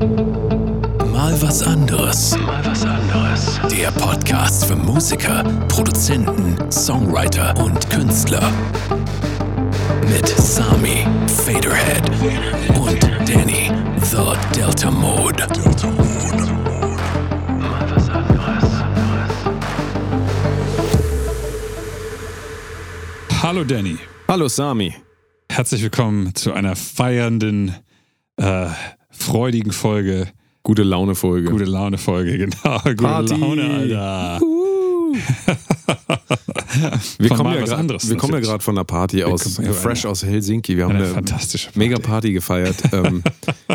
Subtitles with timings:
[0.00, 2.34] Mal was anderes.
[2.38, 3.60] Mal was anderes.
[3.70, 8.50] Der Podcast für Musiker, Produzenten, Songwriter und Künstler.
[10.08, 11.06] Mit Sami,
[11.44, 12.08] Faderhead
[12.78, 15.46] und Danny, The Delta Mode.
[15.52, 16.52] Delta Mode.
[17.58, 18.64] Mal was anderes.
[23.42, 23.98] Hallo Danny,
[24.28, 24.94] Hallo Sami.
[25.52, 27.74] herzlich willkommen zu einer feiernden,
[28.38, 28.66] äh,
[29.22, 30.28] freudigen Folge.
[30.62, 31.50] Gute Laune Folge.
[31.50, 32.78] Gute Laune Folge, genau.
[32.84, 33.34] Gute Party.
[33.34, 34.40] Laune, Alter.
[37.18, 39.72] wir kommen ja grad- anderes wir kommen ja gerade von einer Party aus, kommen ja
[39.72, 40.76] fresh aus Helsinki.
[40.76, 41.78] Wir haben Eine eine, fantastische Party.
[41.78, 42.76] mega Party gefeiert.
[42.92, 43.22] ähm,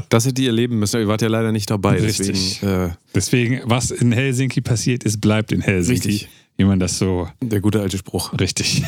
[0.10, 1.02] das hättet ihr erleben müssen.
[1.02, 2.00] Ihr wart ja leider nicht dabei.
[2.00, 2.60] Richtig.
[2.62, 6.08] Deswegen äh, Deswegen, was in Helsinki passiert ist, bleibt in Helsinki.
[6.08, 6.30] Richtig.
[6.58, 8.32] Wie man das so der gute alte Spruch.
[8.40, 8.82] richtig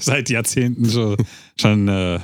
[0.00, 1.16] seit Jahrzehnten so,
[1.60, 2.18] schon äh,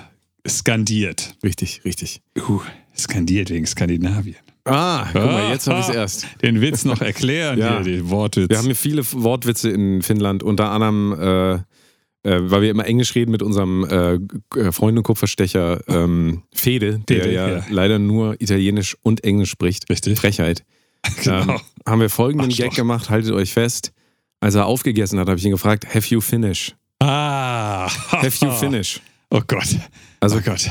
[0.49, 1.37] skandiert.
[1.45, 2.23] Richtig, richtig.
[2.37, 2.61] Uh,
[3.01, 4.37] skandiert wegen Skandinavien.
[4.65, 6.27] Ah, guck mal, jetzt habe ich es erst.
[6.43, 7.83] Den Witz noch erklären, Ja.
[7.83, 8.51] hier, den Wortwitz.
[8.51, 13.15] Wir haben hier viele Wortwitze in Finnland, unter anderem, äh, äh, weil wir immer Englisch
[13.15, 14.19] reden mit unserem äh,
[14.53, 17.65] G- Freund und Kupferstecher ähm, Fede, der Fede, ja, ja.
[17.71, 19.89] leider nur Italienisch und Englisch spricht.
[19.89, 20.19] Richtig.
[20.19, 20.63] Frechheit.
[21.25, 21.41] genau.
[21.55, 22.51] ähm, haben wir folgenden.
[22.51, 23.93] Gag gemacht, haltet euch fest.
[24.41, 26.75] Als er aufgegessen hat, habe ich ihn gefragt, have you finish?
[26.99, 27.89] Ah.
[28.11, 29.01] Have you finish?
[29.31, 29.77] Oh Gott.
[30.21, 30.69] Also, oh Gott.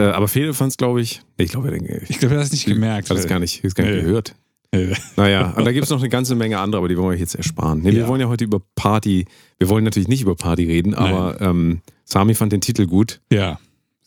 [0.00, 2.38] Äh, aber Fede fand es, glaube ich, nee, ich glaube, er denkt, Ich glaube, er
[2.40, 3.10] hat es nicht gemerkt.
[3.10, 4.02] hat es gar nicht, gar nicht Nee.
[4.02, 4.34] gehört.
[4.72, 7.14] Äh, Naja, und da gibt es noch eine ganze Menge andere, aber die wollen wir
[7.14, 7.80] euch jetzt ersparen.
[7.80, 8.08] Nee, wir Ja.
[8.08, 9.24] wollen ja heute über Party,
[9.58, 13.20] wir wollen natürlich nicht über Party reden, aber ähm, Sami fand den Titel gut.
[13.32, 13.58] Ja.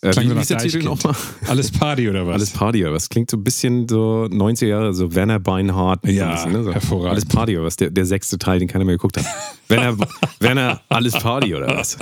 [0.04, 1.16] Äh, wie hieß der Titel nochmal?
[1.48, 2.34] Alles Party oder was?
[2.34, 3.08] Alles Party oder was?
[3.08, 6.06] Klingt so ein bisschen so 90er Jahre, so Werner Beinhardt.
[6.06, 6.64] Ja, bisschen, ne?
[6.64, 6.74] so.
[6.74, 7.12] hervorragend.
[7.12, 7.78] Alles Party oder was?
[7.78, 9.26] Der, der sechste Teil, den keiner mehr geguckt hat.
[9.70, 9.98] Werner,
[10.40, 11.98] Werner, alles Party oder was?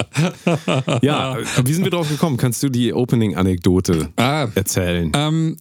[1.04, 2.38] Ja, äh, wie sind wir drauf gekommen?
[2.38, 5.12] Kannst du die Opening-Anekdote Ah, erzählen?
[5.16, 5.58] ähm,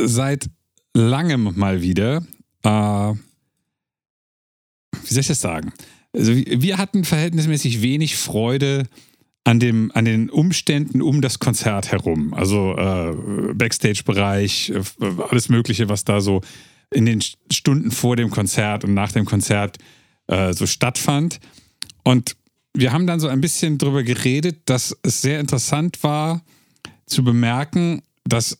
[0.00, 0.48] seit
[0.94, 2.22] langem mal wieder,
[2.62, 3.14] äh, wie
[5.14, 5.72] soll ich das sagen?
[6.16, 8.84] Also wir hatten verhältnismäßig wenig Freude
[9.44, 12.34] an, dem, an den Umständen um das Konzert herum.
[12.34, 14.82] Also äh, Backstage-Bereich, äh,
[15.30, 16.42] alles Mögliche, was da so
[16.92, 19.78] in den Stunden vor dem Konzert und nach dem Konzert
[20.26, 21.40] äh, so stattfand.
[22.04, 22.36] Und
[22.74, 26.42] wir haben dann so ein bisschen drüber geredet, dass es sehr interessant war
[27.06, 28.58] zu bemerken, dass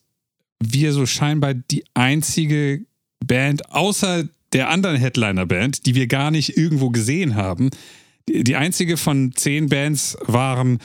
[0.63, 2.85] wir so scheinbar die einzige
[3.25, 7.71] Band außer der anderen Headliner-Band, die wir gar nicht irgendwo gesehen haben,
[8.33, 10.79] die einzige von zehn Bands waren,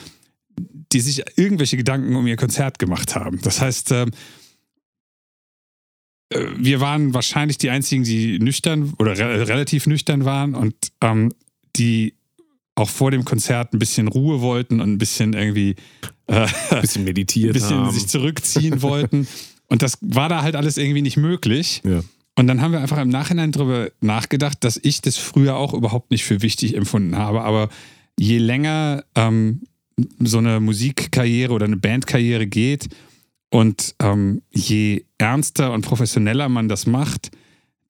[0.92, 3.40] die sich irgendwelche Gedanken um ihr Konzert gemacht haben.
[3.42, 4.10] Das heißt, ähm,
[6.30, 11.32] äh, wir waren wahrscheinlich die einzigen, die nüchtern oder re relativ nüchtern waren und ähm,
[11.76, 12.14] die
[12.74, 15.76] auch vor dem Konzert ein bisschen Ruhe wollten und ein bisschen irgendwie
[16.26, 17.94] äh, Ein bisschen meditiert ein bisschen haben.
[17.94, 19.26] sich zurückziehen wollten.
[19.68, 21.82] Und das war da halt alles irgendwie nicht möglich.
[21.84, 22.02] Ja.
[22.38, 26.10] Und dann haben wir einfach im Nachhinein darüber nachgedacht, dass ich das früher auch überhaupt
[26.10, 27.42] nicht für wichtig empfunden habe.
[27.42, 27.70] Aber
[28.18, 29.62] je länger ähm,
[30.20, 32.88] so eine Musikkarriere oder eine Bandkarriere geht
[33.50, 37.30] und ähm, je ernster und professioneller man das macht,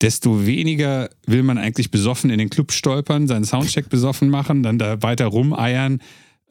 [0.01, 4.77] desto weniger will man eigentlich besoffen in den Club stolpern, seinen Soundcheck besoffen machen, dann
[4.77, 6.01] da weiter rumeiern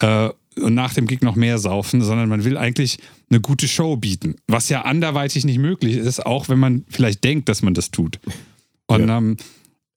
[0.01, 0.28] äh,
[0.61, 2.99] und nach dem Gig noch mehr saufen, sondern man will eigentlich
[3.31, 7.49] eine gute Show bieten, was ja anderweitig nicht möglich ist, auch wenn man vielleicht denkt,
[7.49, 8.19] dass man das tut.
[8.87, 9.37] Und ähm,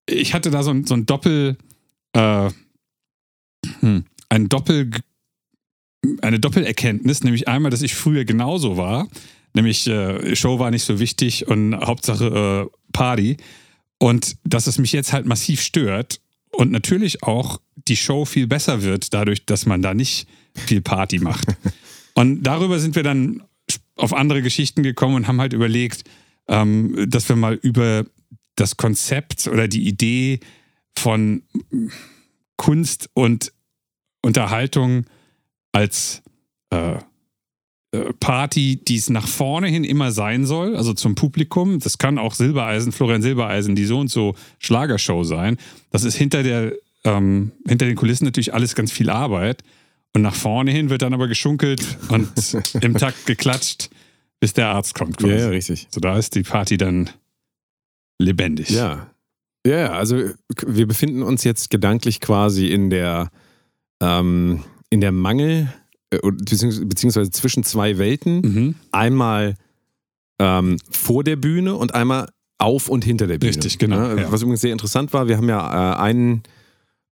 [0.06, 1.58] ich hatte da so ein, so ein Doppel,
[2.14, 2.50] äh,
[3.80, 4.90] hm, ein Doppel,
[6.22, 9.08] eine Doppelerkenntnis, nämlich einmal, dass ich früher genauso war,
[9.54, 13.38] nämlich äh, Show war nicht so wichtig und Hauptsache äh, Party.
[14.02, 16.22] Und dass es mich jetzt halt massiv stört
[16.52, 20.28] und natürlich auch die Show viel besser wird, dadurch, dass man da nicht
[20.60, 21.48] viel Party macht.
[22.14, 23.44] Und darüber sind wir dann
[23.96, 26.04] auf andere Geschichten gekommen und haben halt überlegt,
[26.48, 28.06] ähm, dass wir mal über
[28.56, 30.40] das Konzept oder die Idee
[30.98, 31.44] von
[32.58, 33.54] Kunst und
[34.22, 35.06] Unterhaltung
[35.72, 36.22] als
[36.72, 36.98] äh,
[37.92, 41.80] äh, Party, die es nach vorne hin immer sein soll, also zum Publikum.
[41.80, 45.58] Das kann auch Silbereisen, Florian Silbereisen, die so und so Schlagershow sein.
[45.90, 46.74] Das ist hinter der,
[47.04, 49.64] ähm, hinter den Kulissen natürlich alles ganz viel Arbeit.
[50.16, 52.30] Und nach vorne hin wird dann aber geschunkelt und
[52.82, 53.90] im Takt geklatscht,
[54.40, 55.22] bis der Arzt kommt.
[55.22, 55.40] ja, quasi.
[55.44, 55.88] ja, richtig.
[55.92, 57.10] So, da ist die Party dann
[58.20, 58.70] lebendig.
[58.70, 59.08] Ja.
[59.68, 60.30] Ja, ja, also
[60.66, 63.30] wir befinden uns jetzt gedanklich quasi in der,
[64.02, 65.72] ähm, in der Mangel,
[66.12, 68.42] äh, beziehungs- beziehungsweise zwischen zwei Welten.
[68.42, 68.76] Mhm.
[68.92, 69.56] Einmal
[70.40, 73.50] ähm, vor der Bühne und einmal auf und hinter der Bühne.
[73.50, 74.32] Richtig, genau, Ja, ja.
[74.32, 76.44] Was übrigens sehr interessant war, wir haben ja äh, einen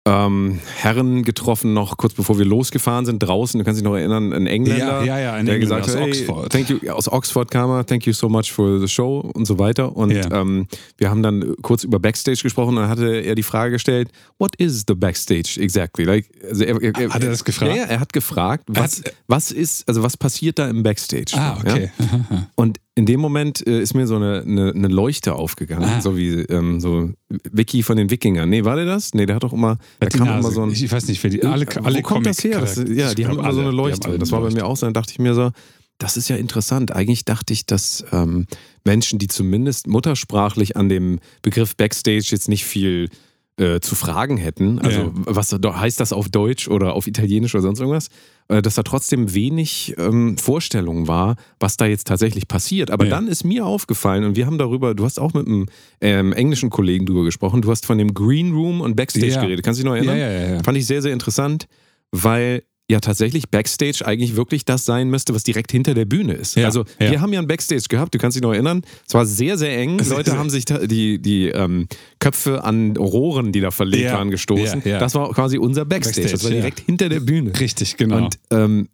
[0.08, 3.58] ähm, Herren getroffen, noch kurz bevor wir losgefahren sind, draußen.
[3.58, 5.94] Du kannst dich noch erinnern, ein Engländer, Ja, ja, ja, ein der Engländer gesagt aus
[5.94, 6.52] hat, hey, Oxford.
[6.52, 9.58] thank you, aus Oxford kam er, thank you so much for the show und so
[9.58, 9.94] weiter.
[9.96, 10.40] Und Ja.
[10.40, 10.66] ähm,
[10.96, 14.08] wir haben dann kurz über Backstage gesprochen und dann hatte er die Frage gestellt,
[14.38, 16.04] what is the Backstage exactly?
[16.04, 17.70] Like, also er, er, Hat er das gefragt?
[17.72, 21.32] Ja, ja, er hat gefragt, was, Hat- was ist, also was passiert da im Backstage?
[21.34, 21.72] Ah, Ja?
[21.72, 21.90] okay.
[22.54, 26.00] Und in dem Moment äh, ist mir so eine, eine, eine Leuchte aufgegangen, Ah.
[26.00, 27.10] so wie ähm, so
[27.52, 28.48] Vicky von den Wikingern.
[28.48, 29.14] Nee, war der das?
[29.14, 30.40] Nee, der hat doch immer, da Hat die kam Nase.
[30.40, 30.70] immer so ein.
[30.72, 32.60] ich weiß nicht, wer die, alle, Wo alle kommt das her?
[32.60, 34.18] Das, Comic- ja, die haben immer so eine Leuchte.
[34.18, 34.86] Das war bei mir auch so.
[34.86, 35.50] Dann dachte ich mir so,
[35.98, 36.92] das ist ja interessant.
[36.92, 38.46] Eigentlich dachte ich, dass ähm,
[38.84, 43.10] Menschen, die zumindest muttersprachlich an dem Begriff Backstage jetzt nicht viel
[43.58, 45.10] äh, zu fragen hätten, also Ja.
[45.26, 48.08] was heißt das auf Deutsch oder auf Italienisch oder sonst irgendwas,
[48.48, 52.90] äh, dass da trotzdem wenig ähm, Vorstellung war, was da jetzt tatsächlich passiert.
[52.90, 53.10] Aber Ja.
[53.10, 55.66] dann ist mir aufgefallen und wir haben darüber, du hast auch mit einem
[56.00, 59.40] ähm, englischen Kollegen drüber gesprochen, du hast von dem Green Room und Backstage Ja.
[59.42, 59.64] geredet.
[59.64, 60.16] Kannst du dich noch erinnern?
[60.18, 60.54] ja, ja.
[60.54, 60.62] ja.
[60.62, 61.66] Fand ich sehr, sehr interessant,
[62.12, 66.56] weil ja tatsächlich Backstage eigentlich wirklich das sein müsste, was direkt hinter der Bühne ist.
[66.56, 67.10] Ja, also ja.
[67.10, 68.82] wir haben ja ein Backstage gehabt, du kannst dich noch erinnern.
[69.06, 70.02] Es war sehr, sehr eng.
[70.02, 71.86] Sehr, Leute sehr- haben sich die, die ähm,
[72.18, 74.82] Köpfe an Rohren, die da verlegt Ja, waren, gestoßen.
[74.84, 76.22] Das war quasi unser Backstage.
[76.22, 77.58] Backstage, das war direkt hinter der Bühne.
[77.60, 78.16] Richtig, genau.
[78.16, 78.88] Und ähm,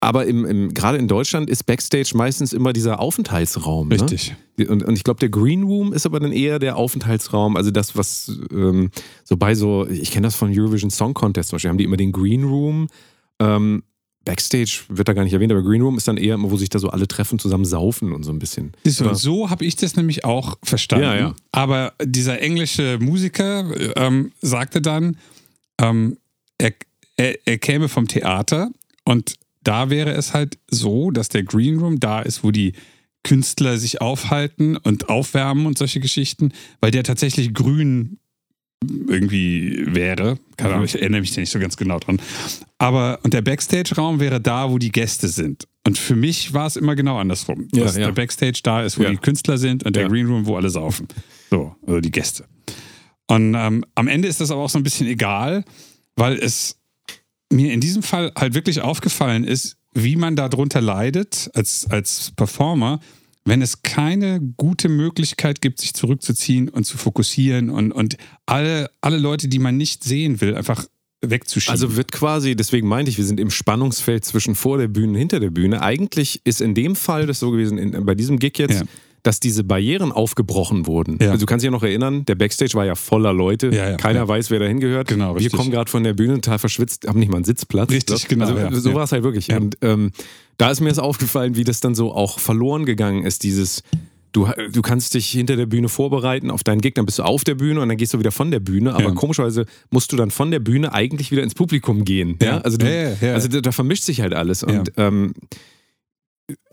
[0.00, 3.88] aber im, im, gerade in Deutschland ist Backstage meistens immer dieser Aufenthaltsraum.
[3.90, 4.34] Richtig.
[4.56, 4.68] Ne?
[4.68, 7.96] Und, und ich glaube, der Green Room ist aber dann eher der Aufenthaltsraum, also das,
[7.96, 8.90] was ähm,
[9.24, 11.96] so bei so, ich kenne das von Eurovision Song Contest zum Beispiel, haben die immer
[11.96, 12.88] den Green Room.
[13.40, 13.82] Ähm,
[14.26, 16.68] Backstage wird da gar nicht erwähnt, aber Green Room ist dann eher immer, wo sich
[16.68, 18.72] da so alle treffen, zusammen saufen und so ein bisschen.
[18.84, 21.04] Siehst du, so habe ich das nämlich auch verstanden.
[21.04, 21.34] Ja, ja.
[21.52, 25.16] Aber dieser englische Musiker ähm, sagte dann,
[25.80, 26.18] ähm,
[26.58, 26.72] er,
[27.16, 28.70] er, er käme vom Theater
[29.04, 32.72] und da wäre es halt so, dass der Green Room da ist, wo die
[33.24, 38.18] Künstler sich aufhalten und aufwärmen und solche Geschichten, weil der tatsächlich grün
[39.08, 40.38] irgendwie wäre.
[40.56, 42.20] Keine Ahnung, ich erinnere mich da nicht so ganz genau dran.
[42.78, 45.66] Aber, und der Backstage-Raum wäre da, wo die Gäste sind.
[45.86, 47.68] Und für mich war es immer genau andersrum.
[47.74, 48.06] Ja, dass ja.
[48.06, 49.10] der Backstage da ist, wo Ja.
[49.10, 50.08] die Künstler sind und der.
[50.08, 51.08] Green Room, wo alle saufen.
[51.50, 52.44] So, also die Gäste.
[53.28, 55.64] Und ähm, am Ende ist das aber auch so ein bisschen egal,
[56.14, 56.76] weil es
[57.52, 63.00] mir in diesem Fall halt wirklich aufgefallen ist, wie man darunter leidet als, als Performer,
[63.44, 69.18] wenn es keine gute Möglichkeit gibt, sich zurückzuziehen und zu fokussieren und, und alle, alle
[69.18, 70.84] Leute, die man nicht sehen will, einfach
[71.22, 71.72] wegzuschieben.
[71.72, 75.14] Also wird quasi, deswegen meinte ich, wir sind im Spannungsfeld zwischen vor der Bühne und
[75.14, 75.80] hinter der Bühne.
[75.80, 78.86] Eigentlich ist in dem Fall das so gewesen, in, bei diesem Gig jetzt, Ja.
[79.26, 81.18] Dass diese Barrieren aufgebrochen wurden.
[81.20, 81.32] Ja.
[81.32, 83.68] Also du kannst dich noch erinnern, der Backstage war ja voller Leute.
[83.74, 85.08] Ja, ja, Keiner weiß, wer da hingehört.
[85.08, 87.90] Genau, Wir kommen gerade von der Bühne total verschwitzt, haben nicht mal einen Sitzplatz.
[87.90, 89.50] Richtig, Das- genau, Also, so war es halt wirklich.
[89.52, 90.12] Und ähm,
[90.58, 93.82] da ist mir das aufgefallen, wie das dann so auch verloren gegangen ist, dieses
[94.32, 97.42] Du, du kannst dich hinter der Bühne vorbereiten auf deinen Gig, dann bist du auf
[97.42, 98.92] der Bühne und dann gehst du wieder von der Bühne.
[98.94, 99.10] Aber Ja.
[99.12, 102.36] komischerweise musst du dann von der Bühne eigentlich wieder ins Publikum gehen.
[102.42, 104.62] Ja, also, du, Ja, also da, da vermischt sich halt alles.
[104.62, 105.32] Und ähm,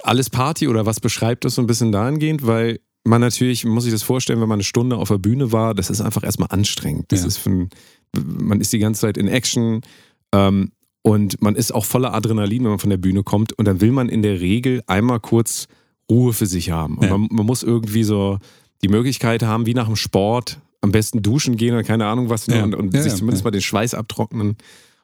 [0.03, 3.91] alles Party oder was beschreibt das so ein bisschen dahingehend, weil man natürlich, muss sich
[3.93, 7.11] das vorstellen, wenn man eine Stunde auf der Bühne war, das ist einfach erstmal anstrengend.
[7.11, 7.27] Das Ja.
[7.27, 7.69] ist ein,
[8.15, 9.81] man ist die ganze Zeit in Action
[10.33, 10.71] ähm,
[11.01, 13.51] und man ist auch voller Adrenalin, wenn man von der Bühne kommt.
[13.53, 15.67] Und dann will man in der Regel einmal kurz
[16.09, 16.97] Ruhe für sich haben.
[16.97, 17.17] Und Ja.
[17.17, 18.37] man, man muss irgendwie so
[18.83, 22.45] die Möglichkeit haben, wie nach dem Sport, am besten duschen gehen oder keine Ahnung was
[22.47, 22.63] Ja.
[22.63, 24.55] und, und sich zumindest mal den Schweiß abtrocknen.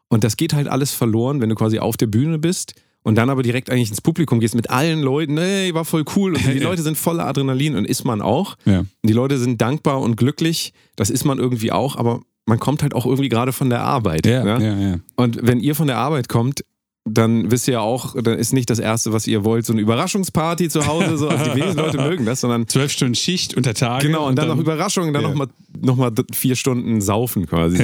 [0.10, 3.30] Und das geht halt alles verloren, wenn du quasi auf der Bühne bist und dann
[3.30, 6.36] aber direkt eigentlich ins Publikum gehst mit allen Leuten, hey, war voll cool.
[6.36, 6.60] Und die.
[6.60, 8.56] Leute sind voller Adrenalin und ist man auch.
[8.66, 8.80] ja.
[8.80, 12.82] Und die Leute sind dankbar und glücklich, das ist man irgendwie auch, aber man kommt
[12.84, 14.26] halt auch irgendwie gerade von der Arbeit.
[14.26, 14.66] Ja, ne?
[14.66, 14.96] ja, ja.
[15.16, 16.62] Und wenn ihr von der Arbeit kommt,
[17.06, 19.82] dann wisst ihr ja auch, dann ist nicht das Erste, was ihr wollt, so eine
[19.82, 21.18] Überraschungsparty zu Hause.
[21.18, 21.30] So.
[21.30, 24.06] Also die wenigsten Leute mögen das, sondern Zwölf Stunden Schicht unter Tage.
[24.08, 25.30] Genau, und dann, noch Überraschungen, dann Ja.
[25.30, 25.48] nochmal
[25.80, 27.78] noch mal vier Stunden saufen quasi.
[27.78, 27.84] So.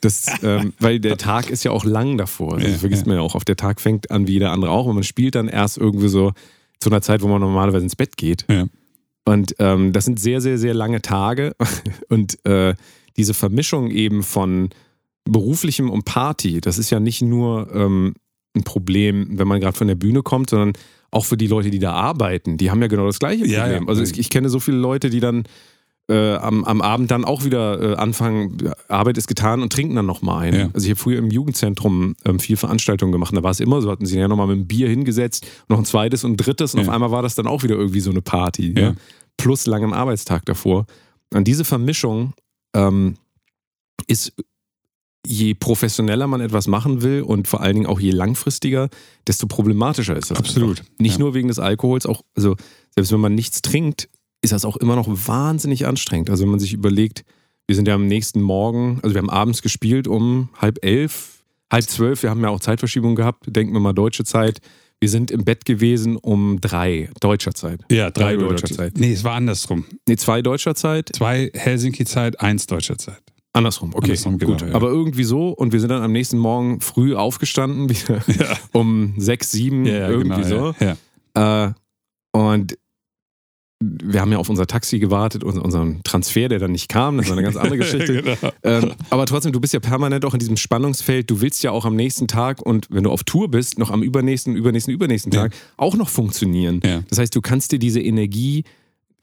[0.00, 2.54] Das, ähm, weil der Tag ist ja auch lang davor.
[2.54, 3.08] Also Ja, das vergisst ja.
[3.08, 3.34] man ja auch.
[3.34, 4.86] Auf der Tag fängt an wie jeder andere auch.
[4.86, 6.32] Und man spielt dann erst irgendwie so
[6.80, 8.44] zu einer Zeit, wo man normalerweise ins Bett geht.
[8.48, 8.66] Ja.
[9.24, 11.54] Und ähm, das sind sehr, sehr, sehr lange Tage.
[12.08, 12.74] Und äh,
[13.16, 14.70] diese Vermischung eben von
[15.24, 18.14] beruflichem und Party, das ist ja nicht nur ähm,
[18.56, 20.72] ein Problem, wenn man gerade von der Bühne kommt, sondern
[21.10, 22.56] auch für die Leute, die da arbeiten.
[22.56, 23.82] Die haben ja genau das gleiche Ja, Problem.
[23.82, 23.88] ja.
[23.88, 25.44] Also ich, ich kenne so viele Leute, die dann
[26.10, 30.06] äh, am, am Abend dann auch wieder äh, anfangen, Arbeit ist getan und trinken dann
[30.06, 30.54] nochmal ein.
[30.54, 30.70] Ja.
[30.74, 33.34] Also ich habe früher im Jugendzentrum ähm, viel Veranstaltungen gemacht.
[33.36, 35.84] Da war es immer so, hatten sie ja nochmal mit einem Bier hingesetzt, noch ein
[35.84, 36.86] zweites und ein drittes und Ja.
[36.88, 38.72] auf einmal war das dann auch wieder irgendwie so eine Party.
[38.76, 38.80] Ja.
[38.82, 38.94] Ja.
[39.36, 40.86] Plus langem Arbeitstag davor.
[41.32, 42.34] Und diese Vermischung
[42.74, 43.14] ähm,
[44.06, 44.32] ist,
[45.26, 48.88] je professioneller man etwas machen will und vor allen Dingen auch je langfristiger,
[49.26, 50.38] desto problematischer ist das.
[50.38, 50.80] Absolut.
[50.80, 50.92] Einfach.
[50.98, 51.18] Nicht Ja.
[51.20, 52.56] nur wegen des Alkohols, auch, also
[52.94, 54.08] selbst wenn man nichts trinkt,
[54.42, 56.30] ist das auch immer noch wahnsinnig anstrengend.
[56.30, 57.24] Also wenn man sich überlegt,
[57.66, 61.84] wir sind ja am nächsten Morgen, also wir haben abends gespielt um halb elf, halb
[61.84, 64.60] zwölf, wir haben ja auch Zeitverschiebung gehabt, denken wir mal deutsche Zeit.
[64.98, 67.80] Wir sind im Bett gewesen um drei deutscher Zeit.
[67.90, 68.98] Ja, drei, Drei deutscher deutscher Zeit.
[68.98, 69.86] Nee, es war andersrum.
[70.06, 71.10] Nee, zwei deutscher Zeit.
[71.14, 73.22] Zwei Helsinki-Zeit, eins deutscher Zeit.
[73.52, 74.04] Andersrum, okay.
[74.04, 74.62] Andersrum, genau, gut.
[74.62, 74.74] ja.
[74.74, 78.22] Aber irgendwie so und wir sind dann am nächsten Morgen früh aufgestanden, wieder
[78.72, 80.74] um sechs, sieben, irgendwie so.
[80.80, 80.96] Ja,
[81.36, 81.66] ja.
[81.66, 81.72] Äh,
[82.32, 82.76] und
[83.82, 87.28] wir haben ja auf unser Taxi gewartet, uns- unseren Transfer, der dann nicht kam, das
[87.28, 88.22] war eine ganz andere Geschichte.
[88.22, 88.52] genau.
[88.62, 91.30] ähm, aber trotzdem, du bist ja permanent auch in diesem Spannungsfeld.
[91.30, 94.02] Du willst ja auch am nächsten Tag und wenn du auf Tour bist, noch am
[94.02, 95.44] übernächsten, übernächsten, übernächsten Ja.
[95.44, 96.80] Tag auch noch funktionieren.
[96.84, 97.02] Ja.
[97.08, 98.64] Das heißt, du kannst dir diese Energie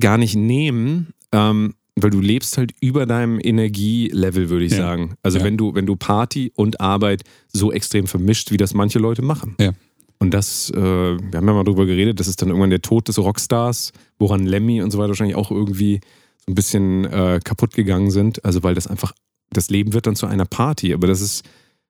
[0.02, 4.78] gar nicht nehmen, ähm, weil du lebst halt über deinem Energielevel, würde ich Ja.
[4.78, 5.16] sagen.
[5.24, 5.44] Also Ja.
[5.46, 9.56] wenn du, wenn du Party und Arbeit so extrem vermischt, wie das manche Leute machen.
[9.60, 9.72] Ja.
[10.20, 13.08] Und das, äh, wir haben ja mal drüber geredet, das ist dann irgendwann der Tod
[13.08, 16.02] des Rockstars, woran Lemmy und so weiter wahrscheinlich auch irgendwie
[16.40, 18.44] so ein bisschen äh, kaputt gegangen sind.
[18.44, 19.14] Also weil das einfach,
[19.52, 21.46] das Leben wird dann zu einer Party, aber das ist,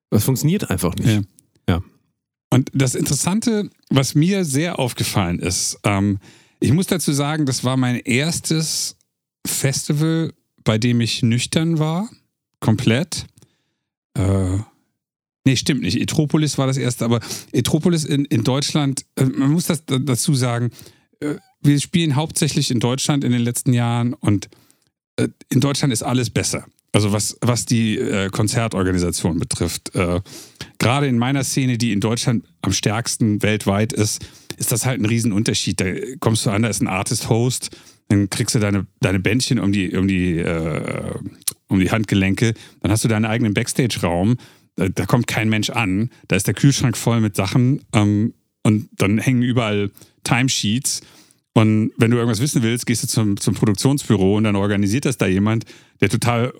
[0.09, 1.07] das funktioniert einfach nicht.
[1.07, 1.21] Ja.
[1.69, 1.83] Ja.
[2.49, 6.19] Und das Interessante, was mir sehr aufgefallen ist, ähm,
[6.59, 8.97] ich muss dazu sagen, das war mein erstes
[9.45, 12.09] Festival, bei dem ich nüchtern war,
[12.59, 13.27] komplett.
[14.15, 14.57] Äh,
[15.47, 15.99] nee, stimmt nicht.
[15.99, 17.21] Etropolis war das erste, aber
[17.53, 20.71] Etropolis in, in Deutschland, äh, man muss das da- dazu sagen,
[21.21, 24.49] äh, wir spielen hauptsächlich in Deutschland in den letzten Jahren und
[25.15, 26.65] äh, in Deutschland ist alles besser.
[26.91, 27.99] Also was, was die
[28.31, 29.91] Konzertorganisation betrifft.
[30.79, 34.25] Gerade in meiner Szene, die in Deutschland am stärksten weltweit ist,
[34.57, 35.79] ist das halt ein Riesenunterschied.
[35.79, 35.85] Da
[36.19, 37.69] kommst du an, da ist ein Artist-Host,
[38.07, 41.13] dann kriegst du deine, deine Bändchen um die, um, die, äh,
[41.67, 44.37] um die Handgelenke, dann hast du deinen eigenen Backstage-Raum,
[44.77, 49.17] da, kommt kein Mensch an, da ist der Kühlschrank voll mit Sachen ähm, und dann
[49.17, 49.91] hängen überall
[50.23, 51.01] Timesheets.
[51.53, 55.17] Und wenn du irgendwas wissen willst, gehst du zum, zum Produktionsbüro und dann organisiert das
[55.17, 55.65] da jemand,
[56.01, 56.53] der total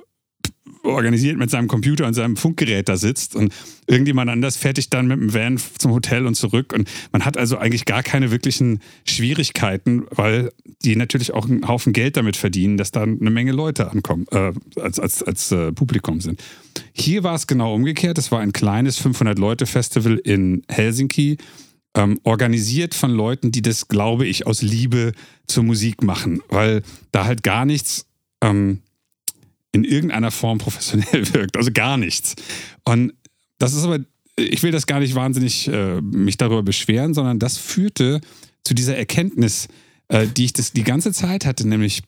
[0.84, 3.54] organisiert mit seinem Computer und seinem Funkgerät da sitzt und
[3.88, 7.58] irgendjemand anders fertigt dann mit dem Van zum Hotel und zurück und man hat also
[7.58, 10.52] eigentlich gar keine wirklichen Schwierigkeiten, weil
[10.84, 14.54] die natürlich auch einen Haufen Geld damit verdienen, dass da eine Menge Leute ankommen, äh,
[14.80, 16.42] als, als, als äh, Publikum sind.
[16.94, 18.18] Hier war es genau umgekehrt.
[18.18, 21.38] Es war ein kleines 500-Leute-Festival in Helsinki,
[21.96, 25.14] ähm, organisiert von Leuten, die das, glaube ich, aus Liebe
[25.48, 28.06] zur Musik machen, weil da halt gar nichts
[28.42, 28.82] ähm,
[29.78, 31.58] in irgendeiner Form professionell wirkt.
[31.58, 32.36] Also gar nichts.
[32.84, 33.14] Und
[33.60, 34.00] das ist aber,
[34.36, 38.22] ich will das gar nicht wahnsinnig äh, mich darüber beschweren, sondern das führte
[38.64, 39.68] zu dieser Erkenntnis,
[40.10, 42.04] äh, die ich das die ganze Zeit hatte, nämlich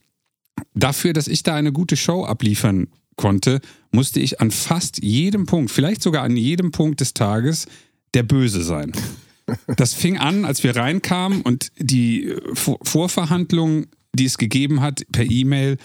[0.74, 3.62] dafür, dass ich da eine gute Show abliefern konnte,
[3.92, 7.68] musste ich an fast jedem Punkt, vielleicht sogar an jedem Punkt des Tages,
[8.14, 8.92] der Böse sein.
[9.78, 15.04] Das fing an, als wir reinkamen und die äh, Vor Vorverhandlungen, die es gegeben hat
[15.12, 15.78] per E-Mail,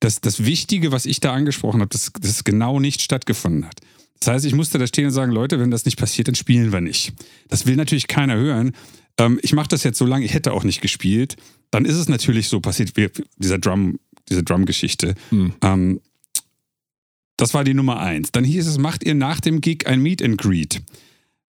[0.00, 3.80] dass das Wichtige, was ich da angesprochen habe, dass das genau nicht stattgefunden hat.
[4.18, 6.72] Das heißt, ich musste da stehen und sagen, Leute, wenn das nicht passiert, dann spielen
[6.72, 7.12] wir nicht.
[7.48, 8.72] Das will natürlich keiner hören.
[9.18, 11.36] Ähm, ich mache das jetzt so lange, ich hätte auch nicht gespielt.
[11.70, 15.14] Dann ist es natürlich so passiert, wie dieser Drum, diese Drum-Geschichte.
[15.30, 15.54] Hm.
[15.62, 16.00] Ähm,
[17.36, 18.32] das war die Nummer eins.
[18.32, 20.82] Dann hieß es, macht ihr nach dem Gig ein Meet and Greet.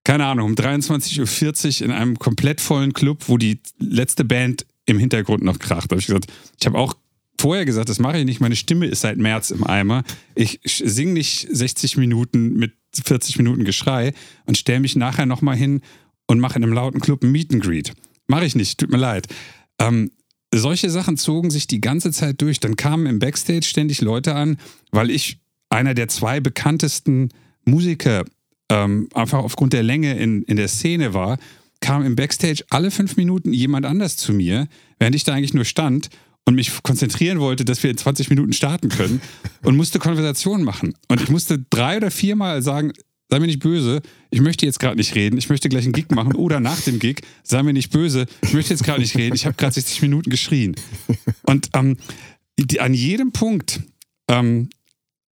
[0.06, 4.98] Keine Ahnung, um 23.40 Uhr in einem komplett vollen Club, wo die letzte Band im
[4.98, 5.92] Hintergrund noch kracht.
[5.92, 6.96] Da habe ich gesagt, ich habe auch
[7.42, 8.40] vorher gesagt, das mache ich nicht.
[8.40, 10.04] Meine Stimme ist seit März im Eimer.
[10.36, 14.14] Ich singe nicht 60 Minuten mit 40 Minuten Geschrei
[14.46, 15.82] und stelle mich nachher nochmal hin
[16.28, 17.94] und mache in einem lauten Club ein Meet and Greet.
[18.28, 19.28] Mache ich nicht, tut mir leid.
[19.80, 20.12] Ähm,
[20.54, 22.60] solche Sachen zogen sich die ganze Zeit durch.
[22.60, 24.58] Dann kamen im Backstage ständig Leute an,
[24.92, 27.30] weil ich einer der zwei bekanntesten
[27.66, 28.24] Musiker
[28.70, 31.40] ähm, einfach aufgrund der Länge in, in der Szene war,
[31.80, 34.68] kam im Backstage alle fünf Minuten jemand anders zu mir,
[35.00, 36.10] während ich da eigentlich nur stand
[36.46, 39.22] und mich konzentrieren wollte, dass wir in 20 Minuten starten können
[39.64, 40.94] und musste Konversationen machen.
[41.08, 42.94] Und ich musste drei oder viermal sagen,
[43.30, 46.12] sei mir nicht böse, ich möchte jetzt gerade nicht reden, ich möchte gleich einen Gig
[46.12, 49.36] machen oder nach dem Gig, sei mir nicht böse, ich möchte jetzt gerade nicht reden,
[49.36, 50.76] ich habe gerade 60 Minuten geschrien.
[51.44, 51.98] Und ähm,
[52.60, 53.82] die, an jedem Punkt,
[54.28, 54.70] ähm,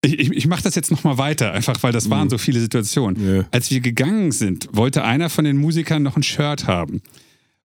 [0.02, 3.38] ich, ich, ich mache das jetzt nochmal weiter, einfach weil das waren so viele Situationen.
[3.38, 3.46] Ja.
[3.52, 7.02] Als wir gegangen sind, wollte einer von den Musikern noch ein Shirt haben.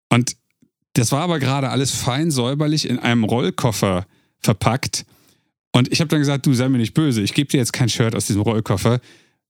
[0.08, 0.36] Und
[0.94, 4.06] das war aber gerade alles fein säuberlich in einem Rollkoffer
[4.40, 5.04] verpackt.
[5.72, 7.88] Und ich habe dann gesagt, du sei mir nicht böse, ich gebe dir jetzt kein
[7.88, 9.00] Shirt aus diesem Rollkoffer.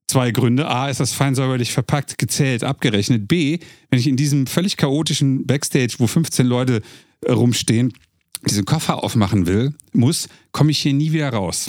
[0.07, 0.69] Zwei Gründe.
[0.69, 3.29] A, ist das fein säuberlich verpackt, gezählt, abgerechnet.
[3.29, 3.59] B,
[3.91, 6.83] wenn ich in diesem völlig chaotischen Backstage, wo 15 Leute
[7.23, 7.93] äh, rumstehen,
[8.47, 11.69] diesen Koffer aufmachen will, muss, komme ich hier nie wieder raus.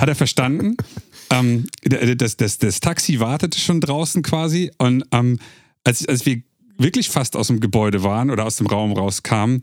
[0.00, 0.76] Hat er verstanden?
[1.30, 4.70] ähm, das, das, das Taxi wartete schon draußen quasi.
[4.78, 5.38] Und ähm,
[5.84, 6.42] als, als wir
[6.80, 9.60] wirklich fast aus dem Gebäude waren oder aus dem Raum rauskamen,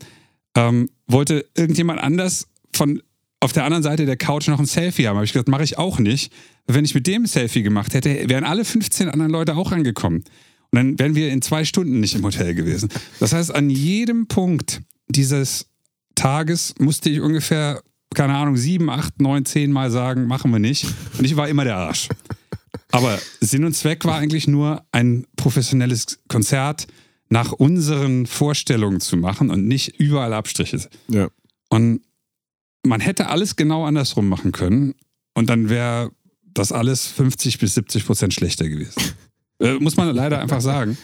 [0.56, 3.02] ähm, wollte irgendjemand anders von
[3.40, 5.16] auf der anderen Seite der Couch noch ein Selfie haben.
[5.16, 6.32] Habe ich gesagt, mache ich auch nicht.
[6.66, 10.24] Wenn ich mit dem Selfie gemacht hätte, wären alle 15 anderen Leute auch angekommen.
[10.70, 12.88] Und dann wären wir in zwei Stunden nicht im Hotel gewesen.
[13.20, 15.66] Das heißt, an jedem Punkt dieses
[16.14, 17.80] Tages musste ich ungefähr,
[18.14, 20.86] keine Ahnung, sieben, acht, neun, zehn Mal sagen, machen wir nicht.
[21.16, 22.08] Und ich war immer der Arsch.
[22.90, 26.86] Aber Sinn und Zweck war eigentlich nur, ein professionelles Konzert
[27.30, 30.88] nach unseren Vorstellungen zu machen und nicht überall Abstriche.
[31.08, 31.28] Ja.
[31.68, 32.00] Und
[32.84, 34.94] man hätte alles genau andersrum machen können
[35.34, 36.10] und dann wäre
[36.54, 39.00] das alles 50 bis 70 Prozent schlechter gewesen.
[39.60, 40.96] äh, muss man leider einfach sagen.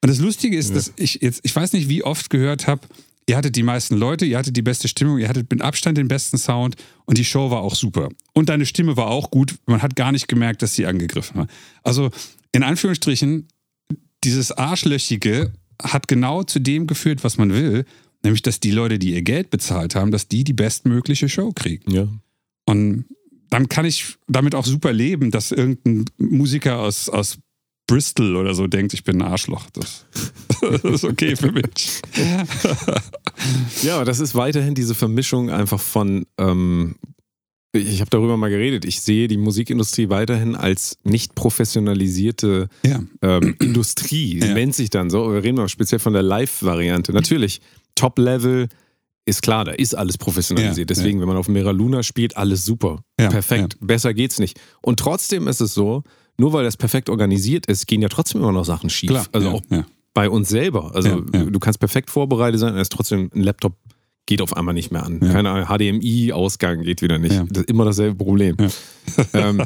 [0.00, 0.76] Und das Lustige ist, ja.
[0.76, 2.82] dass ich jetzt, ich weiß nicht, wie oft gehört habe,
[3.28, 6.08] ihr hattet die meisten Leute, ihr hattet die beste Stimmung, ihr hattet mit Abstand den
[6.08, 8.08] besten Sound und die Show war auch super.
[8.32, 9.56] Und deine Stimme war auch gut.
[9.66, 11.46] Man hat gar nicht gemerkt, dass sie angegriffen war.
[11.82, 12.10] Also
[12.52, 13.48] in Anführungsstrichen,
[14.24, 17.84] dieses Arschlöchige hat genau zu dem geführt, was man will,
[18.22, 21.90] nämlich dass die Leute, die ihr Geld bezahlt haben, dass die die bestmögliche Show kriegen.
[21.90, 22.08] Ja.
[22.64, 23.04] Und
[23.50, 27.38] dann kann ich damit auch super leben, dass irgendein Musiker aus, aus
[27.86, 29.68] Bristol oder so denkt, ich bin ein Arschloch.
[29.70, 30.06] Das,
[30.60, 32.00] das ist okay für mich.
[33.82, 36.96] ja, aber das ist weiterhin diese Vermischung einfach von, ähm,
[37.72, 43.02] ich habe darüber mal geredet, ich sehe die Musikindustrie weiterhin als nicht professionalisierte ja.
[43.22, 44.38] ähm, Industrie.
[44.40, 44.52] Ja.
[44.52, 45.32] Nennt sich dann so.
[45.32, 47.12] Wir reden mal speziell von der Live-Variante.
[47.12, 47.60] Natürlich,
[47.94, 48.68] Top-Level,
[49.24, 50.90] ist klar, da ist alles professionalisiert.
[50.90, 53.04] Ja, Deswegen, wenn man auf Mera Luna spielt, alles super.
[53.16, 53.76] Perfekt.
[53.80, 54.60] Besser geht's nicht.
[54.82, 56.02] Und trotzdem ist es so,
[56.36, 59.10] nur weil das perfekt organisiert ist, gehen ja trotzdem immer noch Sachen schief.
[59.10, 59.62] Klar, also auch
[60.14, 60.94] bei uns selber.
[60.94, 63.74] Also du kannst perfekt vorbereitet sein, ist trotzdem ein Laptop
[64.26, 65.20] geht auf einmal nicht mehr an.
[65.20, 67.42] Keine HDMI-Ausgang geht wieder nicht.
[67.50, 68.56] Das ist immer dasselbe Problem.
[69.32, 69.62] ähm,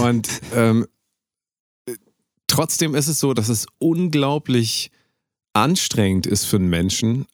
[0.00, 0.86] und ähm,
[2.46, 4.90] trotzdem ist es so, dass es unglaublich
[5.52, 7.26] anstrengend ist für einen Menschen,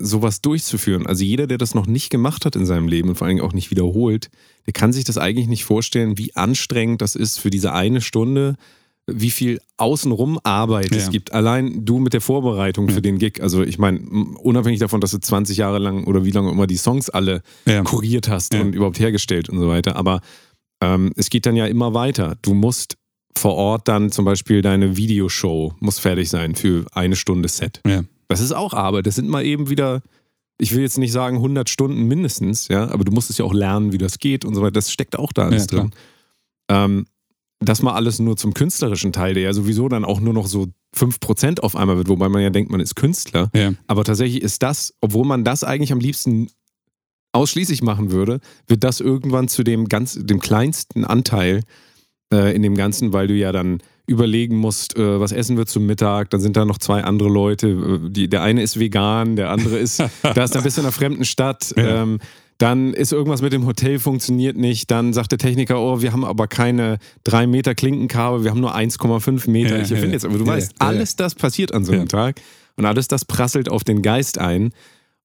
[0.00, 1.06] sowas durchzuführen.
[1.06, 3.52] Also jeder, der das noch nicht gemacht hat in seinem Leben und vor allem auch
[3.52, 4.30] nicht wiederholt,
[4.66, 8.56] der kann sich das eigentlich nicht vorstellen, wie anstrengend das ist für diese eine Stunde,
[9.06, 10.98] wie viel außenrum Arbeit ja.
[10.98, 11.32] es gibt.
[11.32, 12.94] Allein du mit der Vorbereitung ja.
[12.94, 13.42] für den Gig.
[13.42, 14.00] Also ich meine,
[14.38, 17.82] unabhängig davon, dass du 20 Jahre lang oder wie lange immer die Songs alle ja.
[17.82, 19.96] kuriert hast und überhaupt hergestellt und so weiter.
[19.96, 20.20] Aber
[20.82, 22.36] ähm, es geht dann ja immer weiter.
[22.42, 22.96] Du musst
[23.36, 27.80] vor Ort dann zum Beispiel deine Videoshow muss fertig sein für eine Stunde Set.
[28.28, 29.06] Das ist auch Arbeit.
[29.06, 30.02] Das sind mal eben wieder,
[30.58, 33.54] ich will jetzt nicht sagen 100 Stunden mindestens, ja, aber du musst es ja auch
[33.54, 34.72] lernen, wie das geht und so weiter.
[34.72, 35.90] Das steckt auch da alles ja, drin.
[36.68, 37.06] Ähm,
[37.64, 40.68] das mal alles nur zum künstlerischen Teil, der ja sowieso dann auch nur noch so
[40.96, 43.50] 5% auf einmal wird, wobei man ja denkt, man ist Künstler.
[43.54, 43.72] Ja.
[43.86, 46.48] Aber tatsächlich ist das, obwohl man das eigentlich am liebsten
[47.32, 51.62] ausschließlich machen würde, wird das irgendwann zu dem ganz, dem kleinsten Anteil
[52.32, 55.86] äh, in dem Ganzen, weil du ja dann überlegen musst, äh, was essen wir zum
[55.86, 56.30] Mittag.
[56.30, 57.68] Dann sind da noch zwei andere Leute.
[57.68, 60.92] Äh, die, der eine ist vegan, der andere ist, da ist ein bisschen in einer
[60.92, 61.72] fremden Stadt.
[61.76, 62.02] Ja.
[62.02, 62.18] Ähm,
[62.62, 64.88] dann ist irgendwas mit dem Hotel funktioniert nicht.
[64.92, 68.76] Dann sagt der Techniker, oh, wir haben aber keine drei Meter Klinkenkabel, wir haben nur
[68.76, 69.78] 1,5 Meter.
[69.78, 72.40] Ja, ich erfinde ja, jetzt, aber du weißt, alles das passiert an so einem Tag
[72.76, 74.70] und alles das prasselt auf den Geist ein.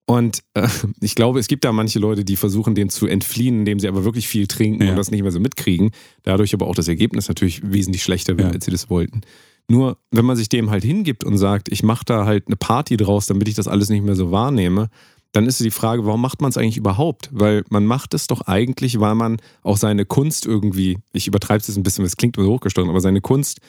[0.08, 0.67] Und äh,
[1.00, 4.04] ich glaube, es gibt da manche Leute, die versuchen, dem zu entfliehen, indem sie aber
[4.04, 4.89] wirklich viel trinken ja.
[4.89, 5.91] und das nicht mehr so mitkriegen.
[6.23, 8.54] Dadurch aber auch das Ergebnis natürlich wesentlich schlechter wird, ja.
[8.56, 9.21] als sie das wollten.
[9.69, 12.97] Nur, wenn man sich dem halt hingibt und sagt, ich mache da halt eine Party
[12.97, 14.89] draus, damit ich das alles nicht mehr so wahrnehme,
[15.32, 17.30] dann ist die Frage, warum macht man es eigentlich überhaupt?
[17.32, 21.68] Weil man macht es doch eigentlich, weil man auch seine Kunst irgendwie, ich übertreibe es
[21.68, 23.60] jetzt ein bisschen, es klingt immer hochgestochen, aber seine Kunst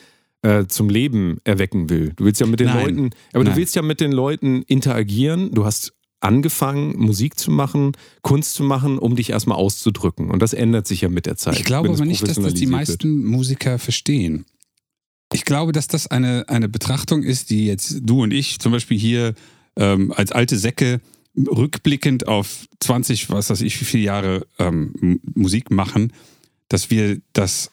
[0.42, 2.12] äh, zum Leben erwecken will.
[2.16, 2.84] Du willst ja mit den Nein.
[2.84, 3.52] Leuten, aber Nein.
[3.52, 5.50] du willst ja mit den Leuten interagieren.
[5.52, 7.92] Du hast angefangen, Musik zu machen,
[8.22, 10.30] Kunst zu machen, um dich erstmal auszudrücken.
[10.30, 11.56] Und das ändert sich ja mit der Zeit.
[11.58, 14.44] Ich glaube aber nicht, dass das die meisten Musiker verstehen.
[15.32, 18.98] Ich glaube, dass das eine, eine Betrachtung ist, die jetzt du und ich zum Beispiel
[18.98, 19.34] hier
[19.76, 21.00] ähm, als alte Säcke
[21.46, 26.12] rückblickend auf 20, was weiß ich, wie viele Jahre ähm, Musik machen,
[26.68, 27.70] dass wir das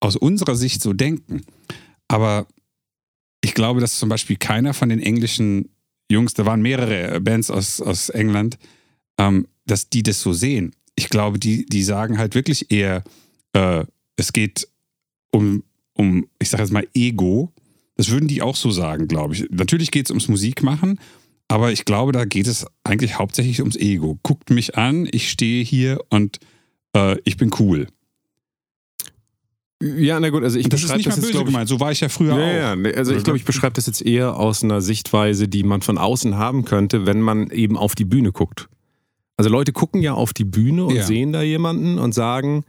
[0.00, 1.42] aus unserer Sicht so denken.
[2.06, 2.46] Aber
[3.40, 5.70] ich glaube, dass zum Beispiel keiner von den englischen
[6.10, 8.58] Jungs, da waren mehrere Bands aus, aus England,
[9.18, 10.74] ähm, dass die das so sehen.
[10.94, 13.04] Ich glaube, die, die sagen halt wirklich eher,
[13.52, 13.84] äh,
[14.16, 14.68] es geht
[15.30, 17.52] um, um, ich sage jetzt mal, Ego.
[17.96, 19.46] Das würden die auch so sagen, glaube ich.
[19.50, 20.98] Natürlich geht es ums Musikmachen,
[21.48, 24.18] aber ich glaube, da geht es eigentlich hauptsächlich ums Ego.
[24.22, 26.38] Guckt mich an, ich stehe hier und
[26.94, 27.88] äh, ich bin cool.
[29.80, 32.00] Ja, na gut, also ich das ist nicht mal böse jetzt, gemeint, so war ich
[32.00, 32.76] ja früher ja, auch.
[32.76, 35.98] Ja, also ich glaube, ich beschreibe das jetzt eher aus einer Sichtweise, die man von
[35.98, 38.68] außen haben könnte, wenn man eben auf die Bühne guckt.
[39.36, 41.04] Also Leute gucken ja auf die Bühne und ja.
[41.04, 42.64] sehen da jemanden und sagen,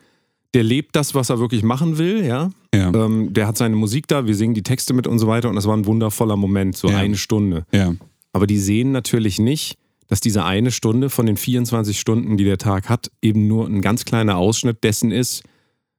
[0.53, 2.51] der lebt das, was er wirklich machen will, ja.
[2.73, 2.93] ja.
[2.93, 5.55] Ähm, der hat seine Musik da, wir singen die Texte mit und so weiter und
[5.55, 7.65] das war ein wundervoller Moment, so eine Stunde.
[7.71, 7.95] Ja.
[8.33, 12.57] Aber die sehen natürlich nicht, dass diese eine Stunde von den 24 Stunden, die der
[12.57, 15.43] Tag hat, eben nur ein ganz kleiner Ausschnitt dessen ist,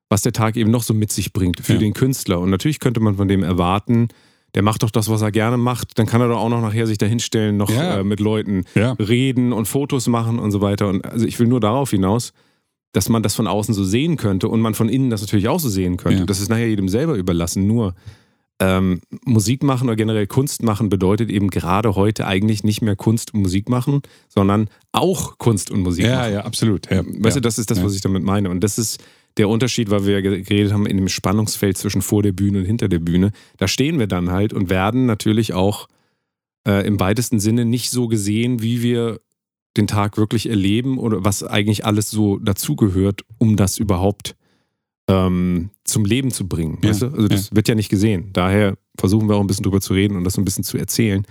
[0.09, 1.79] was der Tag eben noch so mit sich bringt für Ja.
[1.79, 2.41] den Künstler.
[2.41, 4.09] Und natürlich könnte man von dem erwarten,
[4.57, 6.89] der macht doch das, was er gerne macht, dann kann er doch auch noch nachher
[6.89, 7.99] sich dahinstellen, noch Ja.
[8.01, 8.93] äh, mit Leuten Ja.
[8.95, 10.89] reden und Fotos machen und so weiter.
[10.89, 12.33] Und also ich will nur darauf hinaus,
[12.93, 15.61] dass man das von außen so sehen könnte und man von innen das natürlich auch
[15.61, 16.27] so sehen könnte.
[16.27, 17.69] Das ist nachher jedem selber überlassen.
[17.69, 17.95] Nur
[18.61, 23.33] ähm, Musik machen oder generell Kunst machen bedeutet eben gerade heute eigentlich nicht mehr Kunst
[23.35, 26.33] und Musik machen, sondern auch Kunst und Musik Ja, machen.
[26.35, 26.91] ja, absolut.
[26.91, 27.03] Ja.
[27.05, 27.41] Weißt ja.
[27.41, 27.85] du, das ist das, ja.
[27.85, 28.51] was ich damit meine.
[28.51, 29.03] Und das ist
[29.39, 32.65] der Unterschied, weil wir ja geredet haben in dem Spannungsfeld zwischen vor der Bühne und
[32.67, 33.33] hinter der Bühne.
[33.57, 35.89] Da stehen wir dann halt und werden natürlich auch
[36.67, 39.21] äh, im weitesten Sinne nicht so gesehen, wie wir
[39.77, 44.35] den Tag wirklich erleben oder was eigentlich alles so dazugehört, um das überhaupt
[45.09, 46.79] ähm, zum Leben zu bringen.
[46.83, 47.07] Ja, Weißt du?
[47.07, 48.31] Also das wird ja nicht gesehen.
[48.33, 51.27] Daher versuchen wir auch ein bisschen drüber zu reden und das ein bisschen zu erzählen,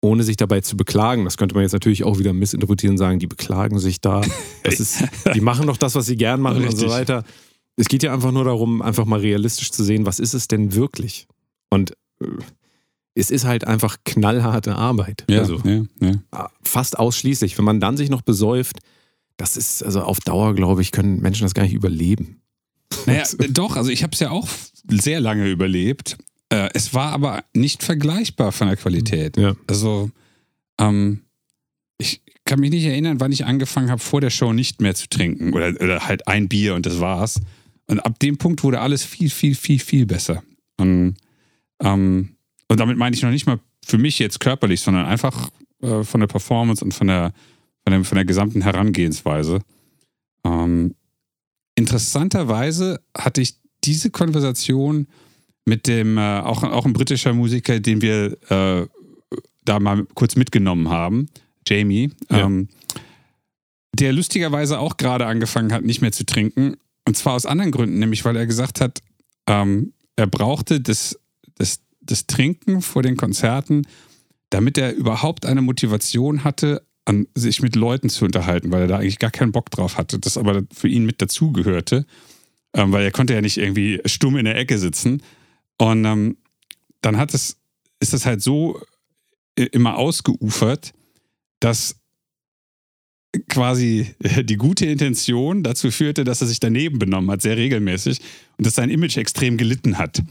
[0.00, 1.24] ohne sich dabei zu beklagen.
[1.24, 4.22] Das könnte man jetzt natürlich auch wieder missinterpretieren und sagen, die beklagen sich da.
[4.64, 6.90] Das ist, die machen doch das, was sie gern machen und so Richtig.
[6.90, 7.24] weiter.
[7.76, 10.74] Es geht ja einfach nur darum, einfach mal realistisch zu sehen, was ist es denn
[10.74, 11.26] wirklich?
[11.70, 12.26] Und äh,
[13.14, 15.24] es ist halt einfach knallharte Arbeit.
[15.28, 16.50] Ja, Also ja, ja.
[16.62, 17.56] fast ausschließlich.
[17.58, 18.78] Wenn man dann sich noch besäuft,
[19.36, 22.41] das ist, also auf Dauer, glaube ich, können Menschen das gar nicht überleben.
[23.06, 24.48] Naja, doch, also ich habe es ja auch
[24.88, 26.16] sehr lange überlebt.
[26.48, 29.36] Äh, es war aber nicht vergleichbar von der Qualität.
[29.36, 29.54] Ja.
[29.66, 30.10] Also,
[30.78, 31.20] ähm,
[31.98, 35.08] ich kann mich nicht erinnern, wann ich angefangen habe, vor der Show nicht mehr zu
[35.08, 35.52] trinken.
[35.54, 37.40] Oder, oder halt ein Bier und das war's.
[37.86, 40.42] Und ab dem Punkt wurde alles viel, viel, viel, viel besser.
[40.76, 41.16] Und,
[41.82, 42.36] ähm,
[42.68, 45.50] und damit meine ich noch nicht mal für mich jetzt körperlich, sondern einfach
[45.82, 47.32] äh, von der Performance und von der,
[47.84, 49.60] von der, von der gesamten Herangehensweise.
[50.44, 50.94] Ähm,
[51.74, 55.06] interessanterweise hatte ich diese Konversation
[55.64, 58.86] mit dem, äh, auch, auch ein britischer Musiker, den wir äh,
[59.64, 61.28] da mal kurz mitgenommen haben,
[61.66, 62.40] Jamie, Ja.
[62.46, 62.68] ähm,
[63.94, 66.76] der lustigerweise auch gerade angefangen hat, nicht mehr zu trinken.
[67.06, 69.00] Und zwar aus anderen Gründen, nämlich weil er gesagt hat,
[69.46, 71.18] ähm, er brauchte das,
[71.56, 73.82] das, das Trinken vor den Konzerten,
[74.50, 78.98] damit er überhaupt eine Motivation hatte, an sich mit Leuten zu unterhalten, weil er da
[78.98, 82.06] eigentlich gar keinen Bock drauf hatte, das aber für ihn mit dazugehörte,
[82.74, 85.22] ähm, weil er konnte ja nicht irgendwie stumm in der Ecke sitzen.
[85.78, 86.36] Und ähm,
[87.00, 87.56] dann hat es,
[88.00, 88.80] ist es halt so
[89.56, 90.92] äh, immer ausgeufert,
[91.60, 91.96] dass
[93.48, 98.20] quasi die gute Intention dazu führte, dass er sich daneben benommen hat, sehr regelmäßig
[98.58, 100.22] und dass sein Image extrem gelitten hat.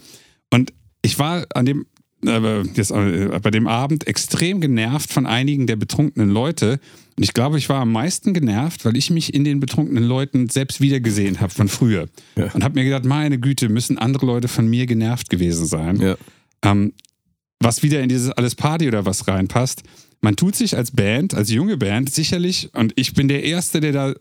[0.51, 1.85] Und ich war an dem,
[2.25, 6.79] äh, bei dem Abend extrem genervt von einigen der betrunkenen Leute.
[7.17, 10.49] Und ich glaube, ich war am meisten genervt, weil ich mich in den betrunkenen Leuten
[10.49, 12.07] selbst wiedergesehen habe von früher.
[12.35, 12.51] Ja.
[12.53, 15.99] Und habe mir gedacht, meine Güte, müssen andere Leute von mir genervt gewesen sein.
[15.99, 16.15] Ja.
[16.63, 16.93] Ähm,
[17.59, 19.83] was wieder in dieses alles Party oder was reinpasst.
[20.21, 23.91] Man tut sich als Band, als junge Band sicherlich, und ich bin der Erste, der
[23.91, 24.13] da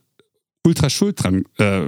[0.67, 1.83] ultra schuld dran äh,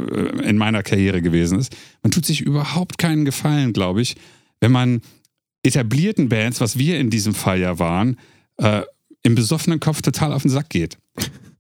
[0.49, 1.75] in meiner Karriere gewesen ist.
[2.03, 4.17] Man tut sich überhaupt keinen Gefallen, glaube ich,
[4.61, 5.03] wenn man
[5.63, 8.19] etablierten Bands, was wir in diesem Fall ja waren,
[8.59, 8.83] äh,
[9.23, 10.99] im besoffenen Kopf total auf den Sack geht.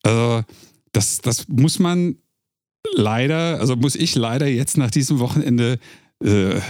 [0.03, 0.43] Also,
[0.93, 2.17] das, das muss man
[2.97, 5.79] leider, also muss ich leider jetzt nach diesem Wochenende
[6.23, 6.61] äh,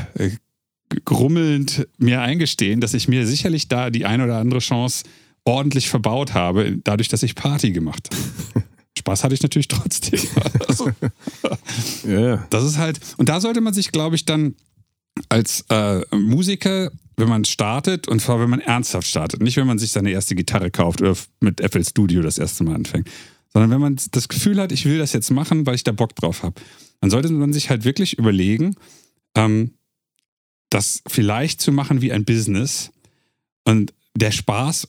[1.04, 5.04] grummelnd mir eingestehen, dass ich mir sicherlich da die ein oder andere Chance
[5.44, 8.64] ordentlich verbaut habe, dadurch, dass ich Party gemacht habe.
[8.98, 10.20] Spaß hatte ich natürlich trotzdem.
[10.68, 10.90] Also,
[12.06, 12.46] ja.
[12.50, 14.54] das ist halt, und da sollte man sich, glaube ich, dann
[15.28, 16.90] als äh, Musiker,
[17.22, 20.34] wenn man startet, und zwar wenn man ernsthaft startet, nicht wenn man sich seine erste
[20.34, 23.08] Gitarre kauft oder mit FL Studio das erste Mal anfängt,
[23.52, 26.16] sondern wenn man das Gefühl hat, ich will das jetzt machen, weil ich da Bock
[26.16, 26.60] drauf habe,
[27.00, 28.74] dann sollte man sich halt wirklich überlegen,
[29.36, 29.74] ähm,
[30.68, 32.90] das vielleicht zu machen wie ein Business
[33.64, 34.88] und der Spaß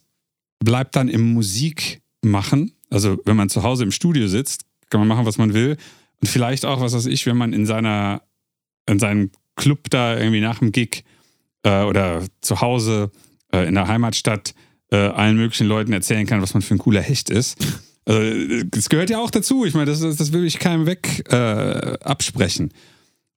[0.58, 2.72] bleibt dann im Musikmachen.
[2.90, 5.78] Also wenn man zu Hause im Studio sitzt, kann man machen, was man will.
[6.20, 8.24] Und vielleicht auch, was weiß ich, wenn man in seiner,
[8.90, 11.04] in seinem Club da irgendwie nach dem Gig
[11.64, 13.12] äh, oder zu Hause
[13.52, 14.54] äh, in der Heimatstadt
[14.92, 17.58] äh, allen möglichen Leuten erzählen kann, was man für ein cooler Hecht ist.
[18.06, 19.64] Also, das gehört ja auch dazu.
[19.64, 22.74] Ich meine, das, das will ich keinem weg äh, absprechen.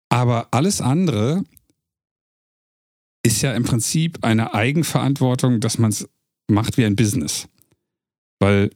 [0.09, 1.45] Aber alles andere
[3.23, 6.09] ist ja im Prinzip eine Eigenverantwortung, dass man es
[6.49, 7.49] macht wie ein Business.
[8.41, 8.71] Weil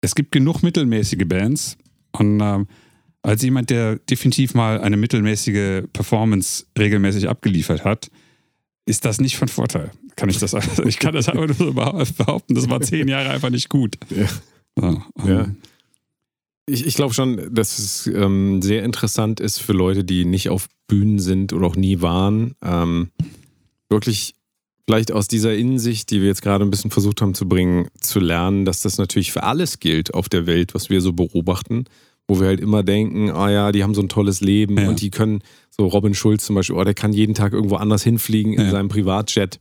[0.00, 1.78] es gibt genug mittelmäßige Bands
[2.10, 2.66] und ähm,
[3.22, 8.10] als jemand, der definitiv mal eine mittelmäßige Performance regelmäßig abgeliefert hat,
[8.86, 9.92] ist das nicht von Vorteil.
[10.16, 10.54] Kann ich das,
[10.84, 13.96] ich kann das einfach nur so behaupten, das war zehn Jahre einfach nicht gut.
[14.10, 14.26] Ja.
[14.76, 15.42] So, Ja.
[15.44, 15.56] ähm,
[16.66, 20.68] Ich, ich glaube schon, dass es ähm, sehr interessant ist für Leute, die nicht auf
[20.86, 23.10] Bühnen sind oder auch nie waren, ähm,
[23.88, 24.34] wirklich
[24.86, 28.20] vielleicht aus dieser Innensicht, die wir jetzt gerade ein bisschen versucht haben zu bringen, zu
[28.20, 31.84] lernen, dass das natürlich für alles gilt auf der Welt, was wir so beobachten,
[32.28, 34.88] wo wir halt immer denken, ah ja, die haben so ein tolles Leben Ja.
[34.88, 38.02] und die können, so Robin Schulz zum Beispiel, oh, der kann jeden Tag irgendwo anders
[38.02, 38.70] hinfliegen in Ja.
[38.70, 39.58] seinem Privatjet.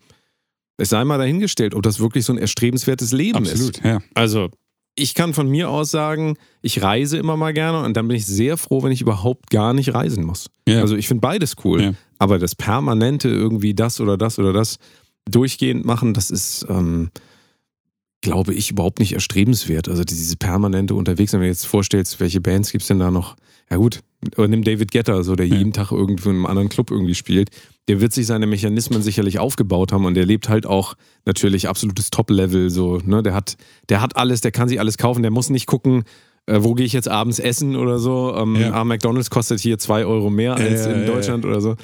[0.78, 3.52] Es sei mal dahingestellt, ob das wirklich so ein erstrebenswertes Leben ist.
[3.54, 4.00] Absolut, ja.
[4.14, 4.50] Also,
[4.96, 8.26] ich kann von mir aus sagen, ich reise immer mal gerne und dann bin ich
[8.26, 10.48] sehr froh, wenn ich überhaupt gar nicht reisen muss.
[10.68, 10.82] Ja.
[10.82, 11.96] Also, ich finde beides cool.
[12.20, 14.78] Aber das permanente irgendwie das oder das oder das
[15.30, 17.10] durchgehend machen, das ist, ähm,
[18.22, 19.90] glaube ich, überhaupt nicht erstrebenswert.
[19.90, 23.36] Also diese permanente unterwegs, wenn du jetzt vorstellst, welche Bands gibt es denn da noch?
[23.70, 24.02] Ja gut,
[24.38, 25.56] oder nimm David Guetta, so der Ja.
[25.58, 27.50] jeden Tag irgendwo in einem anderen Club irgendwie spielt.
[27.88, 30.94] Der wird sich seine Mechanismen sicherlich aufgebaut haben und der lebt halt auch
[31.26, 32.70] natürlich absolutes Top-Level.
[32.70, 33.24] So, ne?
[33.24, 33.58] der, hat,
[33.90, 36.04] der hat alles, der kann sich alles kaufen, der muss nicht gucken,
[36.46, 38.36] äh, wo gehe ich jetzt abends essen oder so.
[38.38, 38.74] Ähm, Ja.
[38.74, 41.06] ah, McDonalds kostet hier zwei Euro mehr als Ja, in.
[41.08, 41.76] Deutschland oder so.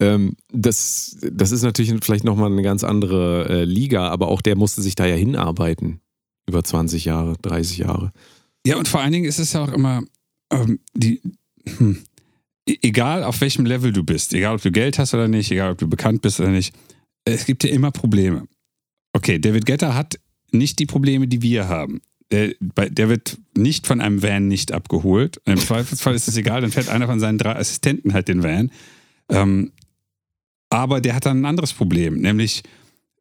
[0.00, 4.56] Ähm, das, das ist natürlich vielleicht nochmal eine ganz andere äh, Liga, aber auch der
[4.56, 6.00] musste sich da ja hinarbeiten.
[6.46, 8.12] Über 20 Jahre, 30 Jahre.
[8.66, 10.02] Ja, und vor allen Dingen ist es ja auch immer,
[10.52, 11.20] ähm, die,
[11.78, 11.98] hm,
[12.68, 15.72] e- egal auf welchem Level du bist, egal ob du Geld hast oder nicht, egal
[15.72, 16.74] ob du bekannt bist oder nicht,
[17.24, 18.46] es gibt ja immer Probleme.
[19.14, 20.18] Okay, David Guetta hat
[20.50, 22.02] nicht die Probleme, die wir haben.
[22.30, 25.40] Der, der wird nicht von einem Van nicht abgeholt.
[25.44, 28.70] Im Zweifelsfall ist es egal, dann fährt einer von seinen drei Assistenten halt den Van.
[29.28, 29.72] Ähm,
[30.74, 32.62] aber der hat dann ein anderes Problem, nämlich,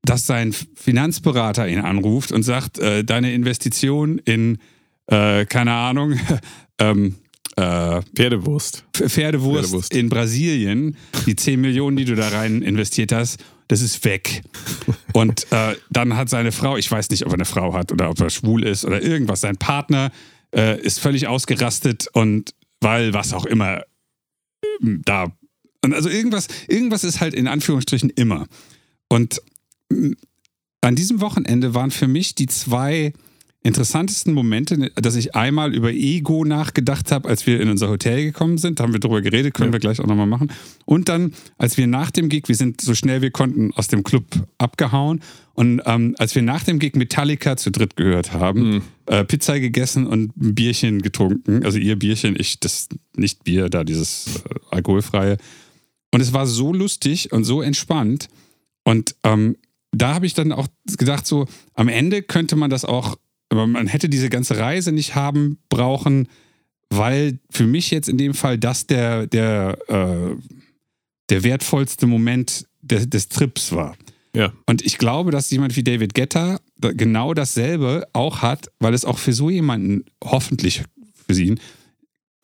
[0.04, 4.58] dass sein Finanzberater ihn anruft und sagt, äh, deine Investition in,
[5.06, 6.16] äh, keine Ahnung,
[6.80, 7.16] ähm,
[7.56, 8.86] äh, Pferdewurst.
[8.96, 9.94] Pferdewurst, Pferdewurst.
[9.94, 14.42] in Brasilien, die 10 Millionen, die du da rein investiert hast, das ist weg.
[15.14, 18.10] Und äh, dann hat seine Frau, ich weiß nicht, ob er eine Frau hat oder
[18.10, 20.12] ob er schwul ist oder irgendwas, sein Partner
[20.56, 23.84] äh, ist völlig ausgerastet und weil was auch immer
[24.82, 25.32] ähm, da.
[25.84, 28.48] Und also irgendwas, irgendwas ist halt in Anführungsstrichen immer.
[29.10, 29.42] Und
[29.90, 30.14] mm,
[30.82, 33.14] an diesem Wochenende waren für mich die zwei
[33.66, 38.58] interessantesten Momente, dass ich einmal über Ego nachgedacht habe, als wir in unser Hotel gekommen
[38.58, 38.80] sind.
[38.80, 39.74] Da haben wir drüber geredet, können Ja.
[39.74, 40.52] wir gleich auch nochmal machen.
[40.84, 44.04] Und dann, als wir nach dem Gig, wir sind so schnell wir konnten aus dem
[44.04, 44.26] Club
[44.58, 45.22] abgehauen.
[45.54, 50.08] Und ähm, als wir nach dem Gig Metallica zu dritt gehört haben, äh, Pizza gegessen
[50.08, 51.64] und ein Bierchen getrunken.
[51.64, 55.38] Also ihr Bierchen, ich das nicht Bier, da dieses äh, alkoholfreie.
[56.14, 58.28] Und es war so lustig und so entspannt.
[58.84, 59.58] Und ähm,
[59.92, 63.18] da habe ich dann auch gedacht, so am Ende könnte man das auch,
[63.50, 66.28] aber man hätte diese ganze Reise nicht haben brauchen,
[66.92, 70.36] weil für mich jetzt in dem Fall das der, der, äh,
[71.32, 73.98] der wertvollste Moment des, des Trips war.
[74.36, 74.54] Ja.
[74.68, 79.04] Und ich glaube, dass jemand wie David Guetta da- genau dasselbe auch hat, weil es
[79.04, 80.84] auch für so jemanden, hoffentlich
[81.28, 81.60] für ihn,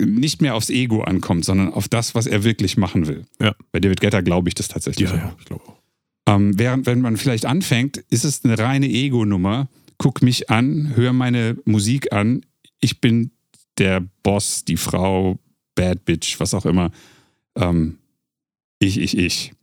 [0.01, 3.25] nicht mehr aufs Ego ankommt, sondern auf das, was er wirklich machen will.
[3.41, 3.55] Ja.
[3.71, 5.09] Bei David Guetta glaube ich das tatsächlich.
[5.09, 5.39] auch.
[5.39, 5.77] ich glaube auch.
[6.27, 9.67] Ähm, während, wenn man vielleicht anfängt, ist es eine reine Ego-Nummer.
[9.97, 12.45] Guck mich an, hör meine Musik an.
[12.79, 13.31] Ich bin
[13.77, 15.39] der Boss, die Frau,
[15.75, 16.91] Bad Bitch, was auch immer.
[17.55, 17.97] Ähm,
[18.79, 19.53] ich, ich, ich.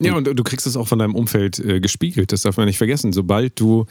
[0.00, 2.32] Ja, und du kriegst es auch von deinem Umfeld äh, gespiegelt.
[2.32, 3.12] Das darf man nicht vergessen.
[3.12, 3.84] Sobald du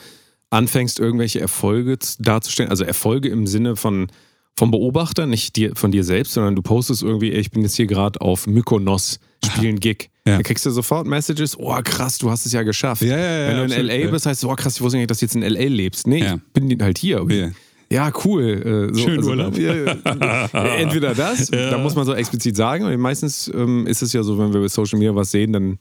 [0.50, 4.08] anfängst, irgendwelche Erfolge darzustellen, also Erfolge im Sinne von
[4.58, 7.88] vom Beobachter, nicht dir, von dir selbst, sondern du postest irgendwie, ich bin jetzt hier
[7.88, 10.10] gerade auf Mykonos, spielen Gig.
[10.26, 10.36] Ja.
[10.36, 13.02] Dann kriegst du sofort Messages, oh krass, du hast es ja geschafft.
[13.02, 15.10] Ja, ja, Wenn du in absolut, LA bist, heißt es, oh krass, ich wusste nicht,
[15.10, 16.08] dass du jetzt in LA lebst.
[16.08, 17.26] Nee, ich bin halt hier.
[17.30, 17.50] Ja.
[17.92, 18.90] Ja, cool.
[18.92, 19.58] Äh, so, Schönen Urlaub.
[19.58, 20.76] Ja, ja.
[20.76, 22.86] Entweder das, da muss man so explizit sagen.
[22.86, 25.80] Und meistens ähm, ist es ja so, wenn wir bei Social Media was sehen, dann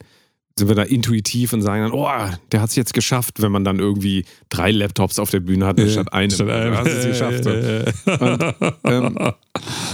[0.59, 2.07] sind wir da intuitiv und sagen dann, oh,
[2.51, 5.79] der hat es jetzt geschafft, wenn man dann irgendwie drei Laptops auf der Bühne hat,
[5.79, 6.31] statt einem.
[6.31, 6.77] Statt einem.
[6.77, 7.45] Hast es geschafft.
[7.45, 9.17] Und, ähm,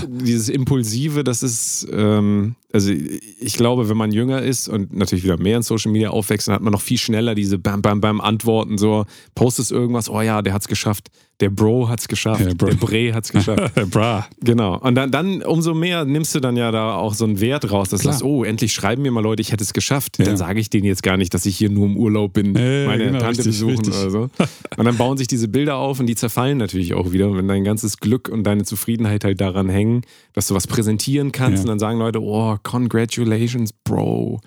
[0.08, 5.38] dieses Impulsive, das ist, ähm, also ich glaube, wenn man jünger ist und natürlich wieder
[5.38, 8.20] mehr in Social Media aufwächst, dann hat man noch viel schneller diese Bam, Bam, Bam
[8.20, 11.10] Antworten, so postest irgendwas, oh ja, der hat's geschafft,
[11.42, 13.74] der Bro hat's geschafft, Ja, der Bre hat's geschafft.
[13.92, 14.26] Bra.
[14.42, 14.78] Genau.
[14.80, 17.90] Und dann, dann umso mehr nimmst du dann ja da auch so einen Wert raus,
[17.90, 20.18] dass du sagst, oh, endlich schreiben mir mal Leute, ich hätte es geschafft.
[20.18, 20.26] Ja.
[20.26, 22.88] Dann sage ich denen jetzt gar nicht, dass ich hier nur im Urlaub bin, Ja,
[22.88, 23.96] meine genau, Tante richtig, besuchen richtig.
[23.96, 24.30] oder so.
[24.78, 27.30] Und dann bauen sich diese Bilder auf und die zerfallen natürlich auch wieder.
[27.30, 30.02] Und wenn dein ganzes Glück und deine Zufriedenheit halt daran hängen,
[30.34, 31.62] dass du was präsentieren kannst Ja.
[31.64, 34.42] und dann sagen Leute, oh, congratulations, Bro.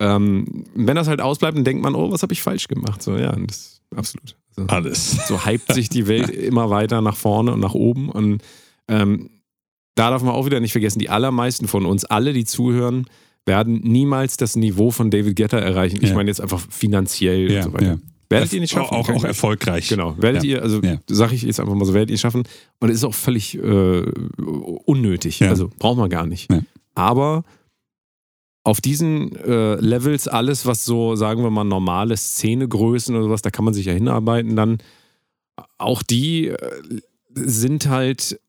[0.00, 3.02] Ähm, wenn das halt ausbleibt, dann denkt man, oh, was habe ich falsch gemacht?
[3.02, 4.36] So, ja, das absolut.
[4.56, 5.28] Also, Alles.
[5.28, 8.08] so hypt sich die Welt immer weiter nach vorne und nach oben.
[8.10, 8.42] Und
[8.88, 9.30] ähm,
[9.94, 13.06] da darf man auch wieder nicht vergessen, die allermeisten von uns, alle, die zuhören,
[13.44, 15.98] werden niemals das Niveau von David Guetta erreichen.
[16.02, 16.14] Ich Ja.
[16.16, 17.86] meine jetzt einfach finanziell Ja, und so weiter.
[17.86, 17.98] ja.
[18.28, 18.92] Werdet ihr nicht schaffen.
[18.96, 19.88] Auch, auch erfolgreich.
[19.88, 20.56] Genau, werdet Ja.
[20.56, 20.96] ihr, also Ja.
[21.08, 22.42] sage ich jetzt einfach mal so, werdet ihr schaffen.
[22.80, 24.02] Und es ist auch völlig äh,
[24.84, 25.40] unnötig.
[25.40, 25.48] Ja.
[25.50, 26.48] Also braucht man gar nicht.
[26.94, 27.44] Aber
[28.66, 33.50] auf diesen äh, Levels alles, was so, sagen wir mal, normale Szenegrößen oder sowas, da
[33.50, 34.78] kann man sich ja hinarbeiten, dann
[35.78, 36.56] auch die äh,
[37.32, 38.40] sind halt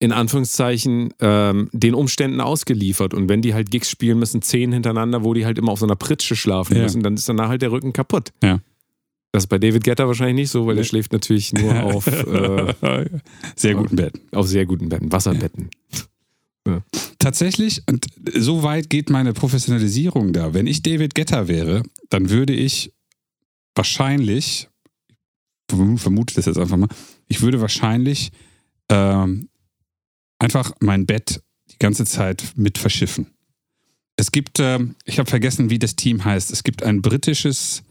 [0.00, 3.14] in Anführungszeichen ähm, den Umständen ausgeliefert.
[3.14, 5.86] Und wenn die halt Gigs spielen müssen, zehn hintereinander, wo die halt immer auf so
[5.86, 6.82] einer Pritsche schlafen Ja.
[6.82, 8.32] müssen, dann ist danach halt der Rücken kaputt.
[8.42, 8.58] Ja.
[9.32, 10.80] Das ist bei David Guetta wahrscheinlich nicht so, weil Nee.
[10.80, 12.74] er schläft natürlich nur auf, äh,
[13.54, 14.20] Sehr guten Betten.
[14.32, 15.70] auf sehr guten Betten, Wasserbetten.
[17.18, 20.54] Tatsächlich, und so weit geht meine Professionalisierung da.
[20.54, 22.92] Wenn ich David Guetta wäre, dann würde ich
[23.74, 24.68] wahrscheinlich,
[25.70, 26.88] verm- vermute das jetzt einfach mal,
[27.26, 28.30] ich würde wahrscheinlich
[28.88, 29.48] ähm,
[30.38, 33.26] einfach mein Bett die ganze Zeit mit verschiffen.
[34.16, 36.50] Es gibt, ähm, ich habe vergessen, wie das Team heißt.
[36.50, 37.82] Es gibt ein britisches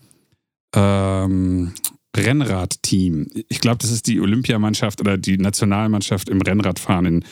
[0.73, 1.73] ähm,
[2.15, 3.27] Rennradteam.
[3.49, 7.25] Ich glaube, das ist die Olympiamannschaft oder die Nationalmannschaft im Rennradfahren in,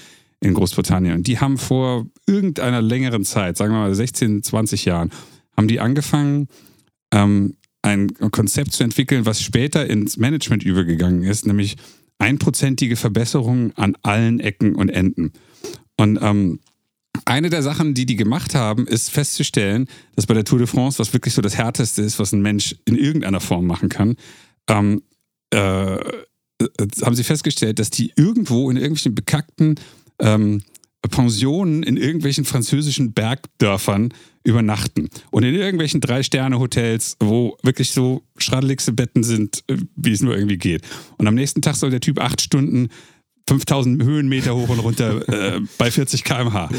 [0.43, 1.15] in Großbritannien.
[1.15, 5.11] Und die haben vor irgendeiner längeren Zeit, sagen wir mal 16, 20 Jahren,
[5.55, 6.47] haben die angefangen,
[7.13, 11.75] ähm, ein Konzept zu entwickeln, was später ins Management übergegangen ist, nämlich
[12.17, 15.33] einprozentige Verbesserungen an allen Ecken und Enden.
[15.97, 16.59] Und ähm,
[17.25, 20.99] eine der Sachen, die die gemacht haben, ist festzustellen, dass bei der Tour de France,
[20.99, 24.15] was wirklich so das Härteste ist, was ein Mensch in irgendeiner Form machen kann,
[24.67, 25.03] ähm,
[25.53, 25.99] äh, äh,
[27.03, 29.75] haben sie festgestellt, dass die irgendwo in irgendwelchen bekackten
[30.19, 30.61] ähm,
[31.09, 39.23] Pensionen in irgendwelchen französischen Bergdörfern übernachten und in irgendwelchen Drei-Sterne-Hotels, wo wirklich so schraddeligste Betten
[39.23, 40.81] sind, äh, wie es nur irgendwie geht.
[41.17, 42.89] Und am nächsten Tag soll der Typ acht Stunden
[43.47, 46.69] 5000 Höhenmeter hoch und runter äh, bei 40 km/h.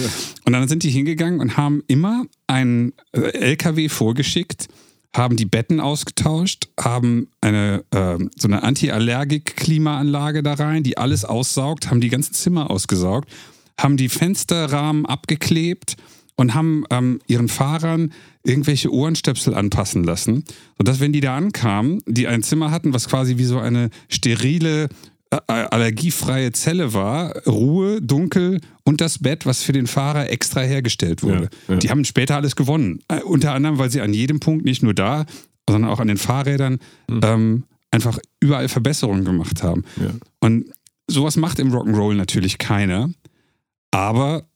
[0.44, 4.68] Und dann sind die hingegangen und haben immer einen äh, LKW vorgeschickt,
[5.14, 11.88] haben die Betten ausgetauscht, haben eine ähm, so eine Anti-Allergik-Klimaanlage da rein, die alles aussaugt,
[11.88, 13.30] haben die ganzen Zimmer ausgesaugt,
[13.78, 15.96] haben die Fensterrahmen abgeklebt
[16.36, 20.44] und haben ähm, ihren Fahrern irgendwelche Ohrenstöpsel anpassen lassen,
[20.78, 24.84] sodass, wenn die da ankamen, die ein Zimmer hatten, was quasi wie so eine sterile,
[24.84, 24.88] äh,
[25.46, 31.48] allergiefreie Zelle war, Ruhe, dunkel und das Bett, was für den Fahrer extra hergestellt wurde.
[31.68, 31.76] Ja, ja.
[31.80, 33.00] Die haben später alles gewonnen.
[33.08, 35.24] Äh, unter anderem, weil sie an jedem Punkt nicht nur da,
[35.68, 39.84] sondern auch an den Fahrrädern ähm, einfach überall Verbesserungen gemacht haben.
[39.96, 40.10] Ja.
[40.40, 40.66] Und
[41.06, 43.10] sowas macht im Rock'n'Roll natürlich keiner.
[43.90, 44.46] Aber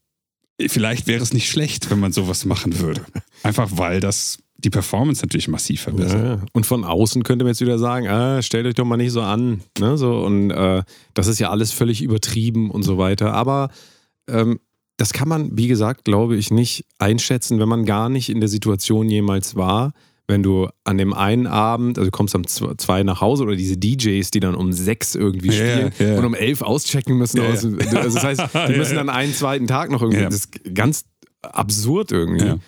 [0.61, 3.05] vielleicht wäre es nicht schlecht, wenn man sowas machen würde.
[3.43, 6.41] Einfach weil das die Performance natürlich massiv verbessert.
[6.41, 9.13] Ja, und von außen könnte man jetzt wieder sagen, ah, stellt euch doch mal nicht
[9.13, 9.61] so an.
[9.79, 9.97] Ne?
[9.97, 10.83] So, und äh,
[11.15, 13.33] das ist ja alles völlig übertrieben und so weiter.
[13.35, 13.71] Aber
[14.29, 14.59] ähm,
[14.97, 18.49] das kann man, wie gesagt, glaube ich, nicht einschätzen, wenn man gar nicht in der
[18.49, 19.93] Situation jemals war.
[20.27, 23.57] Wenn du an dem einen Abend, also du kommst um zw- zwei nach Hause oder
[23.57, 26.19] diese DJs, die dann um sechs irgendwie spielen ja, ja.
[26.19, 27.39] und um elf auschecken müssen.
[27.39, 30.25] Ja, aus, also das heißt, die müssen dann einen zweiten Tag noch irgendwie.
[30.25, 31.05] Das ist ganz
[31.41, 32.61] absurd irgendwie.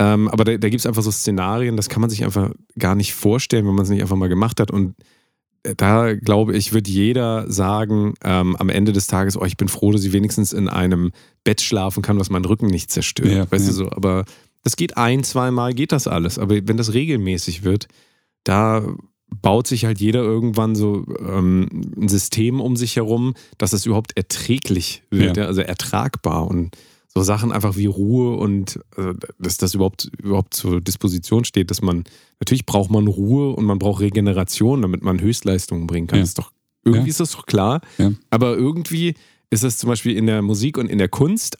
[0.00, 2.94] Ähm, aber da, da gibt es einfach so Szenarien, das kann man sich einfach gar
[2.94, 4.70] nicht vorstellen, wenn man es nicht einfach mal gemacht hat.
[4.70, 4.94] Und
[5.62, 9.92] da glaube ich, wird jeder sagen am am Ende des Tages, oh, ich bin froh,
[9.92, 11.12] dass ich wenigstens in einem
[11.44, 13.30] Bett schlafen kann, was meinen Rücken nicht zerstört.
[13.30, 13.70] Ja, weißt ja.
[13.70, 14.24] du so, aber
[14.62, 16.38] das geht ein, zweimal, geht das alles.
[16.38, 17.88] Aber wenn das regelmäßig wird,
[18.42, 18.82] da
[19.42, 24.16] baut sich halt jeder irgendwann so ähm, ein System um sich herum, dass es überhaupt
[24.16, 25.44] erträglich wird, ja.
[25.44, 26.46] also ertragbar.
[26.48, 26.74] Und
[27.12, 31.82] so Sachen einfach wie Ruhe und äh, dass das überhaupt, überhaupt zur Disposition steht, dass
[31.82, 32.04] man,
[32.38, 36.18] natürlich braucht man Ruhe und man braucht Regeneration, damit man Höchstleistungen bringen kann.
[36.18, 36.22] Ja.
[36.22, 36.52] Das ist doch,
[36.84, 37.10] irgendwie Ja.
[37.10, 37.80] ist das doch klar.
[37.98, 38.12] Ja.
[38.30, 39.14] Aber irgendwie
[39.50, 41.58] ist es zum Beispiel in der Musik und in der Kunst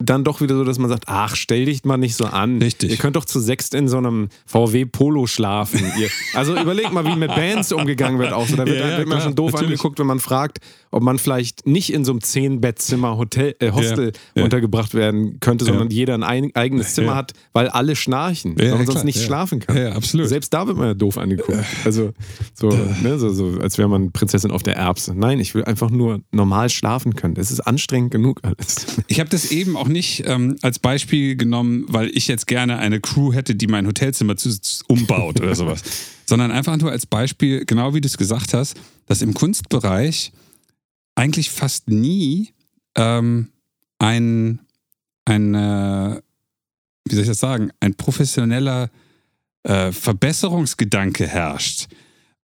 [0.00, 2.62] dann doch wieder so, dass man sagt, ach, stell dich mal nicht so an.
[2.62, 2.90] Richtig.
[2.92, 5.80] Ihr könnt doch zu sechst in so einem VW Polo schlafen.
[5.98, 8.54] Ihr, also überlegt mal, wie mit Bands umgegangen wird auch so.
[8.54, 9.72] Da wird, Ja, ja, wird man klar, schon doof natürlich.
[9.72, 10.58] angeguckt, wenn man fragt,
[10.92, 15.64] ob man vielleicht nicht in so einem Zehn-Bettzimmer Hotel, äh, Hostel Ja, untergebracht werden könnte,
[15.64, 19.58] sondern jeder ein ein eigenes Zimmer hat, weil alle schnarchen, weil man sonst nicht schlafen
[19.58, 19.76] kann.
[19.76, 20.28] Ja, absolut.
[20.28, 21.58] Selbst da wird man ja doof angeguckt.
[21.84, 22.12] Also
[22.54, 22.68] so,
[23.02, 25.14] ne, so, so als wäre man Prinzessin auf der Erbse.
[25.16, 27.34] Nein, ich will einfach nur normal schlafen können.
[27.34, 28.86] Das ist anstrengend genug alles.
[29.08, 33.00] Ich habe das eben auch nicht ähm, als Beispiel genommen, weil ich jetzt gerne eine
[33.00, 35.82] Crew hätte, die mein Hotelzimmer zu, zu- umbaut oder sowas,
[36.26, 40.32] sondern einfach nur als Beispiel, genau wie du es gesagt hast, dass im Kunstbereich
[41.14, 42.50] eigentlich fast nie
[42.96, 43.48] ähm,
[43.98, 44.60] ein,
[45.24, 46.20] ein äh,
[47.08, 48.90] wie soll ich das sagen, ein professioneller
[49.64, 51.86] äh, Verbesserungsgedanke herrscht.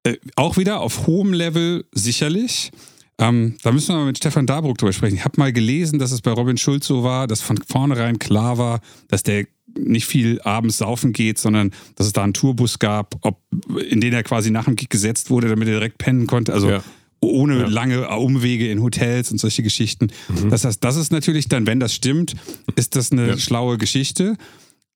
[0.02, 2.70] Äh, auch wieder auf hohem Level sicherlich.
[3.18, 5.14] Ähm, da müssen wir mal mit Stefan Dabruck drüber sprechen.
[5.16, 8.58] Ich habe mal gelesen, dass es bei Robin Schulz so war, dass von vornherein klar
[8.58, 9.46] war, dass der
[9.78, 13.40] nicht viel abends saufen geht, sondern dass es da einen Tourbus gab, ob,
[13.88, 16.52] in den er quasi nach dem Gig gesetzt wurde, damit er direkt pennen konnte.
[16.52, 16.82] Also Ja.
[17.20, 17.66] ohne Ja.
[17.68, 20.08] lange Umwege in Hotels und solche Geschichten.
[20.50, 22.34] Das heißt, das ist natürlich dann, wenn das stimmt,
[22.76, 23.38] ist das eine Ja.
[23.38, 24.36] schlaue Geschichte.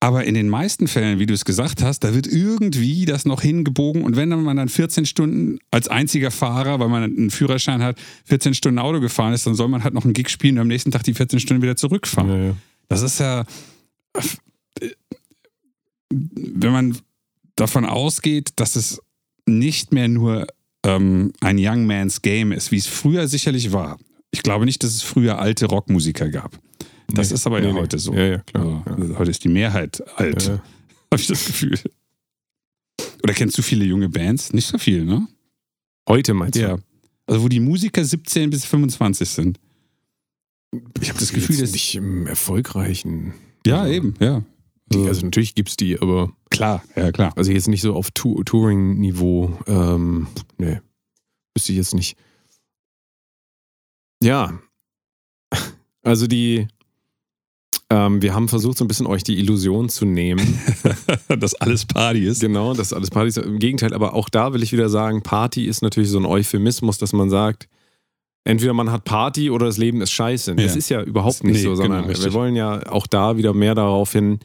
[0.00, 3.42] Aber in den meisten Fällen, wie du es gesagt hast, da wird irgendwie das noch
[3.42, 4.04] hingebogen.
[4.04, 8.54] Und wenn man dann 14 Stunden als einziger Fahrer, weil man einen Führerschein hat, 14
[8.54, 10.92] Stunden Auto gefahren ist, dann soll man halt noch einen Gig spielen und am nächsten
[10.92, 12.30] Tag die 14 Stunden wieder zurückfahren.
[12.30, 12.56] Ja, ja.
[12.88, 13.44] Das ist ja,
[16.10, 16.98] wenn man
[17.56, 19.02] davon ausgeht, dass es
[19.46, 20.46] nicht mehr nur
[20.84, 23.98] ähm, ein Young Man's Game ist, wie es früher sicherlich war.
[24.30, 26.58] Ich glaube nicht, dass es früher alte Rockmusiker gab.
[27.08, 27.34] Das Nee.
[27.34, 27.80] ist aber ja Nee, nee.
[27.80, 28.12] heute so.
[28.14, 28.82] Ja, ja, klar.
[28.86, 30.58] Also, also heute ist die Mehrheit alt, Ja, ja.
[31.10, 31.78] habe ich das Gefühl.
[33.22, 34.52] Oder kennst du viele junge Bands?
[34.52, 35.26] Nicht so viel, ne?
[36.08, 36.60] Heute meinst du?
[36.60, 36.78] Ja.
[37.26, 39.58] Also wo die Musiker 17 bis 25 sind.
[41.00, 43.32] Ich habe das Gefühl, dass nicht im erfolgreichen.
[43.66, 44.44] Ja, eben, ja.
[44.92, 47.32] Die, also natürlich gibt es die, aber Klar, ja klar.
[47.36, 49.58] also jetzt nicht so auf Tu- Touring-Niveau.
[49.66, 50.80] Ähm, nee,
[51.54, 52.16] wüsste ich jetzt nicht.
[54.22, 54.58] Ja,
[56.02, 56.68] also die,
[57.90, 60.60] ähm, wir haben versucht, so ein bisschen euch die Illusion zu nehmen.
[61.40, 62.40] dass alles Party ist.
[62.40, 63.38] genau, das alles Party ist.
[63.38, 66.98] Im Gegenteil, aber auch da will ich wieder sagen, Party ist natürlich so ein Euphemismus,
[66.98, 67.68] dass man sagt,
[68.44, 70.54] entweder man hat Party oder das Leben ist scheiße.
[70.56, 70.78] Das Ja.
[70.78, 73.74] ist ja überhaupt nicht Nee, so, sondern genau, wir wollen ja auch da wieder mehr
[73.74, 74.38] darauf hin,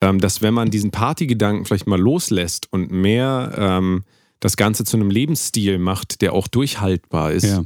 [0.00, 4.04] ähm, dass wenn man diesen Partygedanken vielleicht mal loslässt und mehr ähm,
[4.40, 7.64] das Ganze zu einem Lebensstil macht, der auch durchhaltbar ist, Ja.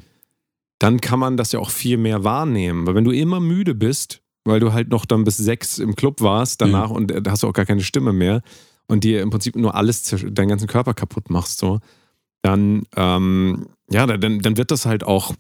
[0.78, 2.86] dann kann man das ja auch viel mehr wahrnehmen.
[2.86, 6.20] Weil wenn du immer müde bist, weil du halt noch dann bis sechs im Club
[6.20, 8.42] warst danach und äh, da hast du auch gar keine Stimme mehr
[8.86, 11.80] und dir im Prinzip nur alles, deinen ganzen Körper kaputt machst, so,
[12.42, 15.34] dann, ähm, ja, dann, dann wird das halt auch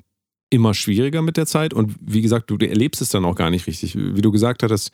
[0.50, 3.66] immer schwieriger mit der Zeit und wie gesagt, du erlebst es dann auch gar nicht
[3.66, 3.96] richtig.
[3.96, 4.90] Wie du gesagt hattest,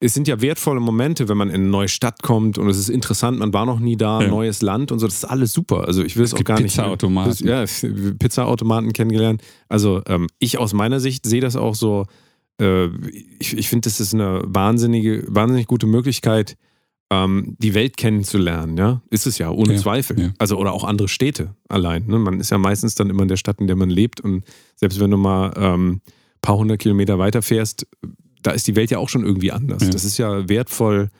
[0.00, 2.88] es sind ja wertvolle Momente, wenn man in eine neue Stadt kommt und es ist
[2.90, 4.28] interessant, man war noch nie da, Ja.
[4.28, 5.86] neues Land und so, das ist alles super.
[5.86, 6.74] Also ich will es, Es auch gar nicht.
[6.74, 7.46] Pizzaautomaten.
[7.46, 7.64] Ja,
[8.18, 9.42] Pizzaautomaten kennengelernt.
[9.68, 12.04] Also ähm, ich aus meiner Sicht sehe das auch so,
[12.60, 12.86] äh,
[13.38, 16.56] ich, ich finde, das ist eine wahnsinnige, wahnsinnig gute Möglichkeit,
[17.10, 19.02] ähm, die Welt kennenzulernen, ja.
[19.10, 20.18] Ist es ja, ohne Ja, Zweifel.
[20.18, 20.32] ja.
[20.38, 22.06] Also, oder auch andere Städte allein.
[22.06, 22.18] Ne?
[22.18, 24.20] Man ist ja meistens dann immer in der Stadt, in der man lebt.
[24.20, 24.44] Und
[24.76, 26.00] selbst wenn du mal ähm, ein
[26.40, 27.86] paar hundert Kilometer weiterfährst,
[28.42, 29.82] da ist die Welt ja auch schon irgendwie anders.
[29.82, 29.90] Ja.
[29.90, 31.10] Das ist ja wertvoll,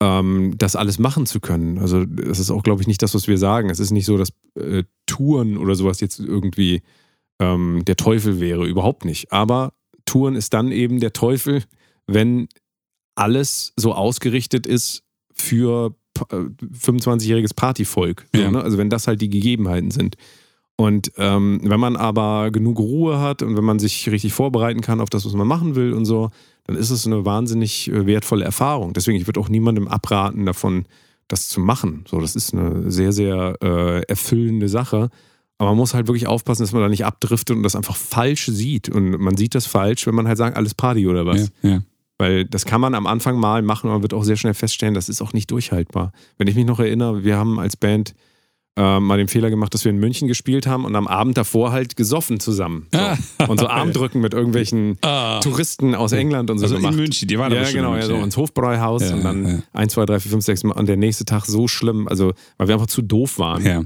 [0.00, 1.78] ähm, das alles machen zu können.
[1.78, 3.70] Also, das ist auch, glaube ich, nicht das, was wir sagen.
[3.70, 6.82] Es ist nicht so, dass äh, Touren oder sowas jetzt irgendwie
[7.40, 8.66] ähm, der Teufel wäre.
[8.66, 9.32] Überhaupt nicht.
[9.32, 9.72] Aber
[10.06, 11.62] Touren ist dann eben der Teufel,
[12.06, 12.48] wenn
[13.14, 15.02] alles so ausgerichtet ist
[15.32, 18.26] für pa- äh, 25-jähriges Partyvolk.
[18.34, 18.50] So, Ja.
[18.50, 18.62] ne?
[18.62, 20.16] Also wenn das halt die Gegebenheiten sind.
[20.76, 25.00] Und ähm, wenn man aber genug Ruhe hat und wenn man sich richtig vorbereiten kann
[25.00, 26.30] auf das, was man machen will und so,
[26.64, 28.92] dann ist es eine wahnsinnig äh, wertvolle Erfahrung.
[28.92, 30.86] Deswegen, ich würde auch niemandem abraten davon,
[31.28, 32.04] das zu machen.
[32.08, 35.10] So, das ist eine sehr, sehr äh, erfüllende Sache.
[35.64, 38.46] Aber man muss halt wirklich aufpassen, dass man da nicht abdriftet und das einfach falsch
[38.46, 38.88] sieht.
[38.88, 41.50] Und man sieht das falsch, wenn man halt sagt, alles Party oder was.
[41.62, 41.82] Ja, ja.
[42.18, 44.94] Weil das kann man am Anfang mal machen, aber man wird auch sehr schnell feststellen,
[44.94, 46.12] das ist auch nicht durchhaltbar.
[46.38, 48.14] Wenn ich mich noch erinnere, wir haben als Band
[48.76, 51.72] äh, mal den Fehler gemacht, dass wir in München gespielt haben und am Abend davor
[51.72, 52.86] halt gesoffen zusammen.
[52.92, 52.98] So.
[52.98, 53.16] Ah.
[53.48, 55.40] Und so Armdrücken mit irgendwelchen Ah.
[55.40, 56.92] Touristen aus England und so Also gemacht.
[56.94, 58.24] in München, die waren ja, genau, in ja, München, so ja.
[58.24, 59.58] ins Hofbräuhaus Ja, und dann ja.
[59.74, 62.66] 1, 2, 3, 4, 5, 6 Mal und der nächste Tag so schlimm, also weil
[62.68, 63.82] wir einfach zu doof waren Ja.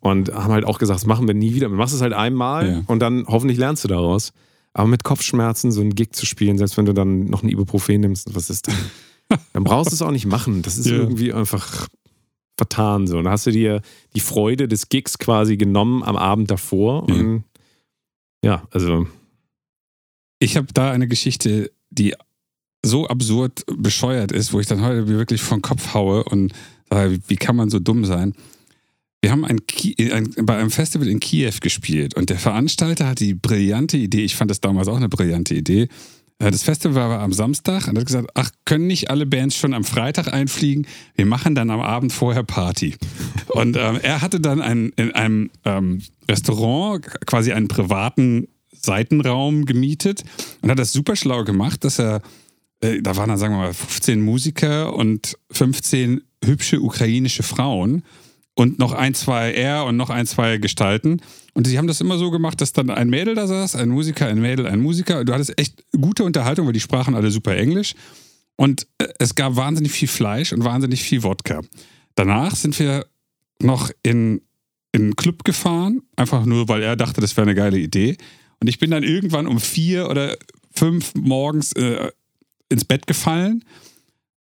[0.00, 1.68] Und haben halt auch gesagt, das machen wir nie wieder.
[1.68, 2.82] Du machst es halt einmal Ja.
[2.86, 4.32] und dann hoffentlich lernst du daraus.
[4.74, 8.00] Aber mit Kopfschmerzen so einen Gig zu spielen, selbst wenn du dann noch ein Ibuprofen
[8.00, 8.76] nimmst, was ist dann?
[9.52, 10.62] Dann brauchst du es auch nicht machen.
[10.62, 10.96] Das ist Ja.
[10.96, 11.86] irgendwie einfach
[12.56, 13.18] vertan so.
[13.18, 13.82] Und dann hast du dir
[14.16, 17.06] die Freude des Gigs quasi genommen am Abend davor.
[17.08, 17.14] Ja.
[17.14, 17.44] Und
[18.42, 19.06] ja, also
[20.40, 22.14] Ich habe da eine Geschichte, die
[22.84, 26.52] so absurd bescheuert ist, wo ich dann heute wirklich vom Kopf haue und
[26.88, 28.34] sage, wie kann man so dumm sein?
[29.20, 33.20] Wir haben ein, Ki ein, bei einem Festival in Kiew gespielt und der Veranstalter hat
[33.20, 35.88] die brillante Idee, ich fand das damals auch eine brillante Idee.
[36.38, 39.74] äh, Das Festival war am Samstag und hat gesagt, ach, können nicht alle Bands schon
[39.74, 40.86] am Freitag einfliegen?
[41.16, 42.94] Wir machen dann am Abend vorher Party.
[43.48, 46.00] Und ähm, er hatte dann ein, in einem ähm,
[46.30, 50.22] Restaurant quasi einen privaten Seitenraum gemietet
[50.62, 52.22] und hat das super schlau gemacht, dass er,
[52.82, 58.04] äh, da waren dann sagen wir mal 15 Musiker und 15 hübsche ukrainische Frauen
[58.58, 61.20] und noch ein, zwei er und noch ein, zwei Gestalten.
[61.54, 64.26] Und sie haben das immer so gemacht, dass dann ein Mädel da saß, ein Musiker,
[64.26, 65.24] ein Mädel, ein Musiker.
[65.24, 67.94] Du hattest echt gute Unterhaltung, weil die sprachen alle super Englisch.
[68.56, 71.60] Und äh, es gab wahnsinnig viel Fleisch und wahnsinnig viel Wodka.
[72.16, 73.06] Danach sind wir
[73.62, 74.40] noch in,
[74.90, 78.16] in einen Club gefahren, einfach nur, weil er dachte, das wäre eine geile Idee.
[78.58, 80.36] Und ich bin dann irgendwann um vier oder
[80.72, 82.10] fünf morgens äh,
[82.68, 83.64] ins Bett gefallen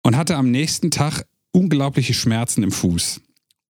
[0.03, 3.21] und hatte am nächsten Tag unglaubliche Schmerzen im Fuß.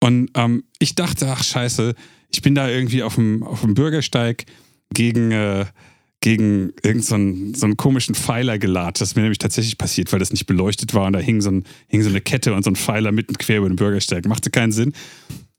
[0.00, 1.94] Und ähm, ich dachte, ach scheiße,
[2.32, 4.46] ich bin da irgendwie auf dem, auf dem Bürgersteig
[4.92, 5.66] gegen, äh,
[6.20, 9.00] gegen irgendeinen so, so einen komischen Pfeiler gelatscht.
[9.00, 11.50] Das ist mir nämlich tatsächlich passiert, weil das nicht beleuchtet war und da hing so,
[11.50, 14.26] ein, hing so eine Kette und so ein Pfeiler mitten quer über den Bürgersteig.
[14.26, 14.92] Machte keinen Sinn.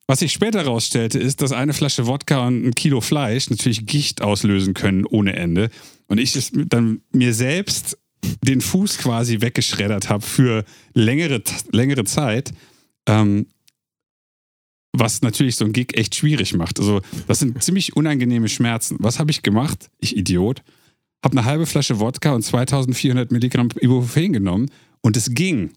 [0.07, 4.21] Was sich später herausstellte, ist, dass eine Flasche Wodka und ein Kilo Fleisch natürlich Gicht
[4.21, 5.69] auslösen können ohne Ende.
[6.07, 7.97] Und ich es dann mir selbst
[8.43, 12.51] den Fuß quasi weggeschreddert habe für längere, längere Zeit.
[13.07, 13.47] Ähm,
[14.93, 16.79] was natürlich so ein Gig echt schwierig macht.
[16.79, 18.97] Also, das sind ziemlich unangenehme Schmerzen.
[18.99, 19.89] Was habe ich gemacht?
[19.99, 20.61] Ich Idiot.
[21.23, 24.71] Habe eine halbe Flasche Wodka und 2400 Milligramm Ibuprofen genommen
[25.01, 25.71] und es ging.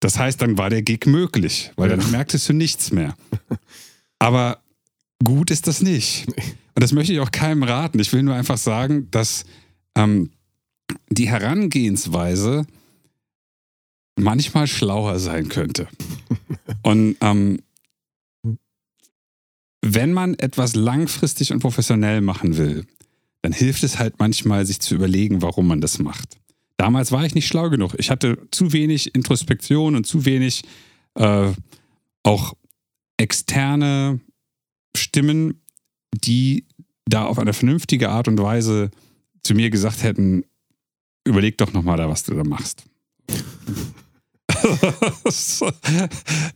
[0.00, 3.14] Das heißt, dann war der Gig möglich, weil dann merktest du nichts mehr.
[4.18, 4.62] Aber
[5.22, 6.26] gut ist das nicht.
[6.28, 7.98] Und das möchte ich auch keinem raten.
[7.98, 9.44] Ich will nur einfach sagen, dass
[9.96, 10.30] ähm,
[11.10, 12.64] die Herangehensweise
[14.16, 15.88] manchmal schlauer sein könnte.
[16.82, 17.60] Und ähm,
[19.82, 22.86] wenn man etwas langfristig und professionell machen will,
[23.42, 26.36] dann hilft es halt manchmal, sich zu überlegen, warum man das macht.
[26.76, 27.94] Damals war ich nicht schlau genug.
[27.98, 30.62] Ich hatte zu wenig Introspektion und zu wenig
[31.14, 31.52] äh,
[32.22, 32.54] auch
[33.16, 34.20] externe
[34.96, 35.60] Stimmen,
[36.14, 36.66] die
[37.06, 38.90] da auf eine vernünftige Art und Weise
[39.42, 40.44] zu mir gesagt hätten,
[41.24, 42.84] überleg doch nochmal da, was du da machst.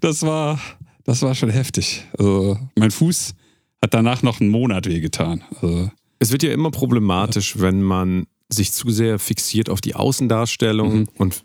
[0.01, 0.61] das war,
[1.05, 2.05] das war schon heftig.
[2.19, 3.35] Also mein Fuß
[3.83, 5.45] hat danach noch einen Monat wehgetan.
[5.61, 11.01] Also, es wird ja immer problematisch, wenn man sich zu sehr fixiert auf die Außendarstellung
[11.01, 11.09] mhm.
[11.17, 11.45] und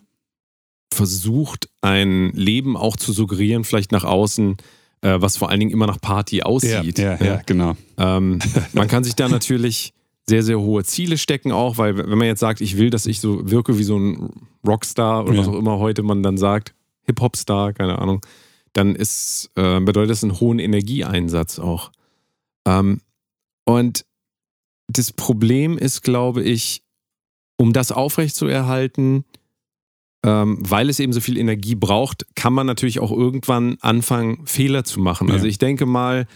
[0.94, 4.58] versucht, ein Leben auch zu suggerieren, vielleicht nach außen,
[5.02, 6.98] äh, was vor allen Dingen immer nach Party aussieht.
[6.98, 7.76] Ja, ja, ja genau.
[7.98, 8.40] Ähm,
[8.74, 9.94] man kann sich da natürlich
[10.28, 13.20] sehr, sehr hohe Ziele stecken auch, weil wenn man jetzt sagt, ich will, dass ich
[13.20, 14.30] so wirke wie so ein
[14.66, 15.40] Rockstar oder ja.
[15.40, 16.74] was auch immer heute man dann sagt,
[17.06, 18.22] Hip-Hop-Star, keine Ahnung,
[18.74, 21.92] dann ist, äh, bedeutet das einen hohen Energieeinsatz auch.
[22.66, 23.02] Ähm,
[23.66, 24.06] und
[24.88, 26.84] das Problem ist, glaube ich,
[27.58, 29.26] um das aufrechtzuerhalten,
[30.26, 34.84] ähm, weil es eben so viel Energie braucht, kann man natürlich auch irgendwann anfangen, Fehler
[34.84, 35.28] zu machen.
[35.28, 35.36] Ja.
[35.36, 36.28] Also ich denke mal,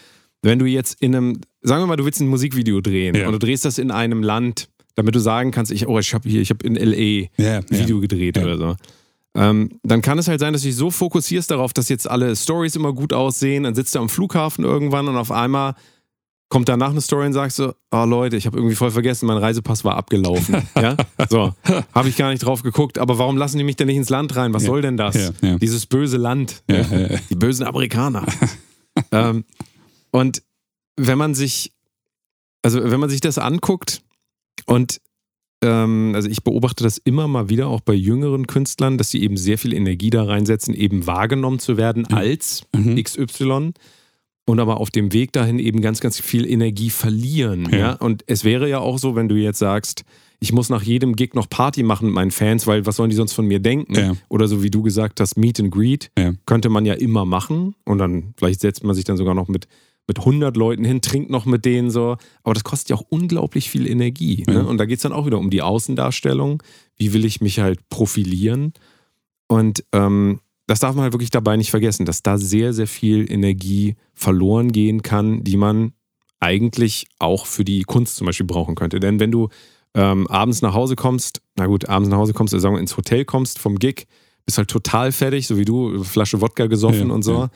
[0.42, 3.26] wenn du jetzt in einem, sagen wir mal, du willst ein Musikvideo drehen ja.
[3.26, 6.30] und du drehst das in einem Land, damit du sagen kannst, ich, oh, ich habe
[6.30, 8.76] hier, ich habe in LA ja, ein Video gedreht oder so.
[9.36, 12.36] Ähm, dann kann es halt sein, dass du dich so fokussierst darauf, dass jetzt alle
[12.36, 15.76] Stories immer gut aussehen, dann sitzt du am Flughafen irgendwann und auf einmal
[16.50, 19.38] kommt danach eine Story und sagst so, oh Leute, ich habe irgendwie voll vergessen, mein
[19.38, 20.62] Reisepass war abgelaufen.
[20.76, 20.96] ja,
[21.28, 21.56] so,
[21.96, 24.36] habe ich gar nicht drauf geguckt, aber warum lassen die mich denn nicht ins Land
[24.36, 24.54] rein?
[24.54, 24.68] Was ja.
[24.68, 25.16] soll denn das?
[25.16, 25.58] Ja, ja.
[25.58, 28.24] Dieses böse Land, die bösen Amerikaner.
[29.12, 29.46] ähm,
[30.12, 30.44] und
[30.96, 31.74] wenn man sich,
[32.62, 34.04] also wenn man sich das anguckt
[34.68, 35.02] und
[35.64, 39.38] ähm, also ich beobachte das immer mal wieder auch bei jüngeren Künstlern, dass sie eben
[39.38, 43.02] sehr viel Energie da reinsetzen, eben wahrgenommen zu werden als mhm.
[43.02, 43.74] XY
[44.46, 47.70] und aber auf dem Weg dahin eben ganz, ganz viel Energie verlieren.
[47.72, 47.78] Ja.
[47.78, 47.94] ja.
[47.94, 50.04] Und es wäre ja auch so, wenn du jetzt sagst,
[50.40, 53.16] ich muss nach jedem Gig noch Party machen mit meinen Fans, weil was sollen die
[53.16, 53.96] sonst von mir denken?
[53.96, 54.14] Ja.
[54.28, 56.34] Oder so wie du gesagt hast, Meet and Greet, ja.
[56.46, 59.68] könnte man ja immer machen und dann vielleicht setzt man sich dann sogar noch mit
[60.08, 62.18] mit 100 Leuten hin, trinkt noch mit denen so.
[62.44, 64.44] Aber das kostet ja auch unglaublich viel Energie.
[64.48, 64.66] Ne?
[64.66, 66.62] Und da geht es dann auch wieder um die Außendarstellung.
[66.98, 68.74] Wie will ich mich halt profilieren?
[69.48, 73.32] Und ähm, das darf man halt wirklich dabei nicht vergessen, dass da sehr, sehr viel
[73.32, 75.94] Energie verloren gehen kann, die man
[76.40, 79.00] eigentlich auch für die Kunst zum Beispiel brauchen könnte.
[79.00, 79.50] Denn wenn du
[79.96, 82.98] ähm, abends nach Hause kommst, na gut, abends nach Hause kommst, also sagen wir ins
[82.98, 84.08] Hotel kommst vom Gig,
[84.46, 87.34] bist halt total fertig, so wie du, Flasche Wodka gesoffen ja, und so.
[87.34, 87.50] Ja.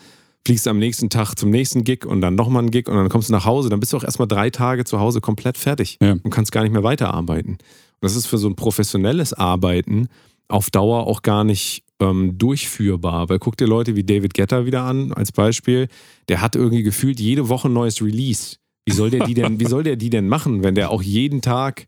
[0.47, 3.27] Fliegst am nächsten Tag zum nächsten Gig und dann nochmal ein Gig und dann kommst
[3.27, 6.13] du nach Hause, dann bist du auch erstmal drei Tage zu Hause komplett fertig ja.
[6.23, 7.51] und kannst gar nicht mehr weiterarbeiten.
[7.51, 7.59] Und
[7.99, 10.07] das ist für so ein professionelles Arbeiten
[10.47, 13.27] auf Dauer auch gar nicht ähm, durchführbar.
[13.27, 15.89] Weil guck dir Leute wie David Getter wieder an, als Beispiel.
[16.29, 18.55] Der hat irgendwie gefühlt jede Woche ein neues Release.
[18.85, 21.41] Wie soll der die denn, wie soll der die denn machen, wenn der auch jeden
[21.41, 21.87] Tag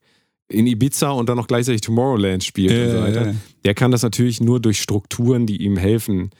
[0.49, 3.28] in Ibiza und dann noch gleichzeitig Tomorrowland spielt ja, und so weiter?
[3.28, 3.36] Ja.
[3.64, 6.32] Der kann das natürlich nur durch Strukturen, die ihm helfen,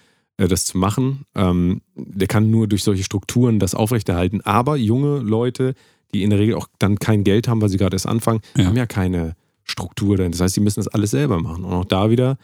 [0.48, 1.26] das zu machen.
[1.36, 4.42] Ähm, der kann nur durch solche Strukturen das aufrechterhalten.
[4.42, 5.74] Aber junge Leute,
[6.14, 8.78] die in der Regel auch dann kein Geld haben, weil sie gerade erst anfangen, haben
[8.78, 10.18] ja keine Struktur.
[10.18, 11.64] Das heißt, sie müssen das alles selber machen.
[11.64, 12.38] Und auch da wieder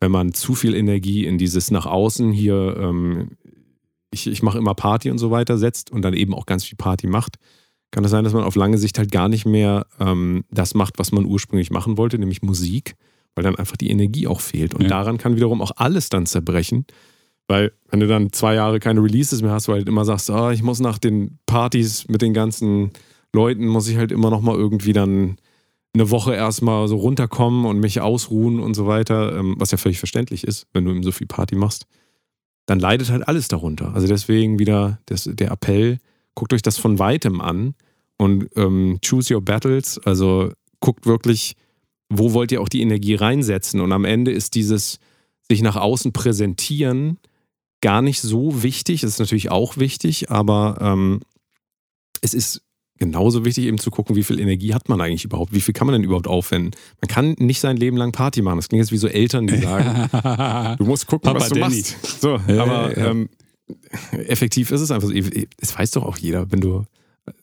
[0.00, 3.30] wenn man zu viel Energie in dieses nach außen hier, ähm,
[4.10, 6.76] ich, ich mache immer Party und so weiter setzt und dann eben auch ganz viel
[6.76, 7.36] Party macht,
[7.90, 10.74] kann es das sein, dass man auf lange Sicht halt gar nicht mehr ähm, das
[10.74, 12.94] macht, was man ursprünglich machen wollte, nämlich Musik,
[13.34, 14.74] weil dann einfach die Energie auch fehlt.
[14.74, 14.88] Und ja.
[14.88, 16.84] daran kann wiederum auch alles dann zerbrechen.
[17.48, 20.30] Weil, wenn du dann zwei Jahre keine Releases mehr hast, weil du halt immer sagst,
[20.30, 22.90] oh, ich muss nach den Partys mit den ganzen
[23.32, 25.38] Leuten, muss ich halt immer nochmal irgendwie dann
[25.94, 29.98] eine Woche erstmal so runterkommen und mich ausruhen und so weiter, ähm, was ja völlig
[29.98, 31.86] verständlich ist, wenn du eben so viel Party machst,
[32.66, 33.94] dann leidet halt alles darunter.
[33.94, 35.98] Also deswegen wieder das, der Appell,
[36.34, 37.74] guckt euch das von weitem an
[38.18, 41.56] und ähm, choose your battles, also guckt wirklich,
[42.10, 43.80] wo wollt ihr auch die Energie reinsetzen.
[43.80, 44.98] Und am Ende ist dieses
[45.50, 47.18] sich nach außen präsentieren
[47.80, 49.02] gar nicht so wichtig.
[49.02, 51.20] Das ist natürlich auch wichtig, aber ähm,
[52.20, 52.62] es ist
[52.98, 55.86] genauso wichtig, eben zu gucken, wie viel Energie hat man eigentlich überhaupt, wie viel kann
[55.86, 56.72] man denn überhaupt aufwenden.
[57.00, 58.56] Man kann nicht sein Leben lang Party machen.
[58.56, 61.76] Das klingt jetzt wie so Eltern, die sagen, du musst gucken, Papa was du Danny.
[61.76, 62.20] machst.
[62.20, 63.10] So, Ja, aber ja.
[63.10, 63.28] Ähm,
[64.12, 65.14] effektiv ist es einfach so.
[65.14, 66.84] Es weiß doch auch jeder, wenn du,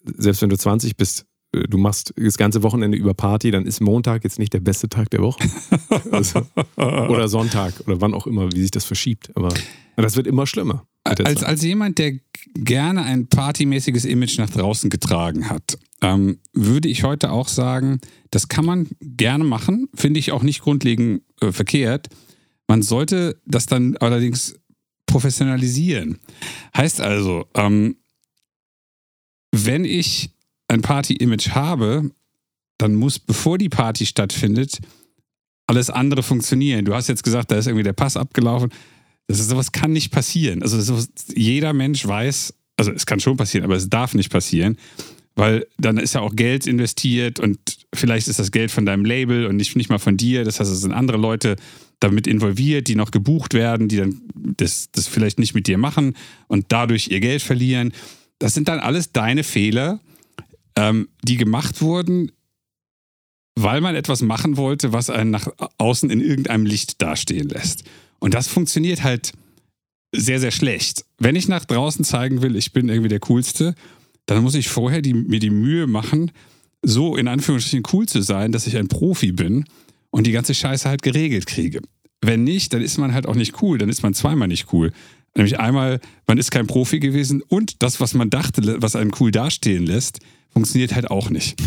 [0.03, 1.25] selbst wenn du 20 bist,
[1.63, 5.09] du machst das ganze Wochenende über Party, dann ist Montag jetzt nicht der beste Tag
[5.09, 5.47] der Woche.
[6.11, 6.45] Also,
[6.77, 9.31] oder Sonntag oder wann auch immer, wie sich das verschiebt.
[9.35, 9.49] Aber
[9.95, 10.85] das wird immer schlimmer.
[11.03, 12.13] Als, als jemand, der
[12.55, 17.99] gerne ein partymäßiges Image nach draußen getragen hat, ähm, würde ich heute auch sagen,
[18.31, 22.07] das kann man gerne machen, finde ich auch nicht grundlegend äh, verkehrt.
[22.67, 24.55] Man sollte das dann allerdings
[25.05, 26.19] professionalisieren.
[26.75, 27.97] Heißt also, ähm,
[29.51, 30.34] wenn ich
[30.67, 32.11] ein Party-Image habe,
[32.77, 34.79] dann muss, bevor die Party stattfindet,
[35.67, 36.85] alles andere funktionieren.
[36.85, 38.69] Du hast jetzt gesagt, da ist irgendwie der Pass abgelaufen.
[39.27, 40.61] Das ist, sowas kann nicht passieren.
[40.61, 44.77] Also sowas, jeder Mensch weiß, also es kann schon passieren, aber es darf nicht passieren,
[45.35, 47.57] weil dann ist ja auch Geld investiert und
[47.93, 50.43] vielleicht ist das Geld von deinem Label und nicht, nicht mal von dir.
[50.43, 51.55] Das heißt, es sind andere Leute
[51.99, 56.15] damit involviert, die noch gebucht werden, die dann das, das vielleicht nicht mit dir machen
[56.47, 57.93] und dadurch ihr Geld verlieren.
[58.37, 59.99] Das sind dann alles deine Fehler,
[60.77, 62.31] ähm, die gemacht wurden,
[63.55, 65.47] weil man etwas machen wollte, was einen nach
[65.77, 67.83] außen in irgendeinem Licht dastehen lässt.
[68.19, 69.31] Und das funktioniert halt
[70.11, 71.05] sehr, sehr schlecht.
[71.17, 73.75] Wenn ich nach draußen zeigen will, ich bin irgendwie der Coolste,
[74.25, 76.31] dann muss ich vorher die, mir die Mühe machen,
[76.81, 79.65] so in Anführungsstrichen cool zu sein, dass ich ein Profi bin
[80.11, 81.81] und die ganze Scheiße halt geregelt kriege.
[82.21, 84.91] Wenn nicht, dann ist man halt auch nicht cool, dann ist man zweimal nicht cool.
[85.35, 89.31] Nämlich einmal, man ist kein Profi gewesen und das, was man dachte, was einen cool
[89.31, 90.19] dastehen lässt,
[90.55, 91.61] funktioniert halt auch nicht.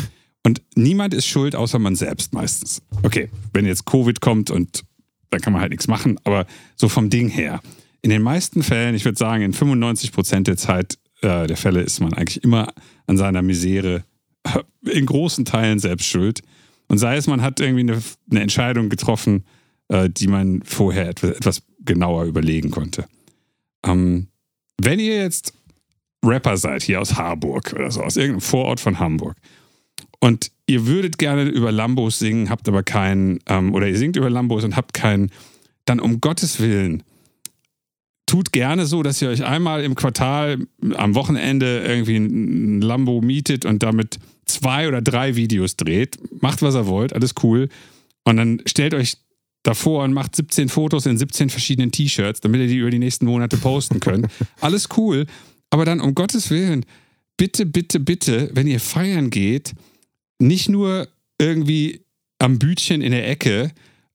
[0.44, 2.82] Und niemand ist schuld, außer man selbst meistens.
[3.02, 4.82] Okay, wenn jetzt Covid kommt und
[5.30, 7.60] dann kann man halt nichts machen, aber so vom Ding her.
[8.00, 11.82] In den meisten Fällen, ich würde sagen, in 95 Prozent der Zeit äh, der Fälle
[11.82, 12.72] ist man eigentlich immer
[13.06, 14.04] an seiner Misere
[14.44, 16.40] äh, in großen Teilen selbst schuld.
[16.86, 19.44] Und sei es, man hat irgendwie eine, eine Entscheidung getroffen,
[19.88, 23.04] äh, die man vorher etwas, etwas genauer überlegen konnte.
[23.84, 24.28] Ähm,
[24.80, 25.52] wenn ihr jetzt
[26.24, 29.36] Rapper seid hier aus Harburg oder so, aus irgendeinem Vorort von Hamburg
[30.20, 34.30] und ihr würdet gerne über Lambos singen, habt aber keinen, ähm, oder ihr singt über
[34.30, 35.30] Lambos und habt keinen,
[35.84, 37.02] dann um Gottes Willen,
[38.26, 40.58] tut gerne so, dass ihr euch einmal im Quartal
[40.96, 46.18] am Wochenende irgendwie ein Lambo mietet und damit zwei oder drei Videos dreht.
[46.42, 47.68] Macht, was ihr wollt, alles cool.
[48.24, 49.16] Und dann stellt euch
[49.62, 53.24] davor und macht 17 Fotos in 17 verschiedenen T-Shirts, damit ihr die über die nächsten
[53.24, 54.26] Monate posten könnt.
[54.60, 55.26] Alles cool.
[55.70, 56.84] Aber dann um Gottes Willen,
[57.36, 59.74] bitte, bitte, bitte, wenn ihr feiern geht,
[60.38, 61.08] nicht nur
[61.38, 62.04] irgendwie
[62.38, 63.72] am Bütchen in der Ecke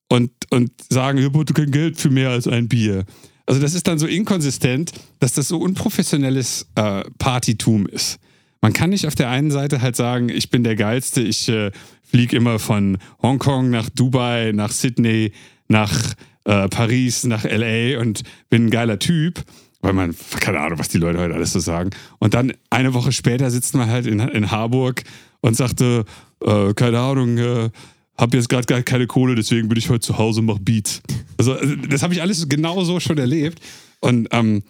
[0.10, 3.06] und, und sagen, ich habe kein Geld für mehr als ein Bier.
[3.46, 8.20] Also das ist dann so inkonsistent, dass das so unprofessionelles äh, Partytum ist.
[8.62, 11.72] Man kann nicht auf der einen Seite halt sagen, ich bin der Geilste, ich äh,
[12.02, 15.34] fliege immer von Hongkong nach Dubai, nach Sydney,
[15.68, 16.14] nach
[16.46, 19.44] äh, Paris, nach LA und bin ein geiler Typ,
[19.84, 21.90] weil man, keine Ahnung, was die Leute heute alles so sagen.
[22.18, 25.04] Und dann eine Woche später sitzt man halt in, in Harburg
[25.42, 26.06] und sagte,
[26.42, 27.70] äh, keine Ahnung, äh,
[28.18, 31.02] hab jetzt gerade gar keine Kohle, deswegen bin ich heute zu Hause und mach Beats.
[31.38, 33.60] Also äh, das habe ich alles genau so schon erlebt.
[34.00, 34.64] Und ähm,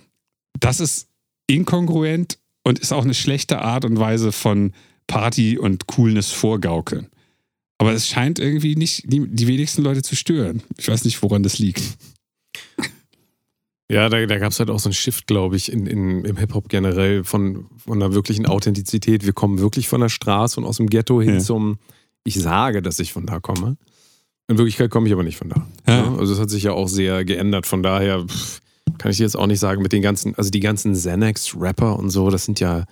[0.60, 1.08] das ist
[1.46, 4.74] inkongruent und ist auch eine schlechte Art und Weise von
[5.06, 7.08] Party und Coolness vorgaukeln.
[7.78, 10.64] Aber es scheint irgendwie nicht die, die wenigsten Leute zu stören.
[10.78, 11.84] Ich weiß nicht, woran das liegt.
[13.94, 16.38] Ja, da, da gab es halt auch so einen Shift, glaube ich, in, in, im
[16.38, 19.26] Hip-Hop generell von, von einer wirklichen Authentizität.
[19.26, 21.40] Wir kommen wirklich von der Straße und aus dem Ghetto hin Ja.
[21.40, 21.78] zum,
[22.24, 23.78] ich sage, dass ich von da komme.
[24.50, 25.68] In Wirklichkeit komme ich aber nicht von da.
[25.88, 25.98] Ja.
[26.06, 27.66] Ja, also es hat sich ja auch sehr geändert.
[27.66, 28.60] Von daher pff,
[28.98, 32.10] kann ich dir jetzt auch nicht sagen, mit den ganzen, also die ganzen Xanax-Rapper und
[32.10, 32.86] so, das sind ja,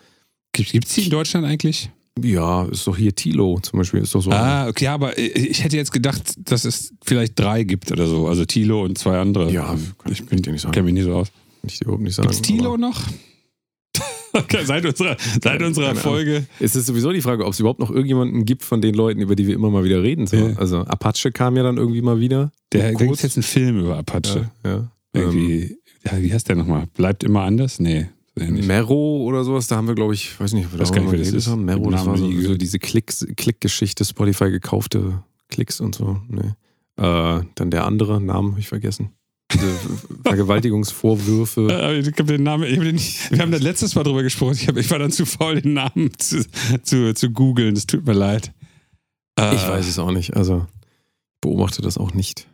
[0.54, 1.90] Gibt es die in Deutschland eigentlich?
[2.20, 4.32] Ja, ist doch hier Tilo zum Beispiel, ist doch so.
[4.32, 8.28] Ah, okay, aber ich hätte jetzt gedacht, dass es vielleicht drei gibt oder so.
[8.28, 9.52] Also Tilo und zwei andere.
[9.52, 10.74] ja, kann ich, kann ich dir nicht sagen.
[10.74, 11.28] Kenne mich nicht so aus.
[11.30, 12.30] Kann ich dir überhaupt nicht sagen.
[12.30, 13.02] Gibt Tilo noch?
[14.34, 15.96] okay, seit unserer, seit unserer.
[15.96, 16.46] Folge.
[16.60, 19.36] Es ist sowieso die Frage, ob es überhaupt noch irgendjemanden gibt von den Leuten, über
[19.36, 20.28] die wir immer mal wieder reden.
[20.28, 20.38] So.
[20.38, 20.58] Ja.
[20.58, 22.52] Also Apache kam ja dann irgendwie mal wieder.
[22.72, 24.52] Der, gibt jetzt einen Film über Apache.
[24.64, 24.92] Ja, ja.
[25.14, 26.88] Ähm, Irgendwie, ja, wie heißt der nochmal?
[26.96, 27.80] Bleibt immer anders?
[27.80, 28.08] Nee,
[28.42, 28.66] ähnlich.
[28.68, 31.02] Mero oder sowas, da haben wir, glaube ich, weiß nicht, ob wir Weiß da gar
[31.04, 31.66] nicht, das geredet haben.
[31.66, 36.22] Mero, das war so, so diese Klicks, Klickgeschichte, Spotify gekaufte Klicks und so.
[36.28, 36.54] Nee.
[36.98, 39.12] Äh, dann der andere, Namen habe ich vergessen.
[40.24, 41.68] Vergewaltigungsvorwürfe.
[41.70, 44.54] Äh, Ich hab den Namen, ich hab den, wir haben das letztes Mal drüber gesprochen.
[44.54, 46.46] Ich, hab, ich war dann zu faul, den Namen zu,
[46.84, 47.76] zu, zu googeln.
[47.76, 48.54] Das tut mir leid.
[49.40, 50.36] Äh, Ich weiß es auch nicht.
[50.36, 50.68] Also
[51.42, 52.48] beobachte das auch nicht.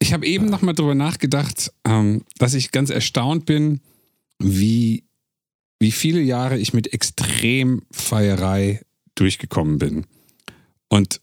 [0.00, 3.80] Ich habe eben noch mal drüber nachgedacht, ähm, dass ich ganz erstaunt bin,
[4.44, 5.04] wie,
[5.80, 8.82] wie viele Jahre ich mit Extremfeierei
[9.14, 10.06] durchgekommen bin.
[10.88, 11.20] Und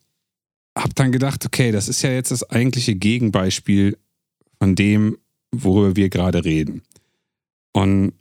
[0.77, 3.97] habe dann gedacht, okay, das ist ja jetzt das eigentliche Gegenbeispiel
[4.59, 5.17] von dem,
[5.51, 6.81] worüber wir gerade reden.
[7.73, 8.13] Und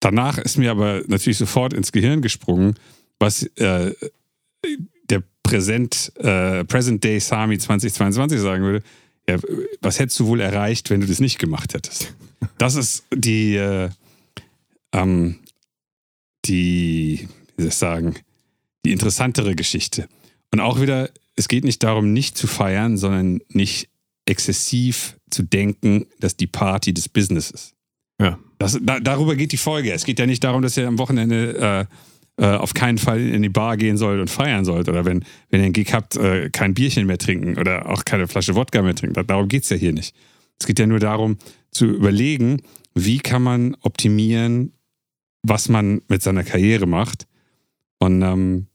[0.00, 2.74] danach ist mir aber natürlich sofort ins Gehirn gesprungen,
[3.18, 3.92] was äh,
[5.08, 8.82] der Präsent, äh, Present Day Sami 2022 sagen würde.
[9.28, 9.38] Ja,
[9.80, 12.14] was hättest du wohl erreicht, wenn du das nicht gemacht hättest?
[12.58, 13.90] Das ist die, äh,
[14.92, 15.38] ähm,
[16.44, 18.14] die, wie soll ich sagen,
[18.84, 20.08] die interessantere Geschichte.
[20.52, 23.88] Und auch wieder, es geht nicht darum, nicht zu feiern, sondern nicht
[24.26, 27.74] exzessiv zu denken, dass die Party des Business ist.
[28.20, 28.38] Ja.
[28.58, 29.92] Das, da, darüber geht die Folge.
[29.92, 31.86] Es geht ja nicht darum, dass ihr am Wochenende
[32.38, 34.88] äh, äh, auf keinen Fall in die Bar gehen sollt und feiern sollt.
[34.88, 38.28] Oder wenn, wenn ihr einen Gig habt, äh, kein Bierchen mehr trinken oder auch keine
[38.28, 39.26] Flasche Wodka mehr trinken.
[39.26, 40.14] Darum geht es ja hier nicht.
[40.60, 41.38] Es geht ja nur darum,
[41.70, 42.62] zu überlegen,
[42.94, 44.72] wie kann man optimieren,
[45.42, 47.26] was man mit seiner Karriere macht.
[47.98, 48.66] Und ähm,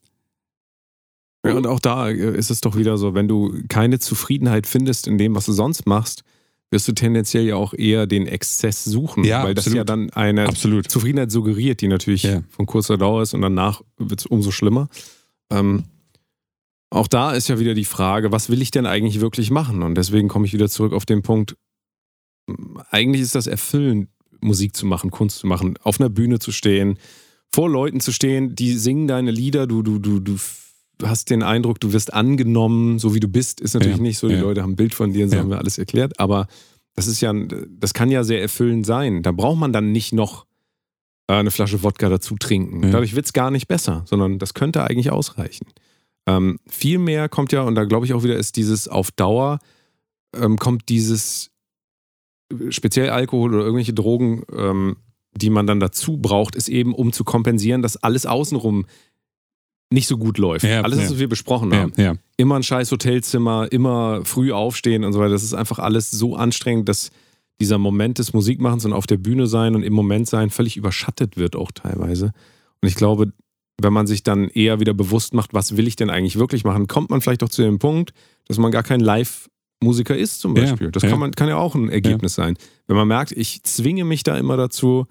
[1.45, 5.07] Ja, und auch da äh, ist es doch wieder so, wenn du keine Zufriedenheit findest
[5.07, 6.23] in dem, was du sonst machst,
[6.69, 9.77] wirst du tendenziell ja auch eher den Exzess suchen, Ja, weil das absolut.
[9.77, 10.89] ja dann eine absolut.
[10.89, 12.43] Zufriedenheit suggeriert, die natürlich Ja.
[12.49, 14.87] von kurzer Dauer ist und danach wird es umso schlimmer.
[15.51, 15.83] Ähm,
[16.91, 19.81] auch da ist ja wieder die Frage, was will ich denn eigentlich wirklich machen?
[19.81, 21.57] Und deswegen komme ich wieder zurück auf den Punkt,
[22.89, 24.09] eigentlich ist das erfüllend,
[24.41, 26.97] Musik zu machen, Kunst zu machen, auf einer Bühne zu stehen,
[27.53, 30.37] vor Leuten zu stehen, die singen deine Lieder, du, du, du, du
[31.03, 34.27] hast den Eindruck, du wirst angenommen, so wie du bist, ist natürlich Ja, nicht so,
[34.29, 34.41] die ja.
[34.41, 35.39] Leute haben ein Bild von dir, das Ja.
[35.41, 36.47] haben wir alles erklärt, aber
[36.95, 39.21] das ist ja, das kann ja sehr erfüllend sein.
[39.23, 40.45] Da braucht man dann nicht noch
[41.27, 42.83] äh, eine Flasche Wodka dazu trinken.
[42.83, 42.91] Ja.
[42.91, 45.67] Dadurch wird es gar nicht besser, sondern das könnte eigentlich ausreichen.
[46.27, 49.59] Ähm, viel mehr kommt ja, und da glaube ich auch wieder, ist dieses auf Dauer,
[50.35, 51.50] ähm, kommt dieses
[52.69, 54.97] speziell Alkohol oder irgendwelche Drogen, ähm,
[55.33, 58.85] die man dann dazu braucht, ist eben, um zu kompensieren, dass alles außenrum
[59.91, 60.65] nicht so gut läuft.
[60.65, 61.09] Ja, alles, ja.
[61.09, 61.93] was wir besprochen haben.
[61.97, 62.15] ja.
[62.37, 65.31] Immer ein scheiß Hotelzimmer, immer früh aufstehen und so weiter.
[65.31, 67.11] Das ist einfach alles so anstrengend, dass
[67.59, 71.37] dieser Moment des Musikmachens und auf der Bühne sein und im Moment sein völlig überschattet
[71.37, 72.31] wird auch teilweise.
[72.81, 73.33] Und ich glaube,
[73.79, 76.87] wenn man sich dann eher wieder bewusst macht, was will ich denn eigentlich wirklich machen,
[76.87, 78.13] kommt man vielleicht auch zu dem Punkt,
[78.47, 78.99] dass man gar kein
[79.81, 80.91] Live-Musiker ist zum Ja, Beispiel.
[80.91, 81.09] das ja.
[81.09, 82.55] kann, man, kann ja auch ein Ergebnis sein.
[82.87, 85.05] Wenn man merkt, ich zwinge mich da immer dazu,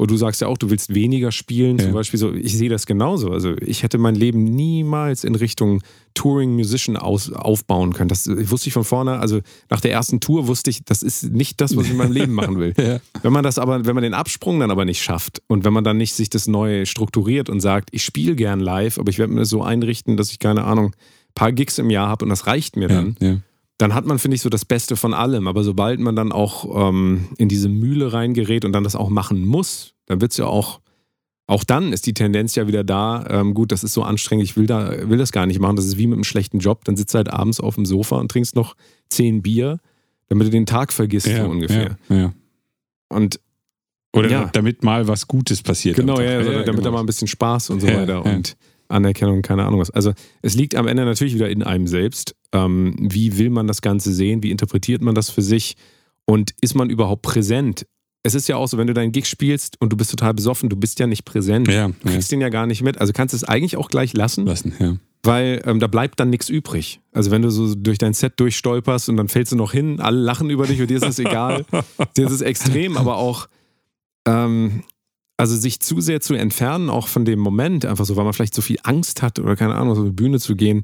[0.00, 1.86] und du sagst ja auch, du willst weniger spielen, Ja.
[1.86, 3.32] zum Beispiel so, ich sehe das genauso.
[3.32, 5.82] Also ich hätte mein Leben niemals in Richtung
[6.14, 8.08] Touring Musician aus, aufbauen können.
[8.08, 9.40] Das wusste ich von vorne, also
[9.70, 12.32] nach der ersten Tour wusste ich, das ist nicht das, was ich in meinem Leben
[12.32, 12.74] machen will.
[12.78, 13.00] Ja.
[13.22, 15.82] Wenn man das aber, wenn man den Absprung dann aber nicht schafft und wenn man
[15.82, 19.32] dann nicht sich das neu strukturiert und sagt, ich spiele gern live, aber ich werde
[19.32, 22.28] mir das so einrichten, dass ich keine Ahnung, ein paar Gigs im Jahr habe und
[22.28, 23.36] das reicht mir dann, Ja, ja.
[23.78, 25.46] Dann hat man, finde ich, so das Beste von allem.
[25.46, 29.46] Aber sobald man dann auch ähm, in diese Mühle reingerät und dann das auch machen
[29.46, 30.80] muss, dann wird es ja auch,
[31.46, 34.56] auch dann ist die Tendenz ja wieder da, ähm, gut, das ist so anstrengend, ich
[34.56, 35.76] will, da, will das gar nicht machen.
[35.76, 36.84] Das ist wie mit einem schlechten Job.
[36.84, 38.74] Dann sitzt du halt abends auf dem Sofa und trinkst noch
[39.10, 39.78] zehn Bier,
[40.28, 41.96] damit du den Tag vergisst, Ja, so ungefähr.
[42.08, 42.32] Ja, ja.
[43.08, 43.40] Und
[44.12, 45.96] Oder damit mal was Gutes passiert.
[45.96, 46.82] Genau, ja, also damit genau.
[46.82, 48.56] da mal ein bisschen Spaß und so weiter und
[48.88, 49.90] Anerkennung, keine Ahnung was.
[49.90, 50.12] Also
[50.42, 52.34] es liegt am Ende natürlich wieder in einem selbst.
[52.52, 54.42] Ähm, wie will man das Ganze sehen?
[54.42, 55.76] Wie interpretiert man das für sich?
[56.24, 57.86] Und ist man überhaupt präsent?
[58.22, 60.68] Es ist ja auch so, wenn du deinen Gig spielst und du bist total besoffen,
[60.68, 61.68] du bist ja nicht präsent.
[61.68, 62.14] Ja, Du ja.
[62.14, 62.98] kriegst den ja gar nicht mit.
[63.00, 64.96] Also kannst du es eigentlich auch gleich lassen, Lassen, ja.
[65.22, 67.00] weil ähm, da bleibt dann nichts übrig.
[67.12, 70.18] Also wenn du so durch dein Set durchstolperst und dann fällst du noch hin, alle
[70.18, 71.64] lachen über dich und dir ist es egal.
[72.16, 73.48] dir ist es extrem, aber auch
[74.26, 74.82] ähm,
[75.38, 78.54] also sich zu sehr zu entfernen, auch von dem Moment, einfach so, weil man vielleicht
[78.54, 80.82] so viel Angst hat oder keine Ahnung, auf eine Bühne zu gehen.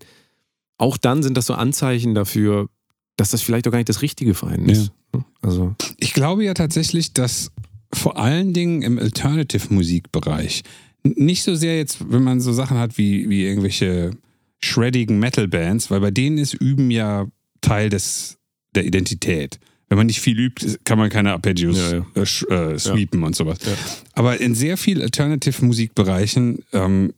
[0.79, 2.69] Auch dann sind das so Anzeichen dafür,
[3.17, 4.93] dass das vielleicht auch gar nicht das Richtige für einen ist.
[5.41, 7.53] Also, Ich glaube ja tatsächlich, dass
[7.93, 10.63] vor allen Dingen im Alternative-Musikbereich,
[11.05, 14.13] nicht so sehr jetzt, wenn man so Sachen hat wie, wie irgendwelche
[14.61, 17.27] shreddigen Metal-Bands, weil bei denen ist Üben ja
[17.61, 18.39] Teil des,
[18.75, 19.61] der Identität.
[19.89, 22.07] Wenn man nicht viel übt, kann man keine Arpeggios Ja, ja.
[22.17, 23.59] Äh, äh, sweepen und sowas.
[23.65, 23.73] Ja.
[24.15, 27.13] Aber in sehr vielen Alternative-Musikbereichen ähm,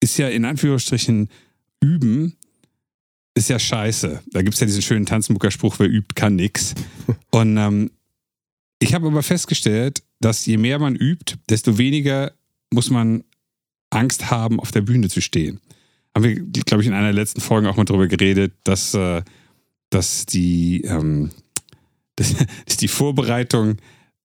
[0.00, 1.28] ist ja in Anführungsstrichen
[1.82, 2.36] Üben
[3.34, 4.22] ist ja scheiße.
[4.30, 6.74] Da gibt es ja diesen schönen Tanzmucker-Spruch, wer übt, kann nix.
[7.30, 7.90] Und ähm,
[8.78, 12.32] ich habe aber festgestellt, dass je mehr man übt, desto weniger
[12.72, 13.24] muss man
[13.90, 15.60] Angst haben, auf der Bühne zu stehen.
[16.14, 19.22] Haben wir, glaube ich, in einer der letzten Folgen auch mal drüber geredet, dass, äh,
[19.90, 21.30] dass, die, ähm,
[22.16, 22.34] dass,
[22.66, 23.76] dass die Vorbereitung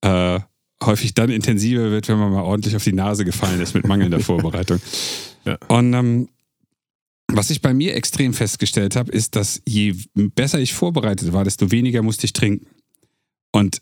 [0.01, 0.39] äh,
[0.83, 4.19] häufig dann intensiver wird, wenn man mal ordentlich auf die Nase gefallen ist mit mangelnder
[4.21, 4.79] Vorbereitung.
[5.45, 5.57] Ja.
[5.67, 6.29] Und ähm,
[7.27, 11.71] was ich bei mir extrem festgestellt habe, ist, dass je besser ich vorbereitet war, desto
[11.71, 12.67] weniger musste ich trinken.
[13.51, 13.81] Und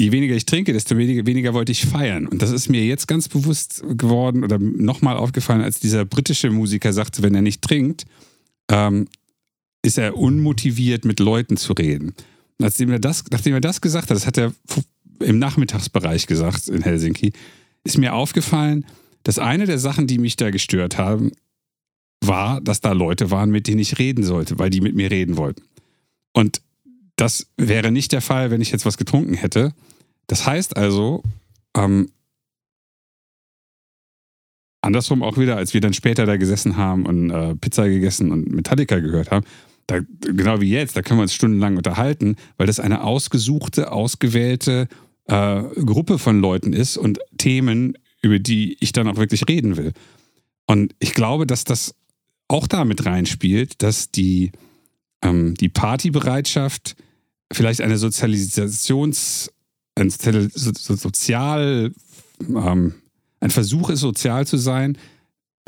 [0.00, 2.26] je weniger ich trinke, desto weniger, weniger wollte ich feiern.
[2.26, 6.92] Und das ist mir jetzt ganz bewusst geworden oder nochmal aufgefallen, als dieser britische Musiker
[6.92, 8.04] sagte, wenn er nicht trinkt,
[8.70, 9.06] ähm,
[9.82, 12.14] ist er unmotiviert, mit Leuten zu reden.
[12.58, 14.52] Nachdem er das, nachdem er das gesagt hat, das hat er
[15.20, 17.32] im Nachmittagsbereich gesagt in Helsinki,
[17.84, 18.86] ist mir aufgefallen,
[19.22, 21.32] dass eine der Sachen, die mich da gestört haben,
[22.26, 25.36] war, dass da Leute waren, mit denen ich reden sollte, weil die mit mir reden
[25.36, 25.62] wollten.
[26.32, 26.60] Und
[27.16, 29.72] das wäre nicht der Fall, wenn ich jetzt was getrunken hätte.
[30.26, 31.22] Das heißt also,
[31.76, 32.10] ähm,
[34.80, 38.50] andersrum auch wieder, als wir dann später da gesessen haben und äh, Pizza gegessen und
[38.50, 39.46] Metallica gehört haben,
[39.86, 44.88] da, genau wie jetzt, da können wir uns stundenlang unterhalten, weil das eine ausgesuchte, ausgewählte
[45.26, 49.92] äh, Gruppe von Leuten ist und Themen, über die ich dann auch wirklich reden will.
[50.66, 51.94] Und ich glaube, dass das
[52.48, 54.52] auch damit reinspielt, dass die,
[55.22, 56.96] ähm, die Partybereitschaft
[57.52, 59.50] vielleicht eine Sozialisations-,
[59.96, 61.92] ein sozial,
[62.48, 62.94] ähm,
[63.40, 64.98] ein Versuch ist, sozial zu sein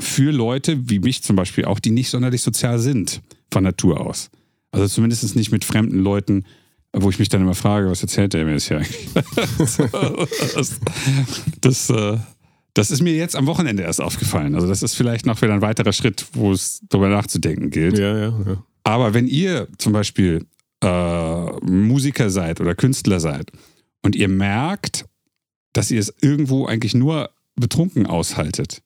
[0.01, 4.31] für Leute wie mich zum Beispiel auch, die nicht sonderlich sozial sind von Natur aus.
[4.71, 6.45] Also zumindest nicht mit fremden Leuten,
[6.93, 9.09] wo ich mich dann immer frage, was erzählt der mir jetzt hier eigentlich?
[10.55, 10.81] das,
[11.61, 12.19] das, äh,
[12.77, 14.55] das ist mir jetzt am Wochenende erst aufgefallen.
[14.55, 17.99] Also das ist vielleicht noch wieder ein weiterer Schritt, wo es darüber nachzudenken gilt.
[17.99, 18.63] Ja, ja, ja.
[18.85, 20.45] Aber wenn ihr zum Beispiel
[20.85, 23.51] äh, Musiker seid oder Künstler seid
[24.03, 25.07] und ihr merkt,
[25.73, 28.83] dass ihr es irgendwo eigentlich nur betrunken aushaltet,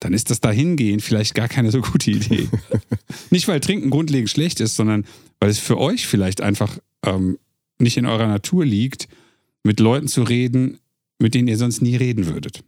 [0.00, 2.50] dann ist das Dahingehen vielleicht gar keine so gute Idee.
[3.30, 5.06] nicht, weil Trinken grundlegend schlecht ist, sondern
[5.40, 7.38] weil es für euch vielleicht einfach ähm,
[7.78, 9.08] nicht in eurer Natur liegt,
[9.64, 10.80] mit Leuten zu reden,
[11.18, 12.62] mit denen ihr sonst nie reden würdet.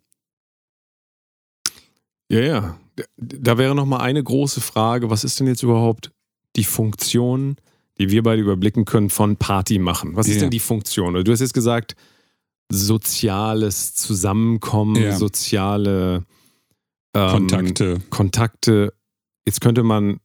[2.29, 2.79] Ja, ja.
[3.17, 5.11] Da wäre noch mal eine große Frage.
[5.11, 6.13] Was ist denn jetzt überhaupt
[6.57, 7.57] die Funktion,
[7.99, 10.17] die wir beide überblicken können, von Party machen?
[10.17, 10.41] Was ist ja.
[10.43, 11.15] denn die Funktion?
[11.25, 11.97] Du hast jetzt gesagt,
[12.71, 15.17] soziales Zusammenkommen, ja.
[15.17, 16.25] soziale
[17.15, 18.01] ähm, Kontakte.
[18.11, 18.95] Kontakte.
[19.47, 20.21] Jetzt könnte man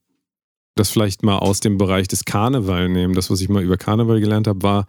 [0.76, 3.14] das vielleicht mal aus dem Bereich des Karneval nehmen.
[3.14, 4.86] Das, was ich mal über Karneval gelernt habe, war,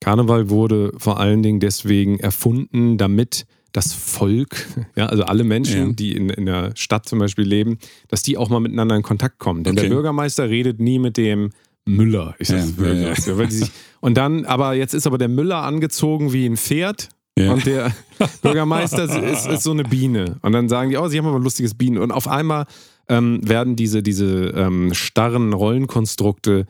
[0.00, 4.66] Karneval wurde vor allen Dingen deswegen erfunden, damit das Volk,
[4.96, 5.92] ja, also alle Menschen, ja.
[5.92, 9.38] die in, in der Stadt zum Beispiel leben, dass die auch mal miteinander in Kontakt
[9.38, 9.64] kommen.
[9.64, 9.88] Denn okay.
[9.88, 11.50] der Bürgermeister redet nie mit dem
[11.84, 12.34] Müller.
[12.38, 13.14] Ich ja, ja, ja.
[13.50, 17.08] Sich, und dann, aber jetzt ist aber der Müller angezogen wie ein Pferd.
[17.38, 17.94] Und der
[18.42, 20.38] Bürgermeister ist, ist, so eine Biene.
[20.42, 21.98] Und dann sagen die, oh, sie haben aber ein lustiges Bienen.
[21.98, 22.66] Und auf einmal
[23.08, 26.66] ähm, werden diese, diese ähm, starren Rollenkonstrukte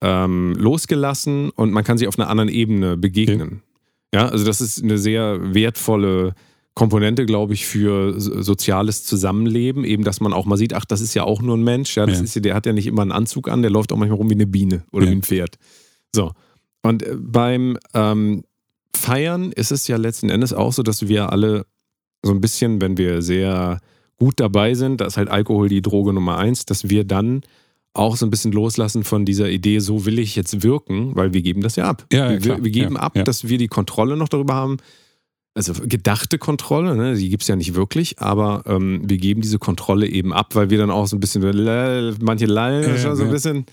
[0.00, 3.62] ähm, losgelassen und man kann sich auf einer anderen Ebene begegnen.
[4.14, 6.34] Ja, also das ist eine sehr wertvolle
[6.74, 9.84] Komponente, glaube ich, für soziales Zusammenleben.
[9.84, 11.96] Eben, dass man auch mal sieht, ach, das ist ja auch nur ein Mensch.
[11.96, 12.24] Ja, das ja.
[12.24, 14.34] ist der hat ja nicht immer einen Anzug an, der läuft auch manchmal rum wie
[14.34, 15.10] eine Biene oder ja.
[15.10, 15.56] wie ein Pferd.
[16.14, 16.30] So.
[16.82, 18.44] Und äh, beim ähm,
[18.94, 21.66] Feiern ist es ja letzten Endes auch so, dass wir alle
[22.22, 23.80] so ein bisschen, wenn wir sehr
[24.16, 27.40] gut dabei sind, da ist halt Alkohol die Droge Nummer eins, dass wir dann
[27.94, 31.42] auch so ein bisschen loslassen von dieser Idee, so will ich jetzt wirken, weil wir
[31.42, 32.04] geben das ja ab.
[32.12, 34.78] Ja, ja, wir, wir, geben ja, ab, dass wir die Kontrolle noch darüber haben.
[35.54, 39.60] Also gedachte Kontrolle, ne, die gibt es ja nicht wirklich, aber ähm, wir geben diese
[39.60, 41.42] Kontrolle eben ab, weil wir dann auch so ein bisschen,
[42.20, 43.64] manche lallen schon so ein bisschen.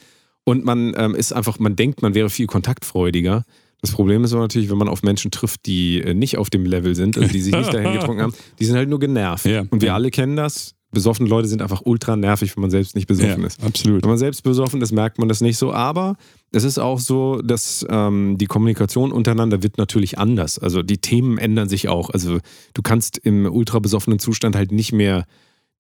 [0.44, 3.44] Und man ähm, ist einfach, man denkt, man wäre viel kontaktfreudiger.
[3.82, 6.66] Das Problem ist aber natürlich, wenn man auf Menschen trifft, die äh, nicht auf dem
[6.66, 9.48] Level sind, also die sich nicht dahin getrunken haben, die sind halt nur genervt.
[9.72, 13.08] Und wir alle kennen das besoffene Leute sind einfach ultra nervig, wenn man selbst nicht
[13.08, 13.64] besoffen ja, ist.
[13.64, 14.04] Absolut.
[14.04, 15.74] Wenn man selbst besoffen ist, merkt man das nicht so.
[15.74, 16.18] Aber
[16.52, 20.60] es ist auch so, dass ähm, die Kommunikation untereinander wird natürlich anders.
[20.60, 22.10] Also die Themen ändern sich auch.
[22.10, 22.40] Also
[22.74, 25.26] du kannst im ultra besoffenen Zustand halt nicht mehr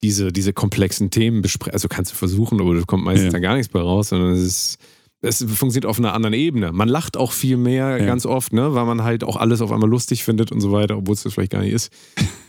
[0.03, 1.73] diese, diese komplexen Themen besprechen.
[1.73, 3.31] Also kannst du versuchen, aber da kommt meistens ja.
[3.31, 4.77] dann gar nichts bei raus, sondern es ist
[5.21, 6.71] es funktioniert auf einer anderen Ebene.
[6.71, 8.05] Man lacht auch viel mehr ja.
[8.05, 10.97] ganz oft, ne, weil man halt auch alles auf einmal lustig findet und so weiter,
[10.97, 11.91] obwohl es das vielleicht gar nicht ist.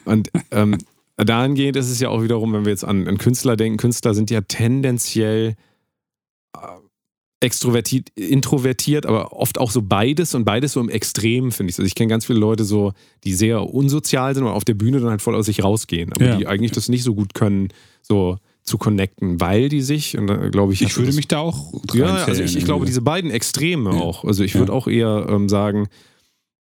[0.05, 0.79] Und ähm,
[1.17, 4.31] dahingehend ist es ja auch wiederum, wenn wir jetzt an, an Künstler denken, Künstler sind
[4.31, 5.55] ja tendenziell
[6.57, 6.59] äh,
[7.41, 11.79] extrovertiert, introvertiert, aber oft auch so beides und beides so im Extrem, finde ich.
[11.79, 12.93] Also ich kenne ganz viele Leute so,
[13.25, 16.25] die sehr unsozial sind und auf der Bühne dann halt voll aus sich rausgehen, aber
[16.25, 16.37] ja.
[16.37, 17.69] die eigentlich das nicht so gut können,
[18.01, 20.83] so zu connecten, weil die sich, und da glaube ich.
[20.83, 21.73] Ich würde mich da auch.
[21.95, 24.01] Ja, also ich, ich glaube, diese beiden Extreme ja.
[24.01, 24.25] auch.
[24.25, 24.79] Also ich würde ja.
[24.79, 25.89] auch eher ähm, sagen,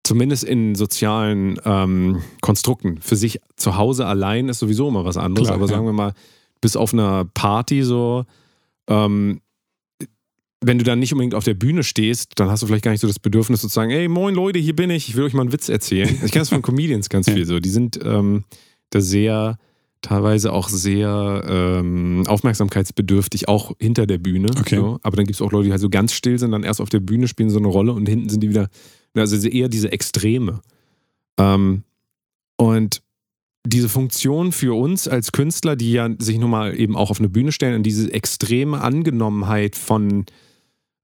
[0.04, 3.00] zumindest in sozialen ähm, Konstrukten.
[3.00, 5.74] Für sich zu Hause allein ist sowieso immer was anderes, Klar, aber ja.
[5.74, 6.14] sagen wir mal,
[6.60, 8.24] bis auf einer Party so,
[8.88, 9.40] ähm,
[10.62, 13.00] wenn du dann nicht unbedingt auf der Bühne stehst, dann hast du vielleicht gar nicht
[13.00, 15.42] so das Bedürfnis zu sagen, ey, moin Leute, hier bin ich, ich will euch mal
[15.42, 16.08] einen Witz erzählen.
[16.08, 17.60] Ich kenne das von Comedians ganz viel so.
[17.60, 18.44] Die sind ähm,
[18.90, 19.56] da sehr
[20.02, 24.48] teilweise auch sehr ähm, aufmerksamkeitsbedürftig, auch hinter der Bühne.
[24.58, 24.76] Okay.
[24.76, 24.98] So.
[25.02, 26.88] Aber dann gibt es auch Leute, die halt so ganz still sind, dann erst auf
[26.88, 28.68] der Bühne spielen so eine Rolle und hinten sind die wieder,
[29.14, 30.60] also eher diese Extreme.
[31.38, 31.84] Ähm,
[32.56, 33.02] und
[33.66, 37.28] diese Funktion für uns als Künstler, die ja sich nun mal eben auch auf eine
[37.28, 40.24] Bühne stellen und diese extreme Angenommenheit von,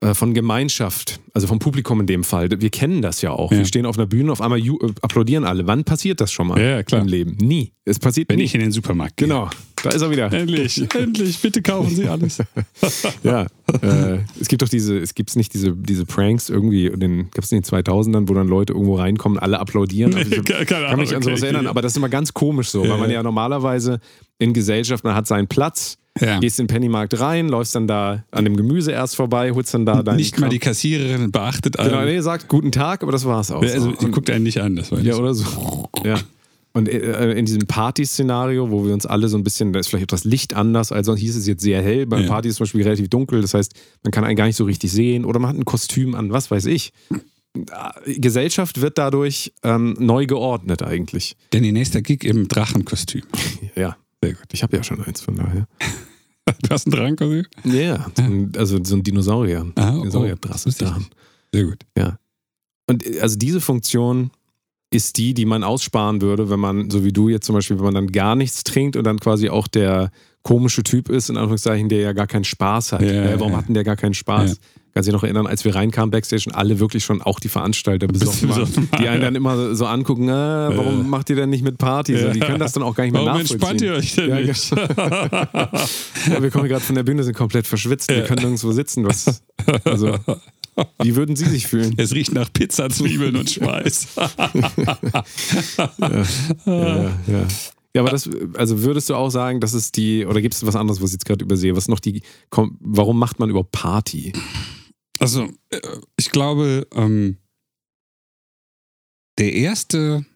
[0.01, 3.53] äh, von Gemeinschaft, also vom Publikum in dem Fall, wir kennen das ja auch.
[3.53, 3.59] Ja.
[3.59, 4.71] Wir stehen auf einer Bühne, auf einmal äh,
[5.03, 5.67] applaudieren alle.
[5.67, 7.37] Wann passiert das schon mal Ja, im Leben?
[7.37, 7.73] Nie.
[7.85, 8.45] Es passiert Wenn nie.
[8.45, 9.29] ich in den Supermarkt gehe.
[9.29, 9.51] Genau,
[9.89, 10.33] da ist er wieder.
[10.33, 12.39] Endlich, endlich, bitte kaufen Sie alles.
[13.23, 13.47] Ja,
[13.83, 17.53] äh, es gibt doch diese, es gibt nicht diese, diese Pranks irgendwie, den, gab es
[17.53, 20.15] in den 2000ern, wo dann Leute irgendwo reinkommen, alle applaudieren.
[20.15, 21.47] Also ich keine kann mich an sowas okay.
[21.47, 24.01] erinnern, aber das ist immer ganz komisch so, weil man ja normalerweise
[24.39, 26.39] in Gesellschaft, man hat seinen Platz, Ja.
[26.39, 29.85] gehst in den Pennymarkt rein, läufst dann da an dem Gemüse erst vorbei, holst dann
[29.87, 30.71] da deinen Nicht mal die Kram.
[30.73, 32.07] Kassiererin beachtet Genau, einen.
[32.15, 33.63] nee, sagt guten Tag, aber das war's auch.
[33.63, 33.97] Also, so.
[33.97, 35.21] die guckt einen nicht an, das war Ja, nicht.
[35.21, 35.89] oder so.
[36.05, 36.17] Ja.
[36.77, 40.13] Und äh, in diesem Party-Szenario, wo wir uns alle so ein bisschen, da ist vielleicht
[40.13, 42.05] das Licht anders, also hieß es jetzt sehr hell.
[42.05, 42.29] Beim Ja.
[42.29, 43.73] Party ist es zum Beispiel relativ dunkel, das heißt,
[44.05, 46.51] man kann einen gar nicht so richtig sehen oder man hat ein Kostüm an, was
[46.51, 46.93] weiß ich.
[47.11, 51.37] Äh, Gesellschaft wird dadurch ähm, neu geordnet eigentlich.
[51.55, 53.23] Denn die nächste Gig im Drachenkostüm.
[53.75, 54.45] Ja, Sehr gut.
[54.53, 55.67] ich habe ja schon eins von daher.
[56.63, 57.45] Du hast ein Drachenkostüm?
[57.65, 58.07] Ja,
[58.57, 59.67] also so ein Dinosaurier.
[59.77, 61.03] Ah, oh, Dinosaurier das wusste ich Drachen.
[61.05, 61.17] nicht.
[61.55, 61.87] Sehr gut.
[62.87, 64.31] Und äh, also diese Funktion
[64.91, 67.85] ist die, die man aussparen würde, wenn man, so wie du jetzt zum Beispiel, wenn
[67.87, 70.11] man dann gar nichts trinkt und dann quasi auch der
[70.43, 73.03] komische Typ ist, in Anführungszeichen, der ja gar keinen Spaß hat.
[73.03, 73.59] Ja, äh, warum ja.
[73.59, 74.51] hatten der gar keinen Spaß?
[74.51, 74.57] Ja.
[74.95, 77.49] Kannst du dich noch erinnern, als wir reinkamen Backstage und alle wirklich schon, auch die
[77.51, 81.03] Veranstalter besoffen waren, waren, die einen dann immer so angucken, äh, warum Ja.
[81.03, 82.17] macht ihr denn nicht mit Party?
[82.17, 83.61] So, die können das dann auch gar nicht mehr Warum nachvollziehen.
[83.61, 84.71] entspannt ihr euch denn Ja, nicht?
[86.31, 89.05] Ja, wir kommen gerade von der Bühne, sind komplett verschwitzt, wir können nirgendwo sitzen.
[89.05, 89.43] Was,
[89.85, 90.17] also,
[91.03, 91.95] wie würden Sie sich fühlen?
[91.97, 94.09] es riecht nach Pizza, Zwiebeln und Schweiß.
[96.67, 97.49] Ja, ja.
[97.97, 100.77] Ja, aber das, also würdest du auch sagen, das ist die, oder gibt es was
[100.77, 101.75] anderes, was ich jetzt gerade übersehe?
[101.77, 102.21] Was noch die,
[102.51, 104.35] warum macht man überhaupt Party?
[105.19, 105.81] Also, äh,
[106.19, 107.39] ich glaube, ähm,
[109.39, 110.27] der erste,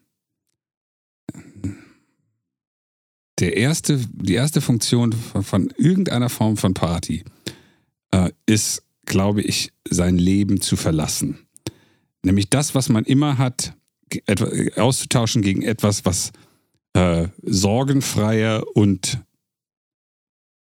[3.39, 7.23] der erste, die erste Funktion von, von irgendeiner Form von Party
[8.09, 8.81] äh, ist,
[9.11, 11.39] glaube ich, sein Leben zu verlassen.
[12.23, 13.75] Nämlich das, was man immer hat,
[14.77, 16.31] auszutauschen gegen etwas, was
[16.93, 19.19] äh, sorgenfreier und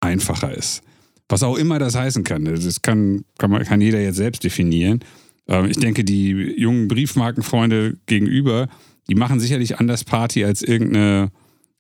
[0.00, 0.82] einfacher ist.
[1.28, 2.44] Was auch immer das heißen kann.
[2.44, 5.00] Das kann, kann, man, kann jeder jetzt selbst definieren.
[5.46, 8.68] Ähm, ich denke, die jungen Briefmarkenfreunde gegenüber,
[9.08, 11.30] die machen sicherlich anders Party als irgendeine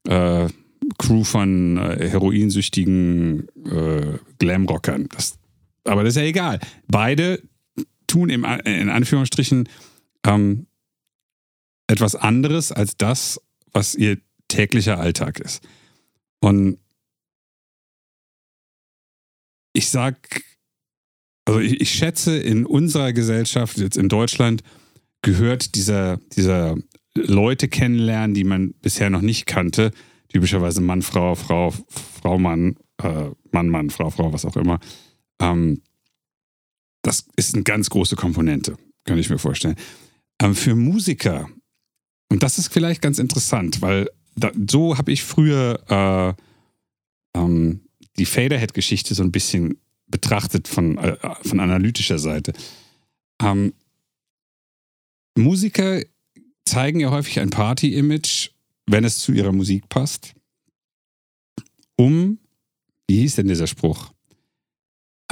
[0.06, 0.46] äh,
[0.98, 5.08] Crew von äh, heroinsüchtigen äh, Glamrockern.
[5.12, 5.38] Das,
[5.84, 6.60] aber das ist ja egal.
[6.88, 7.42] Beide
[8.06, 9.68] tun im, in Anführungsstrichen
[10.24, 10.66] ähm,
[11.86, 13.40] etwas anderes als das,
[13.72, 14.18] was ihr
[14.48, 15.62] täglicher Alltag ist.
[16.40, 16.78] Und
[19.72, 20.42] ich sag,
[21.44, 24.62] also ich, ich schätze, in unserer Gesellschaft, jetzt in Deutschland,
[25.22, 26.76] gehört dieser, dieser
[27.14, 29.92] Leute kennenlernen, die man bisher noch nicht kannte.
[30.28, 34.80] Typischerweise Mann, Frau, Frau, Frau, Mann, äh, Mann, Mann, Frau, Frau, was auch immer.
[35.42, 35.82] Ähm,
[37.02, 39.76] das ist eine ganz große Komponente, kann ich mir vorstellen.
[40.40, 41.50] Ähm, für Musiker,
[42.30, 46.36] und das ist vielleicht ganz interessant, weil da, so habe ich früher
[47.34, 47.80] äh, ähm,
[48.18, 52.52] die Faderhead-Geschichte so ein bisschen betrachtet von, äh, von analytischer Seite.
[53.42, 53.74] Ähm,
[55.36, 56.02] Musiker
[56.64, 58.50] zeigen ja häufig ein Party-Image,
[58.86, 60.34] wenn es zu ihrer Musik passt,
[61.96, 62.38] um,
[63.08, 64.11] wie hieß denn dieser Spruch?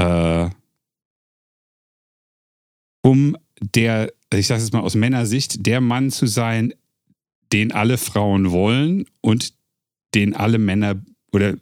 [0.00, 0.48] Äh,
[3.02, 6.72] um der, ich sage es mal aus Männersicht, der Mann zu sein,
[7.52, 9.52] den alle Frauen wollen und
[10.14, 11.56] den alle Männer oder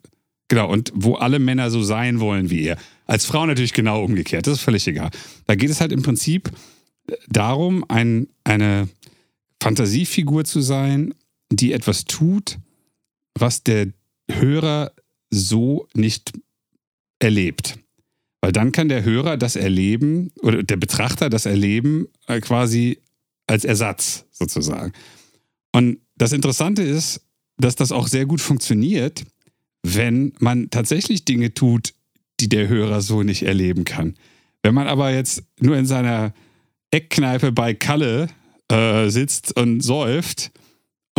[0.49, 2.79] genau und wo alle Männer so sein wollen wie er.
[3.07, 5.11] Als Frau natürlich genau umgekehrt, das ist völlig egal.
[5.47, 6.51] Da geht es halt im Prinzip
[7.29, 8.89] darum, ein, eine
[9.63, 11.15] Fantasiefigur zu sein,
[11.51, 12.59] die etwas tut,
[13.35, 13.89] was der
[14.31, 14.93] Hörer
[15.31, 16.33] so nicht
[17.19, 17.79] erlebt.
[18.41, 23.01] Weil dann kann der Hörer das erleben oder der Betrachter das erleben äh, quasi
[23.47, 24.93] als Ersatz sozusagen.
[25.73, 27.21] Und das Interessante ist,
[27.57, 29.25] dass das auch sehr gut funktioniert,
[29.83, 31.95] wenn man tatsächlich Dinge tut,
[32.41, 34.15] die der Hörer so nicht erleben kann.
[34.63, 36.33] Wenn man aber jetzt nur in seiner
[36.91, 38.29] Eckkneipe bei Kalle
[38.69, 40.53] äh, sitzt und säuft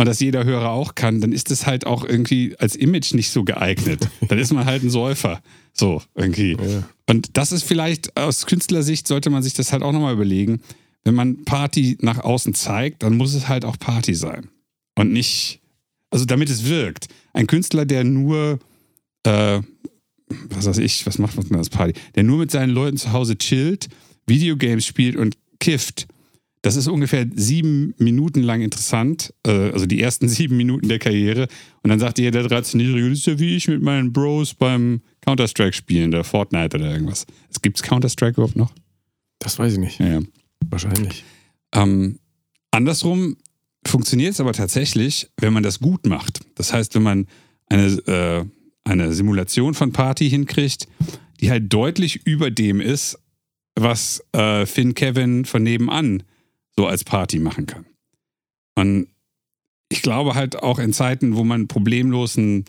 [0.00, 3.28] und das jeder Hörer auch kann, dann ist es halt auch irgendwie als Image nicht
[3.28, 4.08] so geeignet.
[4.28, 5.42] Dann ist man halt ein Säufer.
[5.74, 6.52] So, irgendwie.
[6.52, 6.88] Ja.
[7.06, 10.62] Und das ist vielleicht aus Künstlersicht, sollte man sich das halt auch nochmal überlegen.
[11.04, 14.48] Wenn man Party nach außen zeigt, dann muss es halt auch Party sein.
[14.94, 15.60] Und nicht
[16.08, 17.08] Also damit es wirkt.
[17.34, 18.58] Ein Künstler, der nur,
[19.24, 19.60] äh,
[20.48, 21.92] was weiß ich, was macht man als Party?
[22.14, 23.90] Der nur mit seinen Leuten zu Hause chillt,
[24.26, 26.06] Videogames spielt und kifft.
[26.62, 31.48] Das ist ungefähr sieben Minuten lang interessant, äh, also die ersten sieben Minuten der Karriere.
[31.82, 35.72] Und dann sagt jeder 13-Jährige, das ist ja wie ich mit meinen Bros beim Counter-Strike
[35.72, 37.26] spielen, der Fortnite oder irgendwas.
[37.50, 38.72] Es gibt's Counter-Strike überhaupt noch?
[39.38, 39.98] Das weiß ich nicht.
[40.00, 40.20] Ja, ja.
[40.68, 41.24] Wahrscheinlich.
[41.74, 42.18] Ähm,
[42.70, 43.36] andersrum
[43.86, 46.40] funktioniert es aber tatsächlich, wenn man das gut macht.
[46.54, 47.26] Das heißt, wenn man
[47.68, 48.44] eine, äh,
[48.84, 50.88] eine Simulation von Party hinkriegt,
[51.40, 53.18] die halt deutlich über dem ist,
[53.74, 56.22] was äh, Finn Kevin von nebenan
[56.80, 57.84] so als Party machen kann.
[58.74, 59.08] Und
[59.90, 62.64] ich glaube halt auch in Zeiten, wo man problemlos einen,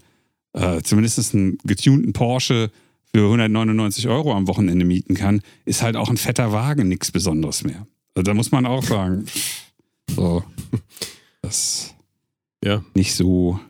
[0.51, 2.71] äh, zumindest einen getunten Porsche
[3.15, 7.63] für 199 Euro am Wochenende mieten kann, ist halt auch ein fetter Wagen nichts Besonderes
[7.63, 7.87] mehr.
[8.13, 9.25] Also da muss man auch sagen,
[10.09, 10.43] so,
[11.41, 11.95] das
[12.65, 12.83] Ja.
[12.93, 13.61] nicht so,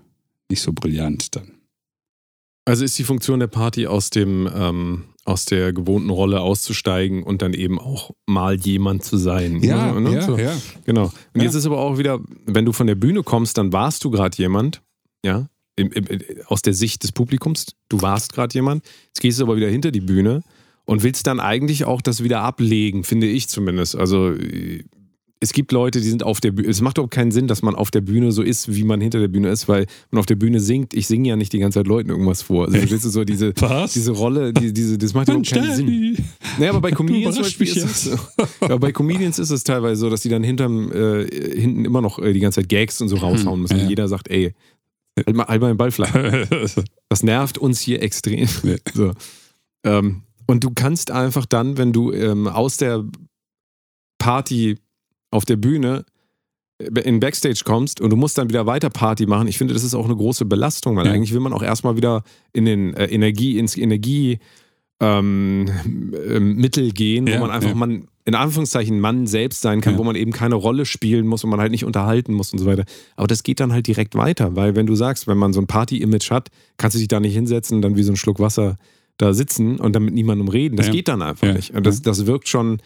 [0.50, 1.52] nicht so brillant dann.
[2.66, 7.42] Also ist die Funktion der Party aus dem ähm, aus der gewohnten Rolle auszusteigen und
[7.42, 9.58] dann eben auch mal jemand zu sein.
[9.58, 10.22] Ne?
[10.22, 10.38] So.
[10.38, 10.54] ja.
[10.86, 11.06] Genau.
[11.06, 11.44] Und Ja.
[11.44, 14.38] jetzt ist aber auch wieder, wenn du von der Bühne kommst, dann warst du gerade
[14.38, 14.82] jemand,
[15.26, 16.08] ja, im, im,
[16.48, 19.92] aus der Sicht des Publikums, du warst gerade jemand, jetzt gehst du aber wieder hinter
[19.92, 20.44] die Bühne
[20.86, 23.96] und willst dann eigentlich auch das wieder ablegen, finde ich zumindest.
[23.96, 24.84] Also äh,
[25.44, 27.74] es gibt Leute, die sind auf der Bühne, es macht auch keinen Sinn, dass man
[27.74, 30.36] auf der Bühne so ist, wie man hinter der Bühne ist, weil man auf der
[30.36, 32.66] Bühne singt, ich singe ja nicht die ganze Zeit Leuten irgendwas vor.
[32.66, 33.94] Also verstehst du so diese, Was?
[33.94, 36.18] diese Rolle, die, diese, das macht überhaupt keinen Sinn.
[36.60, 38.18] Naja, aber bei Comedians zum Beispiel ist es.
[38.62, 41.26] Ja, bei Comedians ist es teilweise so, dass die dann hinterm, äh,
[41.60, 43.80] hinten immer noch äh, die ganze Zeit Gags und so raushauen müssen.
[43.80, 43.88] ja.
[43.88, 44.54] Jeder sagt, ey,
[45.18, 46.14] halt mal, halt mal den Ball flach.
[47.10, 48.48] Das nervt uns hier extrem.
[48.94, 49.12] So.
[49.84, 53.04] Ähm, und du kannst einfach dann, wenn du ähm, aus der
[54.18, 54.78] Party
[55.32, 56.06] auf der Bühne
[56.78, 59.84] äh, in Backstage kommst und du musst dann wieder weiter Party machen, ich finde, das
[59.84, 61.12] ist auch eine große Belastung, weil Ja.
[61.14, 62.24] eigentlich will man auch erstmal wieder
[62.54, 64.38] in den äh, Energie, ins Energie
[65.00, 65.68] ähm,
[66.28, 67.76] ähm, Mittel gehen, wo Ja, man einfach ja.
[67.76, 70.00] man in Anführungszeichen Mann selbst sein kann, Ja.
[70.00, 72.68] wo man eben keine Rolle spielen muss und man halt nicht unterhalten muss und so
[72.68, 72.86] weiter.
[73.16, 75.66] Aber das geht dann halt direkt weiter, weil wenn du sagst, wenn man so ein
[75.66, 78.78] Party-Image hat, kannst du dich da nicht hinsetzen und dann wie so ein Schluck Wasser
[79.18, 80.76] da sitzen und dann mit niemandem reden.
[80.76, 81.74] Das geht dann einfach nicht.
[81.74, 82.80] Und das, das wirkt schon,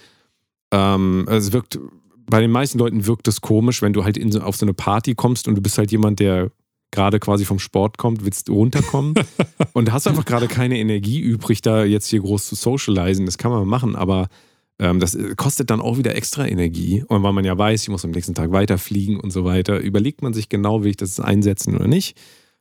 [0.71, 1.79] ähm, es wirkt,
[2.27, 5.15] bei den meisten Leuten wirkt es komisch, wenn du halt so, auf so eine Party
[5.15, 6.51] kommst und du bist halt jemand, der
[6.91, 9.15] gerade quasi vom Sport kommt, willst runterkommen
[9.73, 13.25] und hast einfach gerade keine Energie übrig, da jetzt hier groß zu socialisen.
[13.25, 14.27] Das kann man machen, aber
[14.79, 17.03] ähm, das äh, kostet dann auch wieder extra Energie.
[17.07, 20.21] Und weil man ja weiß, ich muss am nächsten Tag weiterfliegen und so weiter, überlegt
[20.21, 22.17] man sich genau, will ich das einsetzen oder nicht.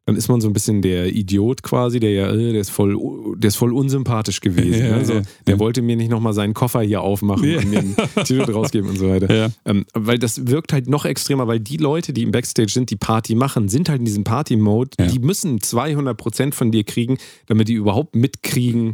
[0.06, 2.94] Dann ist man so ein bisschen der Idiot quasi, der ja, äh, der ist voll,
[3.38, 4.84] der ist voll unsympathisch gewesen.
[4.84, 5.04] Ja, ne?
[5.04, 5.58] so, ja, der ja.
[5.58, 9.08] wollte mir nicht nochmal seinen Koffer hier aufmachen und mir ein T-Shirt rausgeben und so
[9.08, 9.50] weiter.
[9.64, 12.96] Ähm, weil das wirkt halt noch extremer, weil die Leute, die im Backstage sind, die
[12.96, 14.90] Party machen, sind halt in diesem Party-Mode.
[15.10, 18.92] Die müssen 200% von dir kriegen, damit die überhaupt mitkriegen,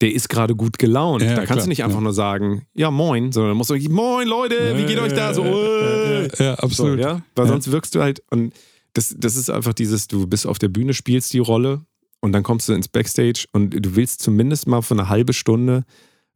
[0.00, 1.22] der ist gerade gut gelaunt.
[1.22, 2.02] Ja, da kannst klar, du nicht einfach ja.
[2.02, 5.32] nur sagen, ja moin, sondern du musst du moin Leute, wie geht euch da?
[5.34, 6.28] So, äh.
[6.38, 7.00] Ja, absolut.
[7.00, 7.22] So, ja?
[7.34, 8.52] Weil sonst wirkst du halt, und
[8.94, 11.84] das, das ist einfach dieses, du bist auf der Bühne, spielst die Rolle
[12.20, 15.84] und dann kommst du ins Backstage und du willst zumindest mal für eine halbe Stunde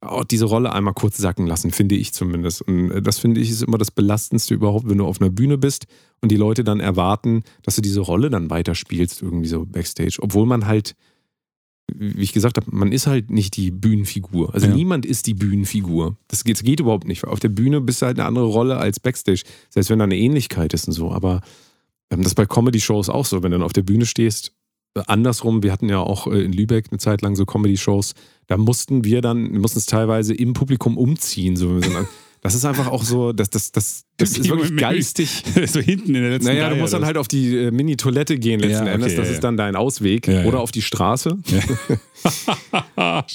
[0.01, 2.63] auch diese Rolle einmal kurz sacken lassen, finde ich zumindest.
[2.63, 5.59] Und äh, das finde ich ist immer das Belastendste überhaupt, wenn du auf einer Bühne
[5.59, 5.87] bist
[6.21, 10.19] und die Leute dann erwarten, dass du diese Rolle dann weiterspielst, irgendwie so Backstage.
[10.21, 10.95] Obwohl man halt,
[11.93, 14.55] wie ich gesagt habe, man ist halt nicht die Bühnenfigur.
[14.55, 14.75] Also Ja.
[14.75, 16.17] niemand ist die Bühnenfigur.
[16.29, 17.25] Das geht, das geht überhaupt nicht.
[17.25, 19.43] Auf der Bühne bist du halt eine andere Rolle als Backstage.
[19.71, 21.11] Selbst wenn da eine Ähnlichkeit ist und so.
[21.11, 21.41] Aber
[22.09, 23.43] das ist bei Comedy-Shows auch so.
[23.43, 24.53] Wenn du dann auf der Bühne stehst,
[24.95, 28.15] äh, andersrum, wir hatten ja auch äh, in Lübeck eine Zeit lang so Comedy-Shows,
[28.47, 31.57] da mussten wir dann, wir mussten es teilweise im Publikum umziehen.
[31.57, 31.81] So.
[32.41, 35.43] Das ist einfach auch so, das, das, das, das ist wirklich geistig.
[35.67, 38.39] so hinten in der letzten Naja, Reihe du musst dann halt auf die äh, Mini-Toilette
[38.39, 39.17] gehen letzten Ja, okay, Endes.
[39.17, 40.29] Das ja, ist dann dein Ausweg.
[40.29, 40.45] Ja.
[40.45, 41.31] Oder auf die Straße.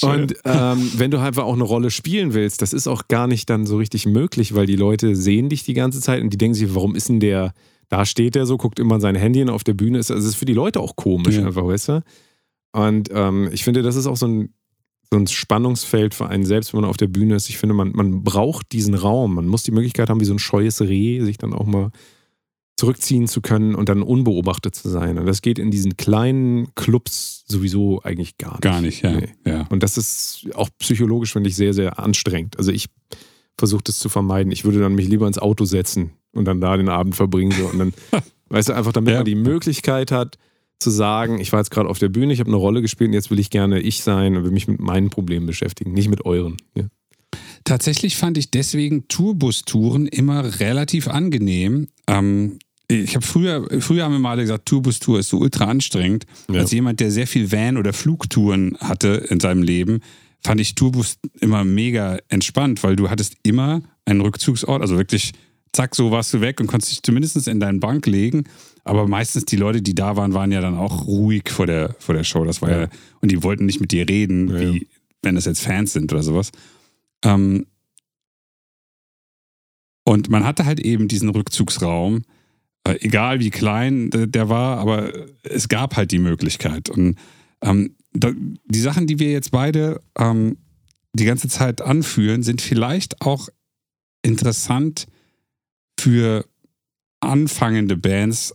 [0.02, 3.50] Und ähm, wenn du einfach auch eine Rolle spielen willst, das ist auch gar nicht
[3.50, 6.56] dann so richtig möglich, weil die Leute sehen dich die ganze Zeit und die denken
[6.56, 7.54] sich, warum ist denn der,
[7.94, 10.20] da steht der so, guckt immer in sein Handy und auf der Bühne ist, also
[10.24, 11.45] es ist für die Leute auch komisch Ja.
[11.45, 12.03] einfach, weißt du?
[12.72, 14.52] Und ähm, ich finde, das ist auch so ein,
[15.11, 17.49] so ein Spannungsfeld für einen selbst, wenn man auf der Bühne ist.
[17.49, 19.36] Ich finde, man, man braucht diesen Raum.
[19.36, 21.91] Man muss die Möglichkeit haben, wie so ein scheues Reh, sich dann auch mal
[22.78, 25.20] zurückziehen zu können und dann unbeobachtet zu sein.
[25.20, 28.61] Und das geht in diesen kleinen Clubs sowieso eigentlich gar nicht.
[28.64, 29.11] Gar nicht, ja.
[29.11, 29.30] Nee.
[29.45, 29.68] ja.
[29.70, 32.57] Und das ist auch psychologisch, finde ich, sehr, sehr anstrengend.
[32.57, 32.88] Also ich
[33.56, 34.52] versuche das zu vermeiden.
[34.52, 37.51] Ich würde dann mich lieber ins Auto setzen und dann da den Abend verbringen.
[37.51, 37.65] So.
[37.68, 37.93] Und dann,
[38.49, 39.19] weißt du, einfach damit Ja.
[39.19, 40.38] man die Möglichkeit hat,
[40.80, 43.14] zu sagen, ich war jetzt gerade auf der Bühne, ich habe eine Rolle gespielt und
[43.14, 46.26] jetzt will ich gerne ich sein und will mich mit meinen Problemen beschäftigen, nicht mit
[46.26, 46.57] euren.
[46.76, 46.84] Ja.
[47.64, 51.88] Tatsächlich fand ich deswegen Tourbus-Touren immer relativ angenehm.
[52.07, 56.26] Ähm, ich habe früher, früher haben wir mal gesagt, Tourbus-Tour ist so ultra anstrengend.
[56.51, 56.60] Ja.
[56.60, 60.01] Als jemand, der sehr viel Van- oder Flugtouren hatte in seinem Leben,
[60.41, 65.31] fand ich Tourbus immer mega entspannt, weil du hattest immer einen Rückzugsort, also wirklich,
[65.74, 68.44] zack, so warst du weg und konntest dich zumindest in deinen Bank legen.
[68.84, 72.14] Aber meistens die Leute, die da waren, waren ja dann auch ruhig vor der, vor
[72.16, 72.44] der Show.
[72.44, 72.90] Das war ja, Ja.
[73.22, 74.88] und die wollten nicht mit dir reden, Ja, wie
[75.22, 76.52] wenn das jetzt Fans sind oder sowas.
[77.24, 77.66] Ähm,
[80.06, 82.24] und man hatte halt eben diesen Rückzugsraum,
[82.86, 85.12] äh, egal wie klein der, der war, aber
[85.44, 86.90] es gab halt die Möglichkeit.
[86.90, 87.16] Und
[87.62, 88.32] ähm, da,
[88.66, 90.58] die Sachen, die wir jetzt beide ähm,
[91.14, 93.48] die ganze Zeit anführen, sind vielleicht auch
[94.24, 95.06] interessant
[96.04, 96.46] für
[97.22, 98.54] anfangende Bands.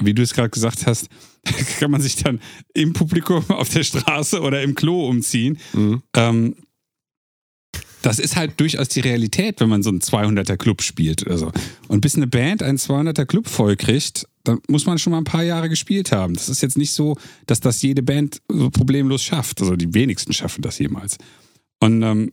[0.00, 1.08] Wie du es gerade gesagt hast,
[1.78, 2.40] kann man sich dann
[2.74, 5.58] im Publikum auf der Straße oder im Klo umziehen.
[5.72, 6.02] Mhm.
[6.14, 6.56] Ähm,
[8.02, 11.52] das ist halt durchaus die Realität, wenn man so einen 200er Club spielt oder so.
[11.88, 15.24] Und bis eine Band einen 200er Club voll kriegt, dann muss man schon mal ein
[15.24, 16.34] paar Jahre gespielt haben.
[16.34, 17.16] Das ist jetzt nicht so,
[17.46, 19.62] dass das jede Band so problemlos schafft.
[19.62, 21.16] Also die wenigsten schaffen das jemals.
[21.80, 22.32] Und ähm,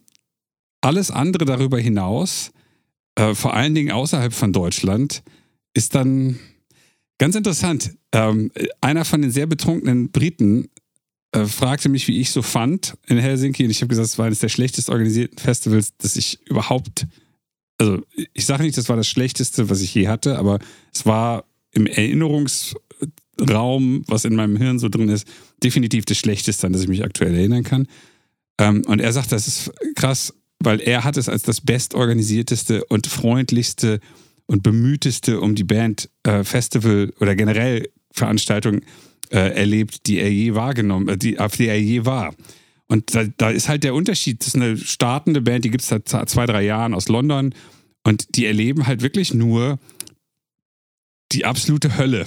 [0.82, 2.52] alles andere darüber hinaus,
[3.22, 5.22] äh, vor allen Dingen außerhalb von Deutschland,
[5.74, 6.40] ist dann
[7.20, 7.92] ganz interessant.
[8.12, 10.70] Ähm, einer von den sehr betrunkenen Briten
[11.32, 13.64] äh, fragte mich, wie ich so fand in Helsinki.
[13.64, 17.06] Und ich habe gesagt, es war eines der schlechtest organisierten Festivals, das ich überhaupt.
[17.78, 18.02] Also,
[18.34, 20.60] ich sage nicht, das war das schlechteste, was ich je hatte, aber
[20.94, 25.28] es war im Erinnerungsraum, was in meinem Hirn so drin ist,
[25.64, 27.88] definitiv das schlechteste, an das ich mich aktuell erinnern kann.
[28.60, 33.08] Ähm, und er sagt, das ist krass, weil er hat es als das bestorganisierteste und
[33.08, 34.00] freundlichste
[34.46, 38.82] und bemühteste um die Band äh, Festival oder generell Veranstaltung
[39.30, 42.36] äh, erlebt, die er je wahrgenommen, äh, die, auf die er je war.
[42.88, 44.42] Und da, da ist halt der Unterschied.
[44.42, 47.54] Das ist eine startende Band, die gibt es seit zwei, drei Jahren aus London
[48.04, 49.80] und die erleben halt wirklich nur
[51.32, 52.26] die absolute Hölle.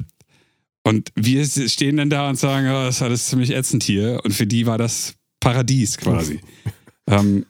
[0.82, 4.20] Und wir stehen dann da und sagen, oh, das ist alles ziemlich ätzend hier.
[4.24, 6.40] Und für die war das Paradies quasi.
[7.06, 7.44] ähm,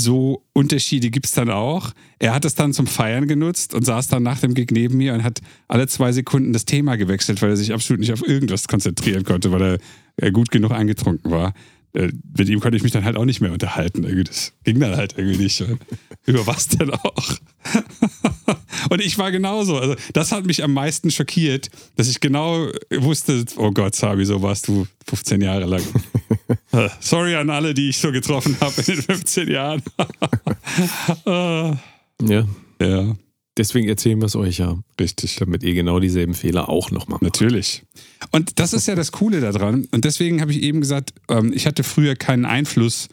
[0.00, 1.92] so Unterschiede gibt es dann auch.
[2.18, 5.14] Er hat es dann zum Feiern genutzt und saß dann nach dem Gig neben mir
[5.14, 8.68] und hat alle zwei Sekunden das Thema gewechselt, weil er sich absolut nicht auf irgendwas
[8.68, 9.78] konzentrieren konnte, weil
[10.16, 11.54] er, gut genug angetrunken war.
[11.94, 14.04] Äh, Mit ihm konnte ich mich dann halt auch nicht mehr unterhalten.
[14.04, 15.64] Irgendwie, Das ging dann halt irgendwie nicht.
[16.26, 17.36] Über was denn auch?
[18.90, 19.78] Und ich war genauso.
[19.78, 24.40] Also, das hat mich am meisten schockiert, dass ich genau wusste, oh Gott, Sabi, so
[24.42, 25.82] warst du 15 Jahre lang.
[27.00, 29.82] Sorry an alle, die ich so getroffen habe in den 15 Jahren.
[31.26, 31.72] Äh,
[32.20, 32.44] Ja.
[32.80, 33.14] ja,
[33.58, 35.36] Deswegen erzählen wir es euch ja, richtig.
[35.36, 37.22] damit ihr genau dieselben Fehler auch nochmal macht.
[37.22, 37.82] Natürlich.
[38.30, 39.88] Und das ist ja das Coole daran.
[39.90, 43.08] Und deswegen habe ich eben gesagt, ähm, ich hatte früher keinen Einfluss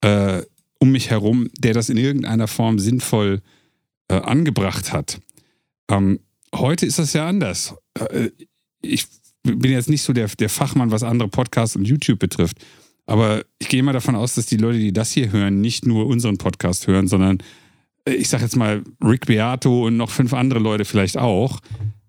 [0.00, 0.42] äh,
[0.78, 3.42] um mich herum, der das in irgendeiner Form sinnvoll
[4.08, 5.20] äh, angebracht hat.
[5.88, 6.20] Ähm,
[6.54, 7.74] heute ist das ja anders.
[7.98, 8.30] Äh,
[8.80, 9.06] ich
[9.42, 12.56] bin jetzt nicht so der, der Fachmann, was andere Podcasts und YouTube betrifft.
[13.06, 16.06] Aber ich gehe mal davon aus, dass die Leute, die das hier hören, nicht nur
[16.06, 17.38] unseren Podcast hören, sondern
[18.06, 21.60] ich sage jetzt mal Rick Beato und noch fünf andere Leute vielleicht auch.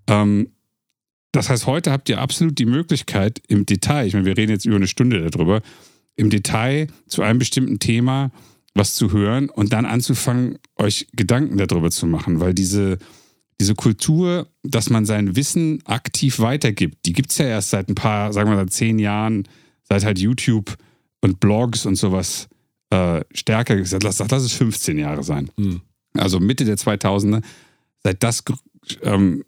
[0.08, 0.50] Ähm,
[1.32, 4.66] das heißt, heute habt ihr absolut die Möglichkeit im Detail, ich meine, wir reden jetzt
[4.66, 5.62] über eine Stunde darüber,
[6.16, 8.32] im Detail zu einem bestimmten Thema
[8.74, 12.98] was zu hören und dann anzufangen, euch Gedanken darüber zu machen, weil diese,
[13.60, 17.96] diese Kultur, dass man sein Wissen aktiv weitergibt, die gibt es ja erst seit ein
[17.96, 19.48] paar, sagen wir mal, seit zehn Jahren,
[19.84, 20.76] seit halt YouTube
[21.22, 22.50] und Blogs und sowas
[22.96, 24.04] äh, stärker gesagt.
[24.04, 25.52] Lass, lass es 15 Jahre sein.
[25.58, 25.82] Hm.
[26.14, 27.44] Also Mitte der 2000er,
[28.04, 28.44] seit das
[29.02, 29.44] ähm,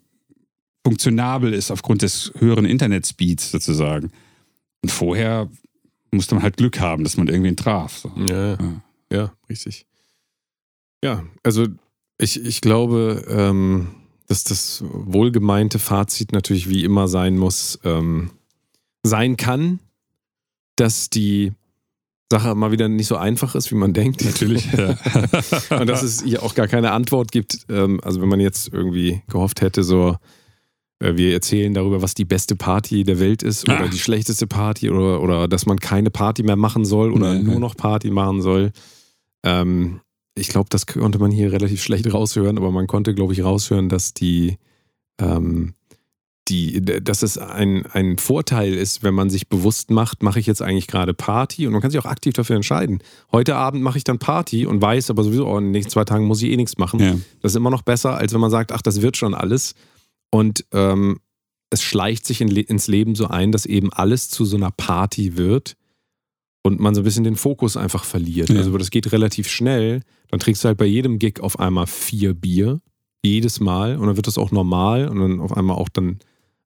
[0.84, 4.10] funktionabel ist aufgrund des höheren Internetspeeds sozusagen.
[4.82, 5.48] Und vorher
[6.10, 7.98] musste man halt Glück haben, dass man irgendwen traf.
[7.98, 8.12] So.
[8.28, 8.82] Ja, Ja.
[9.12, 9.86] ja, richtig.
[11.02, 11.66] Ja, also
[12.18, 13.88] ich, ich glaube, ähm,
[14.26, 18.30] dass das wohlgemeinte Fazit natürlich wie immer sein muss, ähm,
[19.02, 19.78] sein kann,
[20.76, 21.52] dass die
[22.30, 24.22] Sache mal wieder nicht so einfach ist, wie man denkt.
[24.24, 24.70] Natürlich.
[24.72, 24.98] Ja.
[25.80, 27.58] Und dass es hier auch gar keine Antwort gibt.
[27.70, 30.16] Ähm, also wenn man jetzt irgendwie gehofft hätte, so
[31.00, 33.88] äh, wir erzählen darüber, was die beste Party der Welt ist oder Ah.
[33.88, 37.44] die schlechteste Party oder, oder dass man keine Party mehr machen soll oder Nee.
[37.44, 38.72] nur noch Party machen soll.
[39.42, 40.00] Ähm,
[40.34, 43.88] ich glaube, das konnte man hier relativ schlecht raushören, aber man konnte, glaube ich, raushören,
[43.88, 44.58] dass die,
[45.20, 45.72] ähm,
[46.48, 50.62] die, dass es ein, ein Vorteil ist, wenn man sich bewusst macht, mache ich jetzt
[50.62, 53.00] eigentlich gerade Party und man kann sich auch aktiv dafür entscheiden.
[53.32, 56.04] Heute Abend mache ich dann Party und weiß aber sowieso, oh, in den nächsten zwei
[56.04, 57.00] Tagen muss ich eh nichts machen.
[57.00, 57.16] ja.
[57.40, 59.74] Das ist immer noch besser, als wenn man sagt, ach, das wird schon alles.
[60.30, 61.20] Und ähm,
[61.70, 65.36] es schleicht sich in, ins Leben so ein, dass eben alles zu so einer Party
[65.36, 65.76] wird
[66.62, 68.50] und man so ein bisschen den Fokus einfach verliert.
[68.50, 68.56] Ja.
[68.56, 70.02] Also das geht relativ schnell.
[70.30, 72.80] Dann trinkst du halt bei jedem Gig auf einmal vier Bier
[73.24, 73.96] Jedes Mal.
[73.96, 76.18] Und dann wird das auch normal und dann auf einmal auch dann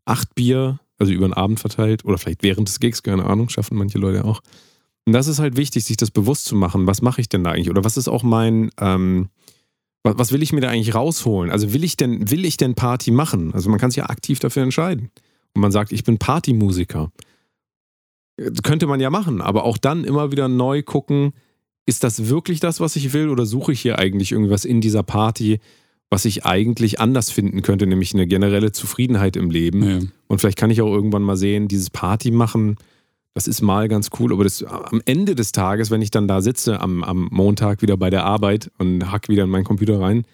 [0.05, 3.77] acht Bier, also über den Abend verteilt oder vielleicht während des Gigs, keine Ahnung, schaffen
[3.77, 4.41] manche Leute auch.
[5.05, 6.87] Und das ist halt wichtig, sich das bewusst zu machen.
[6.87, 7.71] Was mache ich denn da eigentlich?
[7.71, 9.29] Oder was ist auch mein, ähm,
[10.05, 11.51] was, was, will ich mir da eigentlich rausholen?
[11.51, 13.53] Also will ich denn, will ich denn Party machen?
[13.53, 15.11] Also man kann sich ja aktiv dafür entscheiden.
[15.55, 17.11] Und man sagt, ich bin Partymusiker.
[18.63, 21.33] Könnte man ja machen, aber auch dann immer wieder neu gucken,
[21.85, 25.03] ist das wirklich das, was ich will, oder suche ich hier eigentlich irgendwas in dieser
[25.03, 25.61] Party,
[26.13, 29.83] was ich eigentlich anders finden könnte, nämlich eine generelle Zufriedenheit im Leben.
[29.83, 29.99] Ja.
[30.27, 32.77] Und vielleicht kann ich auch irgendwann mal sehen, dieses Party machen,
[33.33, 36.43] das ist mal ganz cool, aber das, am Ende des Tages, wenn ich dann da
[36.43, 40.27] sitze am, am Montag wieder bei der Arbeit und hack wieder in meinen Computer rein,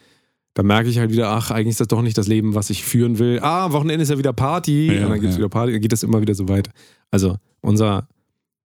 [0.54, 2.82] dann merke ich halt wieder, ach, eigentlich ist das doch nicht das Leben, was ich
[2.82, 3.38] führen will.
[3.40, 4.92] Ah, Wochenende ist ja wieder Party.
[4.92, 5.38] Ja, und dann gibt es ja.
[5.38, 6.72] wieder Party, dann geht das immer wieder so weiter.
[7.12, 8.08] Also unser,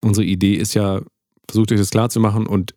[0.00, 1.02] unsere Idee ist ja,
[1.46, 2.74] versucht euch das klar zu machen und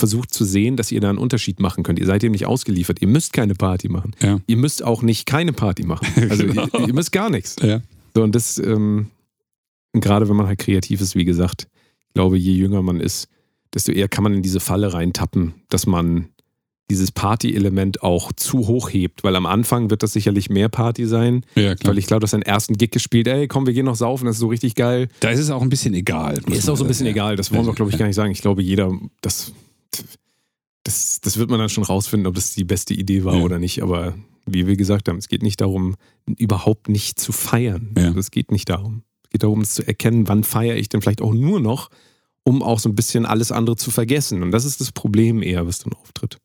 [0.00, 2.00] versucht zu sehen, dass ihr da einen Unterschied machen könnt.
[2.00, 3.00] Ihr seid eben nicht ausgeliefert.
[3.00, 4.12] Ihr müsst keine Party machen.
[4.20, 4.40] Ja.
[4.46, 6.08] Ihr müsst auch nicht keine Party machen.
[6.30, 6.66] Also genau.
[6.74, 7.56] ihr, ihr, müsst gar nichts.
[7.62, 7.80] Ja.
[8.14, 9.08] So, und das, ähm,
[9.92, 11.68] gerade wenn man halt kreativ ist, wie gesagt,
[12.08, 13.28] ich glaube, je jünger man ist,
[13.74, 16.28] desto eher kann man in diese Falle reintappen, dass man
[16.90, 21.46] dieses Party-Element auch zu hoch hebt, weil am Anfang wird das sicherlich mehr Party sein.
[21.54, 21.74] Ja.
[21.84, 24.26] Weil ich glaube, du hast deinen ersten Gig gespielt, ey, komm, wir gehen noch saufen,
[24.26, 25.08] das ist so richtig geil.
[25.20, 26.38] Da ist es auch ein bisschen egal.
[26.50, 27.12] Ist auch so ein bisschen ja.
[27.12, 28.32] egal, das wollen wir, glaube ich, gar nicht sagen.
[28.32, 29.52] Ich glaube, jeder, das,
[30.84, 33.42] das, das wird man dann schon rausfinden, ob das die beste Idee war ja.
[33.42, 33.82] oder nicht.
[33.82, 34.14] Aber
[34.46, 35.96] wie wir gesagt haben, es geht nicht darum,
[36.38, 37.94] überhaupt nicht zu feiern.
[37.96, 38.10] Ja.
[38.16, 39.02] Es geht nicht darum.
[39.24, 41.90] Es geht darum, es zu erkennen, wann feiere ich denn vielleicht auch nur noch,
[42.42, 44.42] um auch so ein bisschen alles andere zu vergessen.
[44.42, 46.38] Und das ist das Problem eher, was dann auftritt.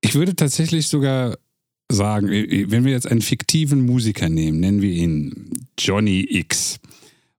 [0.00, 1.38] Ich würde tatsächlich sogar
[1.90, 6.78] sagen, wenn wir jetzt einen fiktiven Musiker nehmen, nennen wir ihn Johnny X.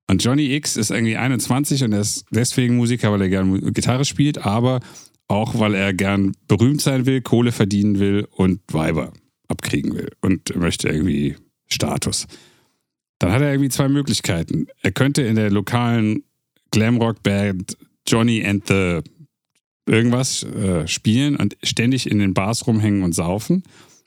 [0.07, 4.05] Und Johnny X ist irgendwie 21 und er ist deswegen Musiker, weil er gerne Gitarre
[4.05, 4.79] spielt, aber
[5.29, 9.13] auch weil er gern berühmt sein will, Kohle verdienen will und Weiber
[9.47, 11.37] abkriegen will und möchte irgendwie
[11.67, 12.27] Status.
[13.19, 14.67] Dann hat er irgendwie zwei Möglichkeiten.
[14.81, 16.23] Er könnte in der lokalen
[16.71, 17.77] Glamrock-Band
[18.07, 19.01] Johnny and the
[19.85, 23.63] irgendwas äh, spielen und ständig in den Bars rumhängen und saufen.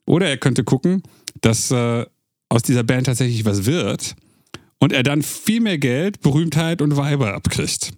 [0.06, 1.02] Oder er könnte gucken,
[1.40, 2.04] dass äh,
[2.48, 4.16] aus dieser Band tatsächlich was wird
[4.78, 7.92] und er dann viel mehr Geld, Berühmtheit und Weiber abkriegt.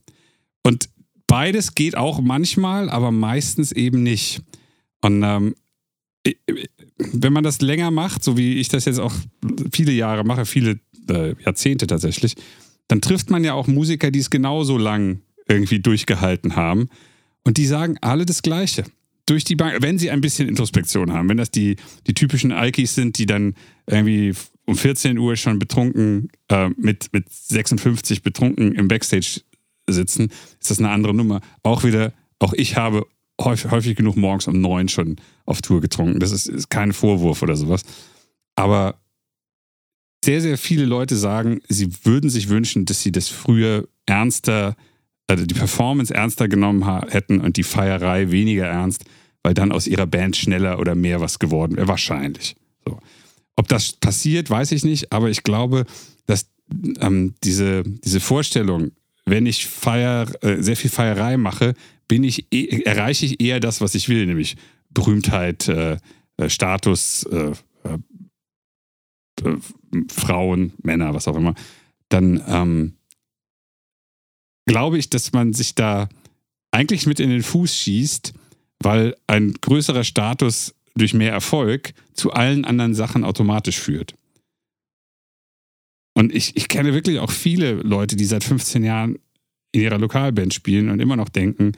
[0.62, 0.88] Und
[1.26, 4.42] beides geht auch manchmal, aber meistens eben nicht.
[5.00, 5.54] Und ähm,
[6.98, 9.12] wenn man das länger macht, so wie ich das jetzt auch
[9.72, 12.34] viele Jahre mache, viele äh, Jahrzehnte tatsächlich,
[12.88, 16.88] dann trifft man ja auch Musiker, die es genauso lang irgendwie durchgehalten haben.
[17.44, 18.84] Und die sagen alle das Gleiche.
[19.26, 21.76] Durch die Bank, wenn sie ein bisschen Introspektion haben, wenn das die,
[22.06, 23.54] die typischen Alkis sind, die dann
[23.86, 24.34] irgendwie
[24.66, 29.40] um 14 Uhr schon betrunken, äh, mit, mit 56 betrunken im Backstage
[29.88, 30.30] sitzen,
[30.60, 31.40] ist das eine andere Nummer.
[31.62, 33.06] Auch wieder, auch ich habe
[33.40, 36.20] häufig, häufig genug morgens um neun schon auf Tour getrunken.
[36.20, 37.82] Das ist, ist kein Vorwurf oder sowas.
[38.56, 39.00] Aber
[40.24, 44.76] sehr, sehr viele Leute sagen, sie würden sich wünschen, dass sie das früher ernster
[45.26, 49.04] also die Performance ernster genommen hätten und die Feierei weniger ernst,
[49.42, 51.88] weil dann aus ihrer Band schneller oder mehr was geworden wäre.
[51.88, 52.56] Wahrscheinlich.
[52.86, 52.98] So.
[53.56, 55.86] Ob das passiert, weiß ich nicht, aber ich glaube,
[56.26, 56.50] dass
[57.00, 58.92] ähm, diese, diese Vorstellung,
[59.26, 61.74] wenn ich Feier, äh, sehr viel Feierei mache,
[62.08, 64.56] bin ich, e erreiche ich eher das, was ich will, nämlich
[64.90, 65.96] Berühmtheit, äh,
[66.36, 67.52] äh Status, äh,
[67.84, 67.98] äh,
[70.08, 71.54] Frauen, Männer, was auch immer,
[72.08, 72.94] dann ähm,
[74.66, 76.08] glaube ich, dass man sich da
[76.70, 78.34] eigentlich mit in den Fuß schießt,
[78.80, 84.14] weil ein größerer Status durch mehr Erfolg zu allen anderen Sachen automatisch führt.
[86.14, 89.18] Und ich, ich kenne wirklich auch viele Leute, die seit 15 Jahren
[89.72, 91.72] in ihrer Lokalband spielen und immer noch denken,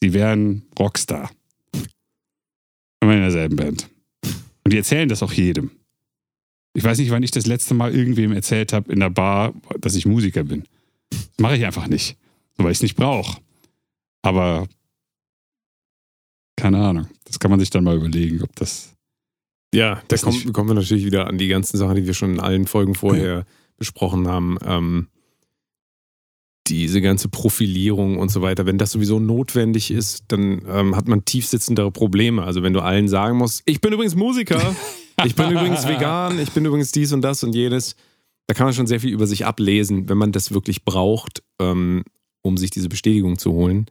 [0.00, 1.30] sie wären Rockstar.
[3.00, 3.88] Immer in derselben Band.
[4.64, 5.72] Und die erzählen das auch jedem.
[6.74, 9.96] Ich weiß nicht, wann ich das letzte Mal irgendwem erzählt habe in der Bar, dass
[9.96, 10.64] ich Musiker bin.
[11.10, 12.16] Das mache ich einfach nicht
[12.64, 13.40] weil ich es nicht brauche.
[14.22, 14.68] Aber
[16.56, 17.08] keine Ahnung.
[17.24, 18.94] Das kann man sich dann mal überlegen, ob das.
[19.74, 22.40] Ja, da kommen, kommen wir natürlich wieder an die ganzen Sachen, die wir schon in
[22.40, 23.44] allen Folgen vorher ja.
[23.82, 24.58] Besprochen haben.
[24.64, 25.08] Ähm,
[26.68, 31.24] diese ganze Profilierung und so weiter, wenn das sowieso notwendig ist, dann ähm, hat man
[31.24, 32.44] tiefsitzendere Probleme.
[32.44, 34.74] Also wenn du allen sagen musst, ich bin übrigens Musiker,
[35.24, 37.96] ich bin übrigens vegan, ich bin übrigens dies und das und jenes,
[38.46, 41.42] da kann man schon sehr viel über sich ablesen, wenn man das wirklich braucht.
[41.60, 42.04] Ähm,
[42.42, 43.86] um sich diese Bestätigung zu holen.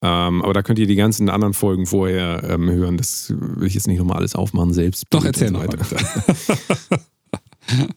[0.00, 2.96] Ähm, aber da könnt ihr die ganzen anderen Folgen vorher ähm, hören.
[2.96, 5.04] Das will ich jetzt nicht nochmal alles aufmachen selbst.
[5.10, 5.78] Doch, erzähl noch weiter.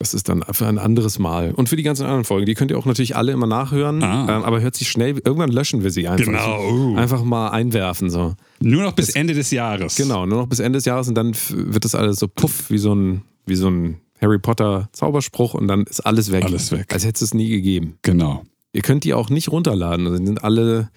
[0.00, 1.52] Das ist dann für ein anderes Mal.
[1.52, 4.02] Und für die ganzen anderen Folgen, die könnt ihr auch natürlich alle immer nachhören.
[4.02, 4.38] Ah.
[4.38, 6.24] Ähm, aber hört sich schnell, irgendwann löschen wir sie einfach.
[6.24, 6.96] Genau.
[6.96, 8.08] Einfach mal einwerfen.
[8.08, 8.34] So.
[8.60, 9.96] Nur noch bis Ende des Jahres.
[9.96, 12.78] Genau, nur noch bis Ende des Jahres und dann wird das alles so puff, wie
[12.78, 16.46] so ein, wie so ein Harry Potter Zauberspruch und dann ist alles weg.
[16.46, 16.86] Alles weg.
[16.94, 17.98] Als hätte es es nie gegeben.
[18.00, 18.44] Genau.
[18.72, 20.06] Ihr könnt die auch nicht runterladen.
[20.06, 20.90] Also die sind alle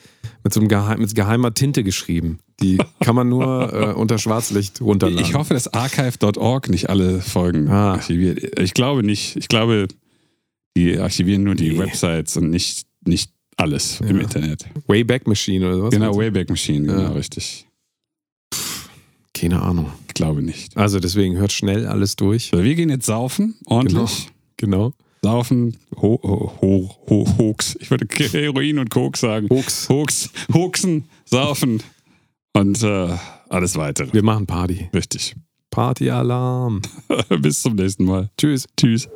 [0.43, 2.39] mit so einem Geheim, mit geheimer Tinte geschrieben.
[2.61, 5.25] Die kann man nur äh, unter Schwarzlicht runterladen.
[5.25, 7.93] Ich hoffe, dass archive.org nicht alle Folgen Ah.
[7.93, 8.59] archiviert.
[8.59, 9.35] Ich glaube nicht.
[9.37, 9.87] Ich glaube,
[10.77, 11.79] die archivieren nur die Nee.
[11.79, 14.23] Websites und nicht, nicht alles im Ja.
[14.23, 14.65] Internet.
[14.87, 15.91] Wayback Machine oder sowas.
[15.91, 17.09] Genau, Wayback Machine, genau, Ja.
[17.11, 17.65] richtig.
[19.33, 19.87] Keine Ahnung.
[20.07, 20.77] Ich glaube nicht.
[20.77, 22.49] Also deswegen hört schnell alles durch.
[22.53, 24.29] So, wir gehen jetzt saufen, ordentlich.
[24.57, 24.93] Genau.
[25.23, 27.77] Saufen, ho, ho, ho, ho, Hoax.
[27.79, 29.47] Ich würde Heroin und Koks sagen.
[29.49, 29.87] Hoax.
[29.87, 31.81] Hoax, Hoaxen, saufen
[32.51, 33.15] und äh,
[33.47, 34.11] alles weitere.
[34.11, 34.89] Wir machen Party.
[34.93, 35.33] Richtig.
[35.71, 36.81] Partyalarm.
[37.41, 38.31] Bis zum nächsten Mal.
[38.37, 38.67] Tschüss.
[38.75, 39.07] Tschüss.